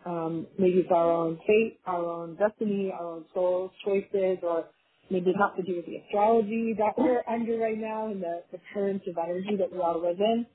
Um, 0.05 0.47
maybe 0.57 0.79
it's 0.79 0.91
our 0.91 1.11
own 1.11 1.39
fate, 1.47 1.79
our 1.85 2.05
own 2.05 2.35
destiny, 2.35 2.91
our 2.97 3.05
own 3.05 3.25
soul's 3.33 3.71
choices, 3.85 4.39
or 4.43 4.65
maybe 5.09 5.31
it 5.31 5.35
has 5.35 5.57
to 5.57 5.63
do 5.63 5.77
with 5.77 5.85
the 5.85 5.97
astrology 5.97 6.75
that 6.77 6.93
we're 6.97 7.23
under 7.29 7.57
right 7.57 7.77
now 7.77 8.07
and 8.11 8.21
the, 8.23 8.43
the 8.51 8.59
currents 8.73 9.05
of 9.09 9.17
energy 9.17 9.57
that 9.57 9.71
we 9.71 9.79
all 9.79 10.01
live 10.01 10.19
in. 10.19 10.45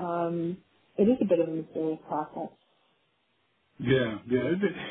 Um, 0.00 0.58
it 0.98 1.04
is 1.04 1.18
a 1.20 1.24
bit 1.24 1.40
of 1.40 1.48
a 1.48 1.52
mysterious 1.52 2.00
process. 2.08 2.50
Yeah, 3.80 4.18
yeah, 4.30 4.50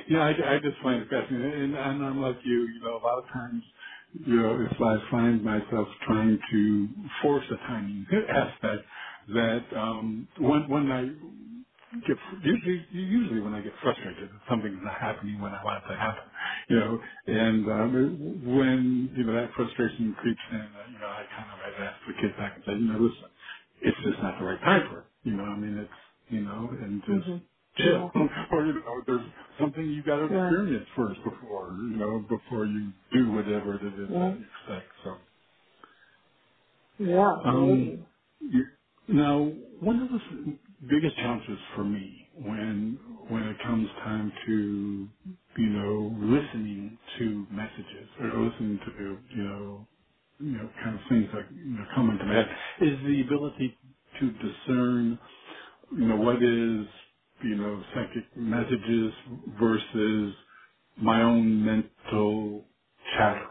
yeah. 0.09 0.19
I, 0.19 0.55
I 0.55 0.59
just 0.59 0.77
find 0.83 1.01
it 1.03 1.09
fascinating, 1.09 1.75
and, 1.75 1.77
I'm 2.05 2.21
like 2.21 2.37
you. 2.43 2.67
You 2.67 2.81
know, 2.83 2.97
a 2.97 3.03
lot 3.03 3.19
of 3.23 3.29
times, 3.31 3.63
you 4.27 4.35
know, 4.35 4.67
if 4.69 4.81
I 4.81 5.09
find 5.09 5.43
myself 5.43 5.87
trying 6.05 6.37
to 6.51 6.87
force 7.21 7.45
a 7.51 7.55
timing 7.67 8.05
aspect, 8.29 8.83
that 9.33 9.63
um, 9.77 10.27
when 10.37 10.69
when 10.69 10.91
I 10.91 11.03
get 12.07 12.17
usually 12.43 12.85
usually 12.91 13.39
when 13.41 13.53
I 13.53 13.61
get 13.61 13.73
frustrated, 13.81 14.29
something's 14.49 14.79
not 14.83 14.99
happening 14.99 15.41
when 15.41 15.53
I 15.53 15.63
want 15.63 15.83
it 15.85 15.89
to 15.89 15.97
happen, 15.97 16.23
you 16.69 16.79
know. 16.79 16.99
And 17.27 17.67
um, 17.71 18.57
when 18.57 19.11
you 19.15 19.23
know 19.25 19.33
that 19.33 19.53
frustration 19.55 20.13
creeps 20.19 20.41
in, 20.51 20.59
uh, 20.59 20.91
you 20.91 20.99
know, 20.99 21.07
I 21.07 21.23
kind 21.35 21.49
of 21.53 21.59
I'd 21.63 21.87
ask 21.87 21.97
the 22.07 22.13
kid 22.21 22.37
back 22.37 22.53
and 22.57 22.63
say, 22.67 22.73
you 22.73 22.91
know, 22.93 22.99
listen, 22.99 23.31
it's 23.81 23.97
just 24.03 24.21
not 24.21 24.39
the 24.39 24.45
right 24.45 24.61
time 24.61 24.89
for 24.91 24.99
it. 24.99 25.05
You 25.23 25.33
know, 25.37 25.45
I 25.45 25.57
mean, 25.57 25.77
it's 25.79 25.91
you 26.29 26.41
know, 26.41 26.69
and 26.81 27.01
just 27.07 27.27
hmm 27.27 27.37
chill, 27.37 27.52
Yeah. 27.79 28.09
or 28.51 28.65
you 28.67 28.73
know, 28.75 29.03
there's 29.07 29.27
something 29.59 29.85
you 29.85 30.03
got 30.03 30.17
to 30.17 30.27
Yeah. 30.33 30.49
experience 30.49 30.87
first 30.97 31.19
before 31.23 31.77
you 31.81 31.97
know 31.97 32.19
before 32.29 32.65
you 32.67 32.91
do 33.13 33.31
whatever 33.33 33.75
it 33.75 33.83
is 33.85 34.09
Yeah. 34.11 34.19
that 34.19 34.39
you 34.39 34.45
expect. 34.61 34.91
So. 35.03 35.17
Yeah. 36.99 37.31
Um, 37.45 38.05
you- 38.41 38.67
now, 39.09 39.43
one 39.79 40.01
of 40.01 40.09
the 40.11 40.59
biggest 40.87 41.15
challenges 41.17 41.59
for 41.75 41.83
me 41.85 42.29
when 42.35 42.99
when 43.29 43.43
it 43.43 43.59
comes 43.61 43.89
time 44.03 44.31
to 44.45 45.09
you 45.57 45.69
know 45.69 46.15
listening 46.19 46.97
to 47.17 47.47
messages 47.51 48.09
or 48.19 48.27
listening 48.43 48.79
to 48.85 49.19
you 49.35 49.43
know 49.43 49.87
you 50.39 50.51
know 50.51 50.69
kind 50.83 50.95
of 50.99 51.01
things 51.09 51.29
that 51.33 51.51
you 51.53 51.65
know 51.77 51.85
come 51.95 52.11
into 52.11 52.25
my 52.25 52.35
head 52.35 52.49
is 52.81 52.99
the 53.05 53.21
ability 53.21 53.77
to 54.19 54.31
discern 54.33 55.19
you 55.93 56.07
know 56.07 56.17
what 56.17 56.43
is 56.43 56.87
you 57.43 57.55
know 57.57 57.83
psychic 57.93 58.37
messages 58.37 59.13
versus 59.59 60.35
my 60.97 61.21
own 61.23 61.65
mental 61.65 62.65
chatter 63.15 63.47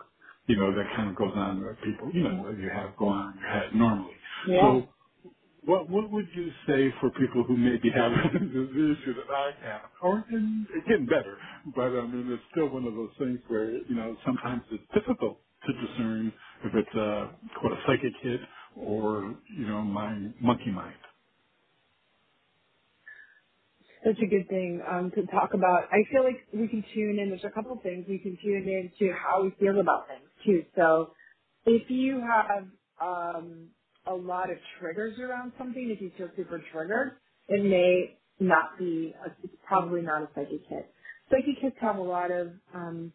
you 0.49 0.57
know 0.57 0.75
that 0.75 0.87
kind 0.97 1.11
of 1.11 1.17
goes 1.17 1.33
on 1.37 1.65
with 1.65 1.77
people 1.85 2.11
you 2.15 2.23
know 2.23 2.51
you 2.51 2.71
have 2.75 2.97
going 2.97 3.19
on 3.19 3.35
in 3.35 3.41
your 3.41 3.51
head 3.51 3.75
normally 3.75 4.17
Yeah. 4.45 4.61
so 4.61 4.85
what 5.65 5.91
what 5.91 6.11
would 6.11 6.27
you 6.35 6.51
say 6.67 6.93
for 7.01 7.11
people 7.13 7.45
who 7.45 7.57
maybe 7.57 7.91
have 7.91 8.13
the 8.33 8.97
issue 8.99 9.15
that 9.15 9.31
I 9.35 9.53
have, 9.63 9.91
or 10.03 10.25
and 10.31 10.67
it's 10.75 10.89
getting 10.89 11.07
better, 11.07 11.39
but 11.77 11.83
I 11.97 12.07
mean 12.07 12.33
it's 12.33 12.43
still 12.53 12.71
one 12.71 12.87
of 12.87 12.95
those 12.95 13.11
things 13.19 13.41
where 13.49 13.71
you 13.73 13.95
know 13.95 14.17
sometimes 14.27 14.63
it's 14.73 14.85
difficult 14.95 15.41
to 15.67 15.87
discern 15.87 16.33
if 16.65 16.75
it's 16.75 16.97
a 16.97 17.39
quote 17.61 17.73
a 17.75 17.83
psychic 17.87 18.13
hit 18.23 18.41
or 18.77 19.37
you 19.57 19.67
know 19.67 19.83
my 19.83 20.33
monkey 20.41 20.71
mind. 20.73 20.97
Such 24.05 24.19
a 24.23 24.27
good 24.27 24.49
thing 24.49 24.83
um, 24.91 25.11
to 25.15 25.27
talk 25.27 25.55
about. 25.55 25.85
I 25.93 26.03
feel 26.11 26.25
like 26.25 26.41
we 26.53 26.69
can 26.69 26.85
tune 26.95 27.19
in. 27.19 27.31
There's 27.31 27.45
a 27.45 27.51
couple 27.51 27.79
things 27.83 28.05
we 28.09 28.19
can 28.19 28.39
tune 28.43 28.69
in 28.69 28.91
to 28.99 29.13
how 29.15 29.43
we 29.45 29.53
feel 29.61 29.81
about 29.81 30.09
things 30.09 30.29
too. 30.45 30.65
So 30.77 31.11
if 31.67 31.91
you 31.91 32.21
have 32.21 32.67
um, 33.01 33.69
a 34.07 34.15
lot 34.15 34.51
of 34.51 34.59
triggers 34.81 35.19
around 35.19 35.53
something, 35.59 35.91
if 35.91 36.01
you 36.01 36.11
feel 36.17 36.29
super 36.37 36.63
triggered, 36.73 37.13
it 37.49 37.65
may 37.65 38.17
not 38.41 38.79
be. 38.79 39.15
A, 39.25 39.31
it's 39.43 39.55
probably 39.67 40.03
not 40.03 40.23
a 40.23 40.29
psychic 40.35 40.63
hit. 40.69 40.93
Psychic 41.31 41.59
hits 41.61 41.77
have 41.81 41.97
a 41.97 42.03
lot 42.03 42.31
of 42.31 42.49
um, 42.75 43.13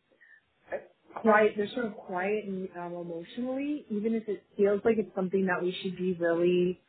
quiet. 1.16 1.54
They're 1.58 1.70
sort 1.74 1.86
of 1.86 1.96
quiet 1.96 2.46
and 2.46 2.70
um, 2.80 2.94
emotionally, 2.94 3.86
even 3.90 4.16
if 4.16 4.28
it 4.28 4.44
feels 4.56 4.82
like 4.86 4.98
it's 4.98 5.14
something 5.16 5.46
that 5.48 5.62
we 5.62 5.76
should 5.82 5.98
be 5.98 6.14
really 6.20 6.80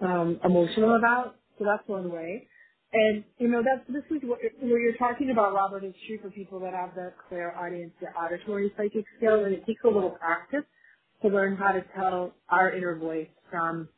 um, 0.00 0.40
emotional 0.44 0.96
about. 0.96 1.36
So 1.58 1.64
that's 1.64 1.86
one 1.88 2.10
way. 2.12 2.48
And 2.94 3.24
you 3.38 3.48
know 3.48 3.60
that's 3.60 3.82
this 3.88 4.04
is 4.16 4.22
what, 4.22 4.38
what 4.60 4.80
you're 4.80 4.96
talking 4.96 5.30
about, 5.30 5.52
Robert. 5.52 5.82
Is 5.82 5.94
true 6.06 6.18
for 6.22 6.30
people 6.30 6.60
that 6.60 6.74
have 6.74 6.94
the 6.94 7.12
clairaudience, 7.28 7.92
the 8.00 8.06
auditory 8.08 8.72
psychic 8.76 9.04
skill, 9.16 9.44
and 9.44 9.52
it 9.52 9.66
takes 9.66 9.82
a 9.84 9.88
little 9.88 10.10
practice 10.10 10.62
to 11.22 11.28
learn 11.28 11.56
how 11.56 11.72
to 11.72 11.84
tell 11.96 12.32
our 12.50 12.72
inner 12.72 12.94
voice 12.96 13.26
from 13.50 13.88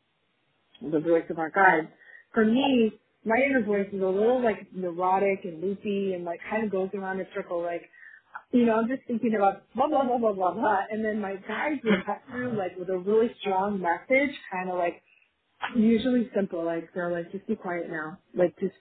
the 0.81 0.99
voice 0.99 1.25
of 1.29 1.37
our 1.37 1.51
guides. 1.51 1.87
For 2.33 2.43
me, 2.43 2.93
my 3.23 3.35
inner 3.37 3.63
voice 3.63 3.87
is 3.93 4.01
a 4.01 4.05
little 4.05 4.43
like 4.43 4.65
neurotic 4.73 5.41
and 5.43 5.61
loopy 5.61 6.13
and 6.15 6.25
like 6.25 6.39
kind 6.49 6.63
of 6.63 6.71
goes 6.71 6.89
around 6.95 7.19
in 7.19 7.27
a 7.27 7.29
circle. 7.35 7.61
Like 7.61 7.83
you 8.51 8.65
know, 8.65 8.77
I'm 8.77 8.87
just 8.87 9.01
thinking 9.07 9.35
about 9.35 9.61
blah 9.75 9.87
blah 9.87 10.05
blah 10.05 10.17
blah 10.17 10.33
blah 10.33 10.53
blah, 10.53 10.79
and 10.89 11.05
then 11.05 11.21
my 11.21 11.35
guides 11.35 11.81
will 11.83 12.01
cut 12.03 12.23
through 12.31 12.57
like 12.57 12.75
with 12.79 12.89
a 12.89 12.97
really 12.97 13.29
strong 13.41 13.79
message, 13.79 14.33
kind 14.51 14.71
of 14.71 14.79
like 14.79 15.03
usually 15.75 16.29
simple, 16.35 16.65
like 16.65 16.89
they're 16.95 17.11
like 17.11 17.31
just 17.31 17.45
be 17.47 17.55
quiet 17.55 17.91
now, 17.91 18.17
like 18.35 18.57
just 18.59 18.73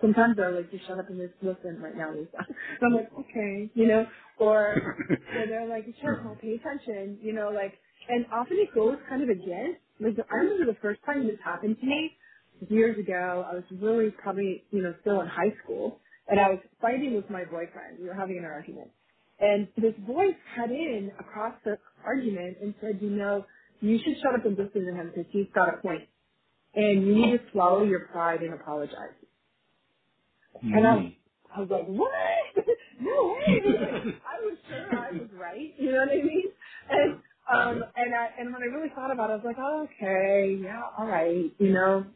sometimes 0.00 0.36
they're 0.36 0.52
like 0.52 0.70
just 0.70 0.86
shut 0.86 0.98
up 0.98 1.08
and 1.08 1.18
just 1.20 1.34
listen 1.42 1.80
right 1.80 1.96
now, 1.96 2.12
Lisa. 2.12 2.38
And 2.80 2.82
I'm 2.82 2.92
like 2.94 3.10
okay, 3.20 3.70
you 3.74 3.86
know, 3.86 4.06
or 4.38 4.74
or 5.10 5.46
they're 5.48 5.68
like 5.68 5.86
sure, 6.00 6.22
I'll 6.26 6.36
pay 6.36 6.54
attention, 6.54 7.18
you 7.22 7.32
know, 7.32 7.50
like, 7.54 7.74
and 8.08 8.26
often 8.32 8.58
it 8.60 8.74
goes 8.74 8.96
kind 9.08 9.22
of 9.22 9.28
against. 9.28 9.80
Like 10.00 10.16
I 10.30 10.36
remember 10.36 10.72
the 10.72 10.78
first 10.80 11.00
time 11.04 11.26
this 11.26 11.36
happened 11.44 11.76
to 11.80 11.86
me 11.86 12.12
years 12.68 12.98
ago. 12.98 13.46
I 13.50 13.54
was 13.54 13.64
really 13.80 14.10
probably 14.10 14.64
you 14.70 14.82
know 14.82 14.94
still 15.02 15.20
in 15.20 15.28
high 15.28 15.54
school, 15.64 16.00
and 16.28 16.40
I 16.40 16.50
was 16.50 16.60
fighting 16.80 17.14
with 17.14 17.28
my 17.30 17.44
boyfriend. 17.44 17.98
We 18.00 18.08
were 18.08 18.14
having 18.14 18.38
an 18.38 18.44
argument. 18.44 18.90
And 19.40 19.68
this 19.78 19.94
voice 20.06 20.36
cut 20.54 20.70
in 20.70 21.10
across 21.18 21.54
the 21.64 21.78
argument 22.04 22.58
and 22.62 22.74
said, 22.80 22.98
you 23.00 23.08
know, 23.10 23.46
you 23.80 23.98
should 24.04 24.14
shut 24.22 24.34
up 24.38 24.44
and 24.44 24.56
listen 24.58 24.84
to 24.84 24.92
him 24.92 25.12
because 25.14 25.30
he's 25.32 25.46
got 25.54 25.72
a 25.72 25.78
point 25.78 26.02
and 26.74 27.06
you 27.06 27.14
need 27.14 27.32
to 27.32 27.40
swallow 27.52 27.84
your 27.84 28.00
pride 28.00 28.42
and 28.42 28.54
apologize. 28.54 29.14
And 30.72 30.86
I, 30.86 30.94
Mm. 30.96 31.16
I 31.56 31.60
was 31.60 31.70
like, 31.70 31.86
what? 31.86 32.66
no 33.00 33.34
way! 33.34 33.82
I 34.26 34.40
was 34.44 34.58
sure 34.68 34.94
I 34.96 35.12
was 35.12 35.28
right. 35.32 35.74
You 35.78 35.92
know 35.92 35.98
what 36.00 36.10
I 36.10 36.22
mean? 36.22 36.52
And 36.90 37.14
um, 37.52 37.84
and 37.96 38.14
I 38.14 38.28
and 38.38 38.52
when 38.52 38.62
I 38.62 38.66
really 38.66 38.90
thought 38.94 39.12
about 39.12 39.30
it, 39.30 39.34
I 39.34 39.36
was 39.36 39.44
like, 39.46 39.56
oh, 39.58 39.84
okay, 39.86 40.58
yeah, 40.62 40.82
all 40.98 41.06
right, 41.06 41.52
you 41.58 41.72
know, 41.72 42.06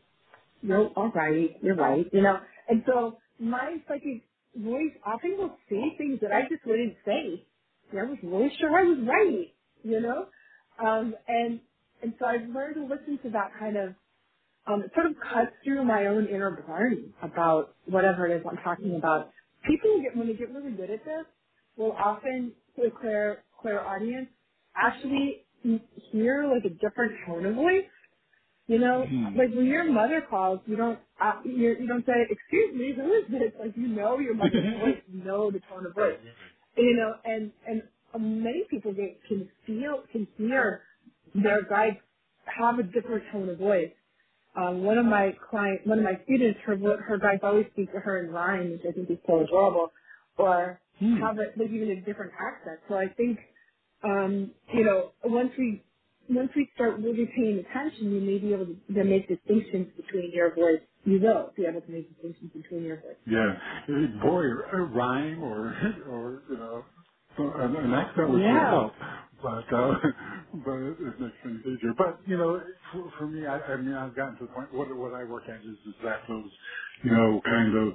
you're 0.63 0.89
all 0.97 1.11
right, 1.13 1.57
you're 1.63 1.77
right, 1.77 2.07
you 2.13 2.23
know. 2.23 2.39
And 2.69 2.85
so 2.87 3.19
my 3.39 3.79
psychic 3.89 4.25
voice 4.57 4.95
often 5.07 5.37
will 5.39 5.57
say 5.71 5.97
things 5.99 6.21
that 6.23 6.33
I 6.33 6.43
just 6.51 6.67
wouldn't 6.67 6.97
say. 7.07 7.47
And 7.93 8.01
I 8.01 8.05
was 8.05 8.19
really 8.23 8.51
sure 8.61 8.71
I 8.79 8.85
was 8.85 8.99
right, 9.07 9.55
you 9.85 10.01
know. 10.01 10.29
Um, 10.85 11.15
and 11.29 11.61
and 12.03 12.15
so 12.19 12.27
I've 12.27 12.49
learned 12.49 12.77
to 12.77 12.85
listen 12.87 13.19
to 13.25 13.31
that 13.33 13.53
kind 13.59 13.77
of 13.77 13.95
um, 14.67 14.83
it 14.83 14.93
sort 14.95 15.07
of 15.07 15.15
cuts 15.23 15.53
through 15.65 15.85
my 15.85 16.07
own 16.07 16.27
inner 16.29 16.53
brain 16.53 17.15
about 17.23 17.77
whatever 17.87 18.27
it 18.29 18.37
is 18.41 18.47
I'm 18.51 18.59
talking 18.65 18.97
about. 18.97 19.33
People 19.67 20.03
get 20.03 20.17
when 20.17 20.29
they 20.29 20.35
get 20.35 20.53
really 20.55 20.73
good 20.73 20.91
at 20.91 21.05
this, 21.05 21.27
will 21.77 21.93
often 21.93 22.53
to 22.77 22.85
a 22.85 22.93
clear 22.93 23.45
clairaudience 23.61 24.29
actually 24.77 25.47
hear 26.13 26.47
like 26.47 26.65
a 26.65 26.75
different 26.75 27.15
tone 27.27 27.47
of 27.47 27.57
voice. 27.57 27.85
You 28.69 28.79
know, 28.81 29.07
Mm. 29.11 29.37
like 29.37 29.51
when 29.55 29.67
your 29.67 29.85
mother 29.93 30.23
calls, 30.31 30.61
you 30.67 30.77
don't 30.77 30.99
uh, 31.21 31.43
you 31.45 31.77
you 31.81 31.87
don't 31.89 32.07
say, 32.07 32.15
"Excuse 32.31 32.75
me, 32.75 32.95
who 32.95 33.13
is 33.15 33.25
this?" 33.31 33.53
Like 33.61 33.77
you 33.77 33.89
know 33.89 34.19
your 34.21 34.35
mother's 34.43 34.73
voice, 34.81 35.03
you 35.09 35.25
know 35.25 35.51
the 35.51 35.61
tone 35.61 35.87
of 35.87 35.95
voice. 35.95 36.21
You 36.77 36.97
know, 36.97 37.15
and 37.25 37.53
and 37.69 37.83
many 38.19 38.65
people 38.71 38.95
get 38.95 39.21
can 39.29 39.51
feel 39.67 40.05
can 40.13 40.29
hear 40.39 40.83
their 41.35 41.63
guides 41.65 41.99
have 42.47 42.79
a 42.81 42.85
different 42.85 43.25
tone 43.33 43.51
of 43.51 43.59
voice 43.59 43.93
um, 44.57 44.85
one 44.85 44.99
of 44.99 45.07
my 45.07 45.37
client, 45.51 45.87
one 45.87 45.99
of 45.99 46.05
my 46.05 46.21
students, 46.25 46.61
her 46.67 46.77
her 46.77 47.19
guys 47.19 47.41
always 47.43 47.67
speak 47.73 47.93
to 47.93 48.01
her 48.01 48.25
in 48.25 48.33
rhyme, 48.33 48.73
which 48.73 48.83
I 48.89 48.93
think 48.93 49.11
is 49.11 49.19
so 49.27 49.41
adorable, 49.45 49.93
or 50.39 50.81
Hmm. 50.99 51.17
have 51.21 51.39
it 51.39 51.59
like 51.59 51.71
even 51.71 51.91
a 51.91 52.03
different 52.03 52.33
accent. 52.41 52.81
So 52.89 52.97
I 52.97 53.09
think, 53.17 53.39
um, 54.05 54.53
you 54.75 54.85
know, 54.85 55.13
once 55.25 55.53
we 55.59 55.85
once 56.31 56.51
we 56.57 56.71
start 56.75 56.99
really 57.01 57.27
paying 57.37 57.61
attention, 57.69 58.13
you 58.13 58.21
may 58.21 58.39
be 58.39 58.53
able 58.55 58.67
to, 58.67 58.77
to 58.95 59.05
make 59.05 59.29
distinctions 59.29 59.89
between 59.97 60.33
your 60.35 60.55
voice. 60.55 60.83
You 61.05 61.21
will 61.21 61.53
be 61.57 61.67
able 61.67 61.83
to 61.83 61.91
make 61.91 62.13
distinctions 62.15 62.53
between 62.55 62.85
your 62.85 62.97
voice. 63.03 63.17
Yeah, 63.27 63.55
boy, 64.23 64.45
a 64.75 64.79
rhyme 64.83 65.45
or 65.45 65.69
or 66.09 66.43
you 66.51 66.59
know 66.59 66.85
so 67.37 67.53
an, 67.55 67.77
an 67.77 67.95
accent 67.95 68.31
would 68.31 68.43
Yeah. 68.43 68.71
help, 68.71 68.95
but 69.43 69.75
uh, 69.75 69.95
but 70.67 70.79
it, 70.79 70.97
it 71.01 71.21
makes 71.21 71.37
things 71.45 71.61
easier. 71.63 71.95
But 71.99 72.21
you 72.27 72.39
know, 72.39 72.61
for, 72.93 73.13
for 73.19 73.27
me, 73.29 73.47
I, 73.47 73.61
I 73.61 73.77
mean, 73.77 73.95
I've 73.95 74.17
gotten 74.17 74.39
to 74.39 74.47
the 74.47 74.53
point. 74.53 74.73
What 74.75 74.95
what 74.97 75.15
I 75.15 75.25
work 75.25 75.45
at 75.49 75.61
is 75.61 75.79
is 75.87 75.95
that 76.05 76.23
those 76.29 76.51
you 77.05 77.13
know 77.13 77.41
kind 77.45 77.77
of 77.77 77.95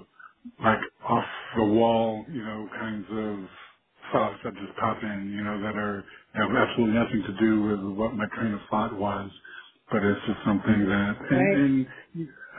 like 0.61 0.79
off 1.07 1.25
the 1.57 1.65
wall, 1.65 2.25
you 2.31 2.43
know, 2.43 2.69
kinds 2.79 3.05
of 3.11 3.49
thoughts 4.13 4.39
that 4.45 4.53
just 4.55 4.77
pop 4.79 4.97
in, 5.03 5.33
you 5.35 5.43
know, 5.43 5.61
that 5.61 5.75
are 5.77 6.05
have 6.35 6.51
absolutely 6.51 6.95
nothing 6.99 7.23
to 7.23 7.39
do 7.39 7.63
with 7.63 7.97
what 7.97 8.15
my 8.15 8.25
train 8.35 8.53
of 8.53 8.61
thought 8.71 8.93
was, 8.97 9.31
but 9.91 10.03
it's 10.03 10.21
just 10.27 10.39
something 10.45 10.85
that 10.87 11.17
and, 11.31 11.53
Right. 11.53 11.55
and 11.55 11.87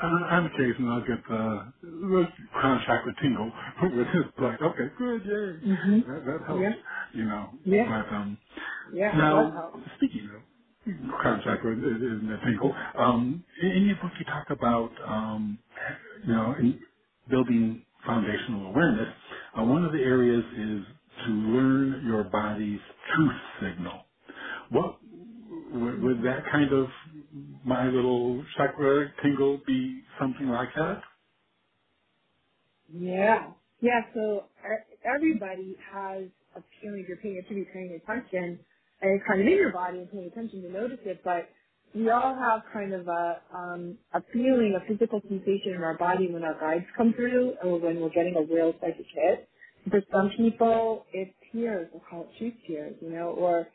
on 0.03 0.25
on 0.25 0.47
occasion 0.47 0.89
I'll 0.89 1.01
get 1.07 1.25
the, 1.29 1.75
the 1.83 2.29
crown 2.55 2.83
chakra 2.87 3.15
tingle, 3.23 3.53
which 3.83 4.09
is 4.09 4.25
like, 4.41 4.63
okay, 4.63 4.89
good, 4.99 5.23
yay, 5.27 5.61
Mhm. 5.67 6.07
that, 6.09 6.25
that 6.27 6.41
helps, 6.47 6.63
Yeah. 6.63 6.75
you 7.15 7.25
know. 7.27 7.51
Yeah. 7.65 7.85
But 7.89 8.15
um, 8.15 8.39
Yeah. 8.93 9.17
Now 9.19 9.83
speaking 9.97 10.31
of 10.35 11.11
crown 11.21 11.43
chakra 11.45 11.73
and 11.73 12.31
the 12.31 12.39
tingle, 12.47 12.75
um, 12.99 13.45
in, 13.63 13.71
your 13.87 13.97
book 13.97 14.13
you 14.19 14.25
talk 14.27 14.51
about 14.51 14.93
um, 15.07 15.59
you 16.27 16.35
know, 16.35 16.55
in 16.59 16.81
building 17.31 17.85
foundational 18.07 18.69
awareness. 18.69 19.15
Uh, 19.59 19.65
one 19.65 19.85
of 19.85 19.93
the 19.93 20.01
areas 20.01 20.45
is 20.57 20.87
to 21.27 21.33
learn 21.33 22.05
your 22.07 22.25
body's 22.25 22.81
truth 23.15 23.41
signal. 23.63 24.05
What 24.71 24.99
would 25.73 26.23
that 26.25 26.45
kind 26.53 26.73
of 26.73 26.89
my 27.65 27.87
little 27.89 28.45
chakra 28.57 29.13
tingle 29.23 29.61
be 29.67 30.03
something 30.21 30.49
like 30.49 30.71
that? 30.77 31.03
Yeah. 32.93 33.53
Yeah, 33.81 34.03
so 34.15 34.47
e- 34.65 34.97
everybody 35.05 35.77
has 35.93 36.25
a 36.57 36.63
feeling 36.83 37.07
you're 37.09 37.19
paying, 37.19 37.43
be 37.51 37.67
paying 37.73 38.01
attention 38.03 38.61
and 39.03 39.13
it's 39.21 39.25
kind 39.29 39.43
of 39.43 39.49
in 39.49 39.55
your 39.55 39.73
body 39.73 39.99
and 40.01 40.11
paying 40.13 40.27
attention 40.27 40.63
to 40.63 40.71
notice 40.71 41.01
it, 41.05 41.23
but 41.25 41.51
we 41.95 42.11
all 42.11 42.35
have 42.37 42.63
kind 42.73 42.95
of 42.95 43.09
a, 43.09 43.43
um, 43.55 43.99
a 44.15 44.23
feeling, 44.33 44.79
a 44.81 44.87
physical 44.89 45.21
sensation 45.29 45.75
in 45.77 45.83
our 45.85 45.99
body 45.99 46.33
when 46.33 46.45
our 46.45 46.59
guides 46.61 46.87
come 46.97 47.15
through 47.15 47.55
or 47.65 47.79
when 47.81 48.01
we're 48.01 48.11
getting 48.11 48.37
a 48.37 48.43
real 48.55 48.75
psychic 48.81 49.07
hit. 49.15 49.51
For 49.91 50.01
some 50.13 50.31
people, 50.39 51.07
it's 51.13 51.35
tears, 51.53 51.91
we'll 51.93 52.03
call 52.11 52.23
it 52.23 52.31
truth 52.39 52.55
tears, 52.67 52.97
you 53.03 53.11
know, 53.11 53.31
or 53.37 53.69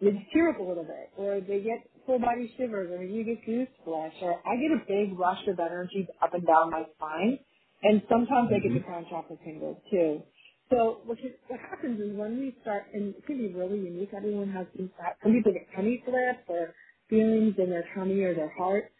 they 0.00 0.10
tear 0.32 0.50
up 0.50 0.60
a 0.60 0.62
little 0.64 0.84
bit, 0.84 1.10
or 1.18 1.40
they 1.40 1.62
get 1.62 1.90
full 2.06 2.20
body 2.20 2.52
shivers, 2.58 2.90
or 2.92 3.04
you 3.04 3.24
get 3.24 3.44
goose 3.46 3.68
flesh, 3.84 4.14
or 4.22 4.34
I 4.46 4.56
get 4.56 4.72
a 4.72 4.84
big 4.88 5.18
rush 5.18 5.46
of 5.48 5.60
energy 5.60 6.08
up 6.22 6.34
and 6.34 6.46
down 6.46 6.70
my 6.70 6.84
spine 6.96 7.40
and 7.82 8.02
sometimes 8.08 8.50
I 8.54 8.60
get 8.60 8.72
hmm 8.72 8.74
the 8.74 8.80
chakra 9.10 9.36
tingles 9.44 9.78
too. 9.90 10.22
So 10.70 11.02
what, 11.04 11.18
can, 11.18 11.34
what 11.48 11.60
happens 11.60 12.00
is 12.00 12.16
when 12.16 12.40
we 12.40 12.56
start, 12.62 12.84
and 12.94 13.14
it 13.14 13.26
can 13.26 13.38
be 13.38 13.54
really 13.54 13.78
unique, 13.80 14.10
everyone 14.16 14.50
has 14.52 14.66
these, 14.76 14.88
some 15.22 15.32
people 15.32 15.52
get 15.52 15.68
tummy 15.76 16.02
flips 16.04 16.44
or 16.48 16.74
feelings 17.10 17.54
in 17.58 17.70
their 17.70 17.84
tummy 17.94 18.20
or 18.22 18.34
their 18.34 18.52
heart. 18.56 18.92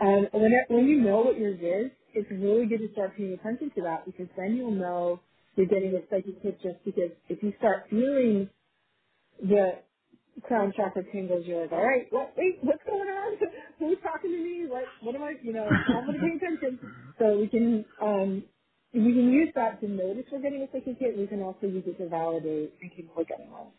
Um, 0.00 0.28
when, 0.32 0.52
it, 0.52 0.66
when 0.68 0.86
you 0.88 1.00
know 1.00 1.22
what 1.22 1.38
yours 1.38 1.60
is, 1.60 1.92
it's 2.14 2.30
really 2.30 2.66
good 2.66 2.80
to 2.80 2.92
start 2.92 3.16
paying 3.16 3.34
attention 3.34 3.70
to 3.76 3.82
that 3.82 4.06
because 4.06 4.28
then 4.36 4.56
you'll 4.56 4.72
know 4.72 5.20
you're 5.56 5.66
getting 5.66 5.94
a 5.94 6.00
psychic 6.10 6.42
hit 6.42 6.60
just 6.62 6.84
because 6.84 7.12
if 7.28 7.42
you 7.42 7.52
start 7.58 7.84
feeling 7.90 8.50
the 9.40 9.80
crown 10.42 10.72
chakra 10.76 11.04
tingles, 11.12 11.46
you're 11.46 11.62
like, 11.62 11.72
all 11.72 11.84
right, 11.86 12.06
what, 12.10 12.34
wait, 12.36 12.58
what's 12.62 12.82
going 12.86 13.08
on? 13.08 13.38
Who's 13.80 13.98
talking 14.02 14.32
to 14.32 14.38
me? 14.38 14.66
What, 14.68 14.94
what 15.00 15.14
am 15.16 15.22
I, 15.22 15.34
you 15.42 15.52
know, 15.52 15.78
I'm 15.92 16.06
going 16.06 16.14
to 16.14 16.20
pay 16.20 16.36
attention. 16.36 16.80
So 17.18 17.38
we 17.38 17.48
can, 17.48 17.86
um, 18.02 18.44
we 18.94 19.12
can 19.14 19.32
use 19.32 19.50
that 19.56 19.80
to 19.82 19.88
notice 19.88 20.24
we're 20.32 20.42
getting 20.42 20.62
a 20.62 20.66
psychic 20.72 20.98
hit. 20.98 21.18
We 21.18 21.26
can 21.28 21.42
also 21.42 21.66
use 21.68 21.84
it 21.86 21.98
to 21.98 22.08
validate 22.08 22.74
and 22.82 22.90
keep 22.96 23.10
we're 23.16 23.24
getting 23.24 23.50
one. 23.50 23.72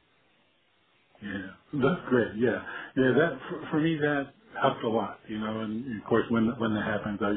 Yeah, 1.24 1.50
that's 1.82 2.02
great. 2.10 2.38
Yeah, 2.38 2.62
yeah. 2.98 3.12
That 3.18 3.40
for, 3.50 3.68
for 3.72 3.82
me 3.82 3.98
that 3.98 4.34
helps 4.62 4.84
a 4.86 4.88
lot. 4.90 5.20
You 5.30 5.40
know, 5.40 5.62
and 5.62 6.02
of 6.02 6.08
course 6.08 6.26
when 6.30 6.48
when 6.60 6.76
that 6.76 6.86
happens, 6.86 7.20
I 7.24 7.34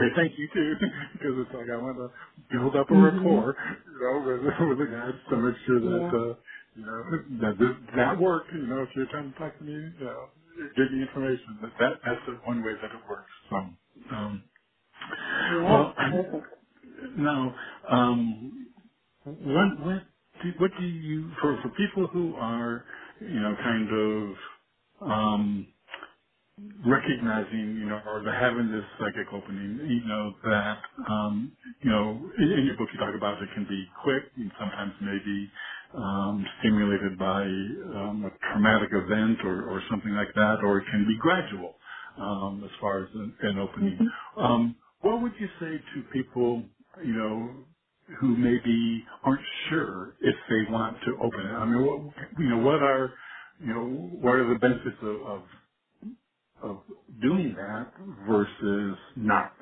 say 0.00 0.08
thank 0.16 0.38
you 0.38 0.48
too 0.54 0.74
because 1.14 1.34
it's 1.44 1.54
like 1.54 1.68
I 1.72 1.76
want 1.76 1.98
to 1.98 2.08
build 2.56 2.76
up 2.76 2.90
a 2.90 2.96
hmm 2.96 2.96
rapport, 2.96 3.56
you 3.86 4.00
know, 4.00 4.24
with 4.24 4.40
with 4.70 4.78
the 4.80 4.92
guys 4.96 5.14
to 5.30 5.36
make 5.38 5.56
sure 5.66 5.80
that 5.80 6.06
Yeah. 6.06 6.16
uh, 6.16 6.34
you 6.76 6.86
know 6.86 7.04
that 7.42 7.58
that 7.96 8.18
work. 8.20 8.44
You 8.52 8.66
know, 8.66 8.82
if 8.82 8.90
you're 8.96 9.06
trying 9.06 9.32
to 9.32 9.38
talk 9.38 9.58
to 9.58 9.64
me, 9.64 9.72
you 9.72 10.04
know, 10.04 10.26
give 10.76 10.92
me 10.92 11.02
information. 11.02 11.58
That 11.62 11.72
that 11.80 11.92
that's 12.04 12.20
the 12.26 12.34
one 12.46 12.64
way 12.64 12.74
that 12.74 12.92
it 12.92 13.02
works. 13.08 13.30
So, 13.50 13.56
um, 14.16 14.44
well, 15.64 15.94
now, 17.18 17.54
um, 17.90 18.68
what 19.24 19.80
what 19.80 20.02
do, 20.42 20.52
what 20.58 20.72
do 20.78 20.86
you 20.86 21.30
for 21.40 21.60
for 21.62 21.70
people 21.70 22.08
who 22.08 22.34
are 22.36 22.84
you 23.20 23.40
know 23.40 23.54
kind 23.62 23.90
of 23.92 25.10
um, 25.10 25.68
recognizing, 26.86 27.78
you 27.80 27.86
know, 27.88 28.00
or 28.06 28.22
the 28.24 28.32
having 28.32 28.70
this 28.72 28.84
psychic 28.98 29.32
opening, 29.32 29.80
you 29.88 30.04
know, 30.08 30.34
that, 30.44 30.78
um, 31.08 31.52
you 31.82 31.90
know, 31.90 32.20
in, 32.38 32.52
in 32.52 32.66
your 32.66 32.76
book 32.76 32.88
you 32.92 32.98
talk 33.00 33.14
about 33.16 33.42
it 33.42 33.48
can 33.54 33.66
be 33.68 33.86
quick 34.02 34.24
and 34.36 34.52
sometimes 34.60 34.92
maybe 35.00 35.50
um, 35.94 36.46
stimulated 36.60 37.18
by 37.18 37.42
um, 37.44 38.24
a 38.26 38.30
traumatic 38.52 38.90
event 38.92 39.38
or, 39.44 39.70
or 39.70 39.82
something 39.90 40.12
like 40.14 40.34
that, 40.36 40.58
or 40.64 40.78
it 40.78 40.86
can 40.90 41.06
be 41.08 41.16
gradual 41.20 41.76
um, 42.18 42.62
as 42.64 42.70
far 42.80 43.04
as 43.04 43.10
an, 43.14 43.36
an 43.42 43.58
opening. 43.58 43.98
hmm 43.98 44.06
Um, 44.36 44.76
what 45.02 45.22
would 45.22 45.32
you 45.40 45.48
say 45.60 45.78
to 45.94 46.02
people, 46.12 46.64
you 47.04 47.14
know, 47.14 47.66
who 48.20 48.36
maybe 48.36 49.04
aren't 49.24 49.46
sure 49.70 50.16
if 50.20 50.36
they 50.50 50.72
want 50.72 50.98
to 51.06 51.16
open 51.22 51.40
it? 51.40 51.52
I 51.52 51.64
mean, 51.66 51.86
what, 51.86 52.14
you 52.38 52.48
know, 52.50 52.58
what 52.58 52.82
are, 52.82 53.14
you 53.60 53.68
know, 53.74 53.86
what 54.20 54.36
are 54.36 54.52
the 54.52 54.58
benefits 54.60 54.98
of, 55.02 55.22
of 55.22 55.42
of 56.62 56.82
doing 57.22 57.54
that 57.56 57.92
versus 58.28 58.98
not. 59.16 59.54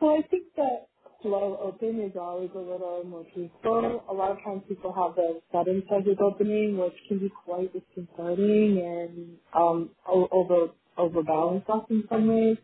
Well, 0.00 0.16
I 0.18 0.28
think 0.28 0.54
that 0.56 0.88
slow 1.24 1.58
open 1.62 2.00
is 2.02 2.12
always 2.20 2.50
a 2.54 2.58
little 2.58 3.02
more 3.06 3.24
peaceful. 3.34 4.04
A 4.10 4.14
lot 4.14 4.32
of 4.32 4.38
times 4.44 4.62
people 4.68 4.92
have 4.92 5.16
the 5.16 5.40
sudden 5.50 5.82
psychic 5.88 6.20
opening, 6.20 6.78
which 6.78 6.94
can 7.08 7.18
be 7.18 7.32
quite 7.44 7.72
disconcerting 7.72 8.78
and 8.78 9.36
um, 9.54 9.90
over 10.06 10.68
overbalanced 10.96 11.68
us 11.68 11.82
in 11.90 12.04
some 12.08 12.28
ways. 12.28 12.58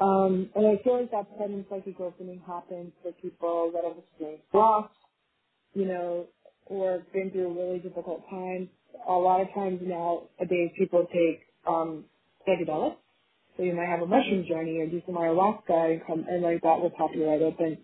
Um, 0.00 0.50
and 0.56 0.66
I 0.66 0.82
feel 0.82 1.00
like 1.00 1.10
that 1.12 1.26
sudden 1.38 1.64
psychic 1.70 2.00
opening 2.00 2.40
happens 2.46 2.92
for 3.02 3.12
people 3.12 3.70
that 3.74 3.84
have 3.84 3.98
experienced 3.98 4.46
loss, 4.52 4.90
you 5.74 5.86
know, 5.86 6.26
or 6.66 7.02
been 7.12 7.30
through 7.30 7.54
really 7.54 7.78
difficult 7.78 8.22
times. 8.30 8.68
A 9.08 9.12
lot 9.12 9.42
of 9.42 9.48
times 9.54 9.80
nowadays 9.84 10.70
people 10.78 11.06
take 11.12 11.42
um, 11.68 12.04
psychedelics 12.48 12.96
so 13.56 13.64
you 13.64 13.74
might 13.74 13.88
have 13.88 14.02
a 14.02 14.06
mushroom 14.06 14.46
journey 14.48 14.78
or 14.78 14.86
do 14.88 15.02
some 15.06 15.16
ayahuasca 15.16 15.92
and 15.92 16.06
come 16.06 16.26
and 16.28 16.42
like 16.42 16.62
that 16.62 16.80
will 16.80 16.90
pop 16.90 17.10
you 17.14 17.26
right 17.26 17.42
open. 17.42 17.78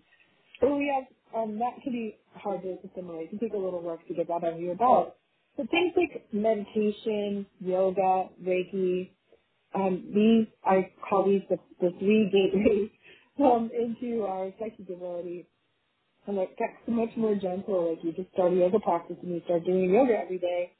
So 0.61 0.77
we 0.77 0.91
have 0.93 1.05
um 1.35 1.59
that 1.59 1.81
can 1.83 1.93
be 1.93 2.17
hard 2.35 2.63
to 2.63 2.77
assimilate. 2.85 3.27
It 3.27 3.29
can 3.31 3.39
take 3.39 3.53
a 3.53 3.57
little 3.57 3.81
work 3.81 4.07
to 4.07 4.13
get 4.15 4.27
that 4.29 4.43
under 4.43 4.59
your 4.59 4.75
belt. 4.75 5.15
So 5.57 5.65
things 5.71 5.93
like 5.97 6.33
meditation, 6.33 7.47
yoga, 7.59 8.29
Reiki, 8.43 9.11
um, 9.75 10.11
these 10.13 10.47
I 10.65 10.91
call 11.09 11.25
these 11.25 11.43
the, 11.49 11.57
the 11.81 11.91
three 11.99 12.29
gateways 12.31 12.91
um 13.39 13.71
into 13.73 14.23
our 14.23 14.53
psychic 14.59 14.89
ability. 14.89 15.47
And 16.27 16.37
it 16.39 16.57
gets 16.57 16.73
much 16.87 17.09
more 17.17 17.35
gentle. 17.35 17.91
Like 17.91 18.03
you 18.03 18.13
just 18.13 18.31
start 18.33 18.53
yoga 18.53 18.79
practice 18.79 19.17
and 19.23 19.31
you 19.33 19.41
start 19.45 19.65
doing 19.65 19.91
yoga 19.93 20.13
every 20.23 20.39
day 20.39 20.73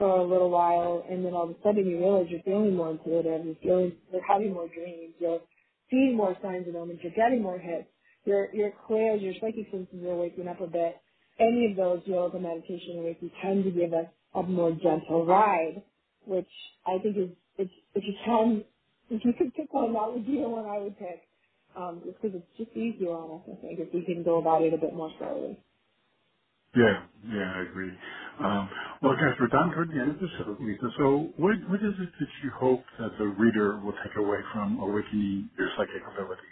for 0.00 0.18
a 0.20 0.24
little 0.24 0.50
while, 0.50 1.04
and 1.10 1.24
then 1.24 1.34
all 1.34 1.44
of 1.44 1.52
a 1.52 1.62
sudden 1.64 1.86
you 1.86 1.98
realize 2.00 2.28
you're 2.30 2.42
feeling 2.44 2.76
more 2.76 2.92
intuitive, 2.92 3.46
you're 3.46 3.56
feeling, 3.62 3.98
you're 4.12 4.26
having 4.28 4.54
more 4.54 4.68
dreams, 4.68 5.14
you're 5.20 5.42
seeing 5.92 6.16
more 6.16 6.36
signs 6.42 6.66
and 6.68 6.76
omens, 6.76 7.00
you're 7.04 7.14
getting 7.14 7.42
more 7.44 7.60
hits, 7.60 7.88
your 8.26 8.54
your 8.56 8.72
clairs, 8.88 9.22
your 9.22 9.34
psychic 9.40 9.70
senses 9.72 10.04
are 10.04 10.16
waking 10.16 10.48
up 10.48 10.60
a 10.62 10.68
bit. 10.68 10.96
Any 11.40 11.70
of 11.72 11.78
those 11.78 12.02
yoga, 12.06 12.40
meditation, 12.40 12.98
and 12.98 13.06
Reiki 13.06 13.32
tend 13.42 13.64
to 13.64 13.72
give 13.72 13.94
us 13.94 14.08
a 14.34 14.42
more 14.44 14.72
gentle 14.72 15.26
ride, 15.26 15.84
which 16.26 16.50
I 16.86 16.98
think 17.02 17.16
is, 17.18 17.30
it's, 17.58 17.72
if 17.94 18.04
you 18.04 18.14
can, 18.26 18.64
if 19.10 19.24
you 19.24 19.34
could 19.38 19.54
pick 19.54 19.72
one, 19.74 19.94
that 19.94 20.12
would 20.14 20.26
be 20.26 20.42
the 20.42 20.50
one 20.50 20.66
I 20.66 20.80
would 20.80 20.98
pick. 20.98 21.22
Um, 21.76 22.02
just 22.04 22.20
because 22.22 22.42
it's 22.42 22.58
just 22.58 22.76
easier 22.76 23.12
on 23.12 23.40
us, 23.42 23.48
I 23.58 23.62
think, 23.62 23.80
if 23.80 23.94
we 23.94 24.04
can 24.04 24.24
go 24.24 24.40
about 24.40 24.62
it 24.62 24.74
a 24.74 24.78
bit 24.78 24.94
more 24.94 25.12
slowly. 25.18 25.58
Yeah, 26.76 27.06
yeah, 27.26 27.52
I 27.56 27.62
agree. 27.70 27.92
Um, 28.42 28.70
well, 29.02 29.14
guys, 29.14 29.36
we're 29.40 29.48
down 29.48 29.72
toward 29.74 29.90
the 29.90 30.00
end 30.00 30.12
of 30.12 30.20
the 30.20 30.28
show, 30.38 30.56
Lisa. 30.60 30.90
So, 30.98 31.32
what 31.38 31.54
what 31.70 31.80
is 31.84 31.94
it 32.00 32.10
that 32.20 32.32
you 32.44 32.50
hope 32.58 32.84
that 32.98 33.12
the 33.18 33.26
reader 33.26 33.78
will 33.80 33.94
take 34.04 34.16
away 34.18 34.38
from 34.52 34.80
awakening 34.80 35.50
your 35.58 35.70
psychic 35.76 36.02
ability? 36.12 36.50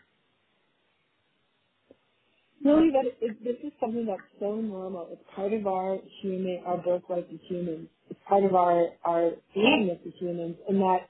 Really, 2.64 2.90
that 2.92 3.06
it, 3.20 3.44
this 3.44 3.56
is 3.64 3.72
something 3.80 4.06
that's 4.06 4.22
so 4.40 4.56
normal. 4.56 5.08
It's 5.12 5.22
part 5.34 5.52
of 5.52 5.66
our 5.66 5.98
human, 6.22 6.62
our 6.66 6.78
birthright 6.78 7.28
as 7.32 7.40
humans. 7.48 7.88
It's 8.10 8.20
part 8.28 8.44
of 8.44 8.54
our 8.54 8.88
our 9.04 9.32
beingness 9.56 10.06
as 10.06 10.14
humans, 10.20 10.56
and 10.68 10.80
that 10.80 11.08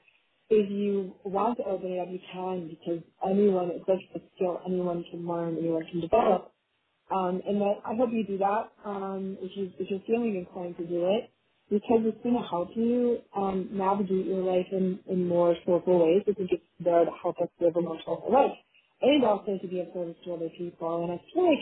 if 0.49 0.69
you 0.69 1.15
want 1.23 1.57
to 1.57 1.65
open 1.65 1.91
it 1.93 1.99
up, 1.99 2.09
you 2.11 2.19
can 2.33 2.69
because 2.69 3.03
anyone, 3.25 3.71
it's 3.73 3.87
like 3.87 3.99
a 4.15 4.19
skill 4.35 4.59
anyone 4.67 5.05
can 5.11 5.27
learn, 5.27 5.57
anyone 5.57 5.85
can 5.91 6.01
develop. 6.01 6.53
Um, 7.11 7.41
and 7.47 7.61
that 7.61 7.75
I 7.85 7.95
hope 7.95 8.09
you 8.13 8.25
do 8.25 8.37
that 8.39 8.71
um, 8.85 9.37
if 9.41 9.51
you 9.57 9.71
if 9.79 9.89
you're 9.89 10.01
feeling 10.07 10.37
inclined 10.37 10.77
to 10.77 10.85
do 10.85 11.07
it, 11.07 11.31
because 11.69 12.01
it's 12.05 12.21
going 12.23 12.35
to 12.35 12.47
help 12.47 12.69
you 12.75 13.19
um, 13.35 13.69
navigate 13.71 14.25
your 14.25 14.43
life 14.43 14.67
in, 14.71 14.99
in 15.07 15.27
more 15.27 15.55
skillful 15.63 15.99
ways. 16.05 16.23
I 16.27 16.33
think 16.33 16.51
it's 16.51 16.63
there 16.79 17.05
to 17.05 17.11
help 17.21 17.37
us 17.41 17.49
live 17.61 17.75
a 17.77 17.81
more 17.81 17.99
skillful 18.01 18.31
life, 18.31 18.57
and 19.01 19.23
also 19.25 19.57
to 19.61 19.67
be 19.67 19.81
of 19.81 19.87
service 19.93 20.15
to 20.25 20.33
other 20.33 20.49
people. 20.57 21.03
And 21.03 21.13
I 21.13 21.21
feel 21.33 21.49
like 21.49 21.59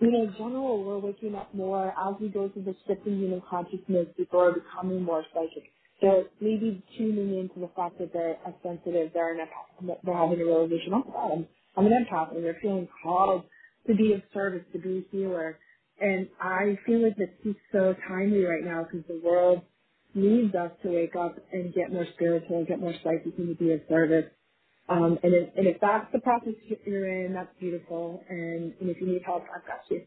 you 0.00 0.10
know, 0.10 0.24
in 0.24 0.32
general, 0.32 0.82
we're 0.84 0.98
waking 0.98 1.36
up 1.36 1.54
more 1.54 1.90
as 1.90 2.16
we 2.20 2.28
go 2.28 2.48
through 2.48 2.64
the 2.64 2.74
shift 2.86 3.06
in 3.06 3.20
human 3.20 3.42
consciousness. 3.48 4.08
People 4.16 4.40
are 4.40 4.52
becoming 4.52 5.02
more 5.02 5.24
psychic. 5.32 5.70
They're 6.00 6.24
maybe 6.40 6.82
tuning 6.98 7.38
into 7.38 7.60
the 7.60 7.70
fact 7.76 7.98
that 8.00 8.12
they're 8.12 8.32
a 8.32 8.52
sensitive, 8.62 9.12
they're 9.14 9.34
an 9.34 9.46
empath, 9.46 9.96
they're 10.04 10.16
having 10.16 10.40
a 10.40 10.44
realization, 10.44 10.92
oh 10.94 11.04
God, 11.04 11.32
I'm, 11.32 11.48
I'm 11.76 11.86
an 11.86 11.92
empath, 12.04 12.34
and 12.34 12.44
they're 12.44 12.58
feeling 12.60 12.88
called 13.02 13.44
to 13.88 13.94
be 13.96 14.14
of 14.14 14.22
service, 14.34 14.64
to 14.72 14.80
be 14.80 14.98
a 14.98 15.10
healer. 15.16 15.58
And 16.00 16.30
I 16.40 16.78
feel 16.86 17.02
like 17.04 17.16
this 17.16 17.30
is 17.44 17.56
so 17.72 17.94
timely 18.08 18.44
right 18.44 18.64
now 18.64 18.84
because 18.84 19.06
the 19.08 19.20
world 19.24 19.62
needs 20.14 20.54
us 20.54 20.72
to 20.82 20.90
wake 20.90 21.16
up 21.16 21.36
and 21.52 21.74
get 21.74 21.92
more 21.92 22.06
spiritual 22.14 22.60
get 22.68 22.80
more 22.80 22.94
psychic 23.04 23.38
and 23.38 23.48
to 23.48 23.54
be 23.56 23.72
of 23.72 23.82
service. 23.88 24.30
Um, 24.88 25.18
and, 25.22 25.34
if, 25.34 25.50
and 25.56 25.66
if 25.68 25.80
that's 25.80 26.12
the 26.12 26.20
process 26.20 26.54
you're 26.86 27.26
in, 27.26 27.34
that's 27.34 27.54
beautiful. 27.60 28.22
And, 28.28 28.74
and 28.80 28.90
if 28.90 29.00
you 29.00 29.08
need 29.08 29.22
help, 29.26 29.44
I've 29.44 29.66
got 29.66 29.80
you. 29.90 30.06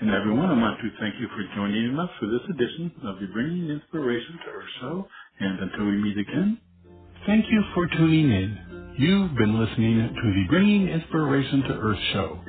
And 0.00 0.10
everyone, 0.10 0.50
I 0.50 0.60
want 0.60 0.80
to 0.80 0.90
thank 1.00 1.14
you 1.20 1.28
for 1.28 1.44
joining 1.56 1.98
us 1.98 2.10
for 2.20 2.26
this 2.26 2.42
edition 2.50 2.92
of 3.04 3.18
the 3.20 3.26
Bringing 3.32 3.70
Inspiration 3.70 4.38
to 4.44 4.50
Earth 4.50 4.68
show. 4.80 5.06
And 5.40 5.60
until 5.60 5.86
we 5.86 5.96
meet 5.98 6.18
again, 6.18 6.60
thank 7.26 7.46
you 7.50 7.64
for 7.74 7.88
tuning 7.88 8.32
in. 8.32 8.77
You've 8.98 9.36
been 9.36 9.64
listening 9.64 10.10
to 10.12 10.32
the 10.34 10.44
Bringing 10.48 10.88
Inspiration 10.88 11.62
to 11.68 11.74
Earth 11.74 12.00
show. 12.12 12.40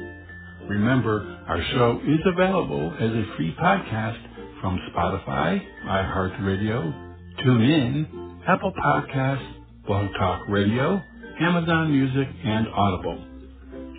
Remember, 0.67 1.45
our 1.47 1.61
show 1.75 2.01
is 2.07 2.19
available 2.25 2.91
as 2.99 3.11
a 3.11 3.35
free 3.37 3.53
podcast 3.61 4.17
from 4.59 4.79
Spotify, 4.89 5.61
iHeartRadio, 5.85 7.45
TuneIn, 7.45 8.39
Apple 8.47 8.73
Podcasts, 8.73 9.47
Blog 9.85 10.07
Talk 10.17 10.41
Radio, 10.49 10.99
Amazon 11.39 11.91
Music, 11.91 12.27
and 12.43 12.65
Audible. 12.69 13.23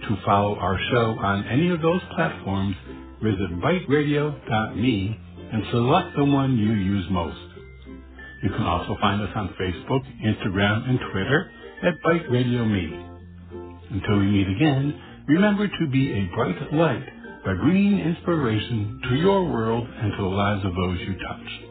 To 0.09 0.17
follow 0.27 0.57
our 0.57 0.77
show 0.91 1.15
on 1.21 1.47
any 1.47 1.71
of 1.71 1.81
those 1.81 2.01
platforms, 2.17 2.75
visit 3.23 3.61
biteradio.me 3.63 5.21
and 5.53 5.63
select 5.71 6.17
the 6.17 6.25
one 6.25 6.59
you 6.59 6.73
use 6.73 7.07
most. 7.13 7.39
You 8.43 8.51
can 8.51 8.63
also 8.63 8.97
find 9.01 9.23
us 9.23 9.31
on 9.37 9.55
Facebook, 9.61 10.03
Instagram, 10.25 10.89
and 10.91 10.99
Twitter 11.13 11.53
at 11.83 12.03
BITE 12.03 12.31
Radio 12.31 12.65
Me. 12.65 13.07
Until 13.91 14.19
we 14.19 14.27
meet 14.27 14.49
again, 14.49 15.01
remember 15.29 15.67
to 15.67 15.87
be 15.91 16.13
a 16.13 16.35
bright 16.35 16.73
light 16.75 17.07
by 17.45 17.55
bringing 17.55 17.99
inspiration 18.01 19.01
to 19.09 19.15
your 19.17 19.45
world 19.51 19.89
and 19.89 20.13
to 20.13 20.17
the 20.19 20.29
lives 20.29 20.65
of 20.65 20.75
those 20.75 20.99
you 21.01 21.15
touch. 21.15 21.70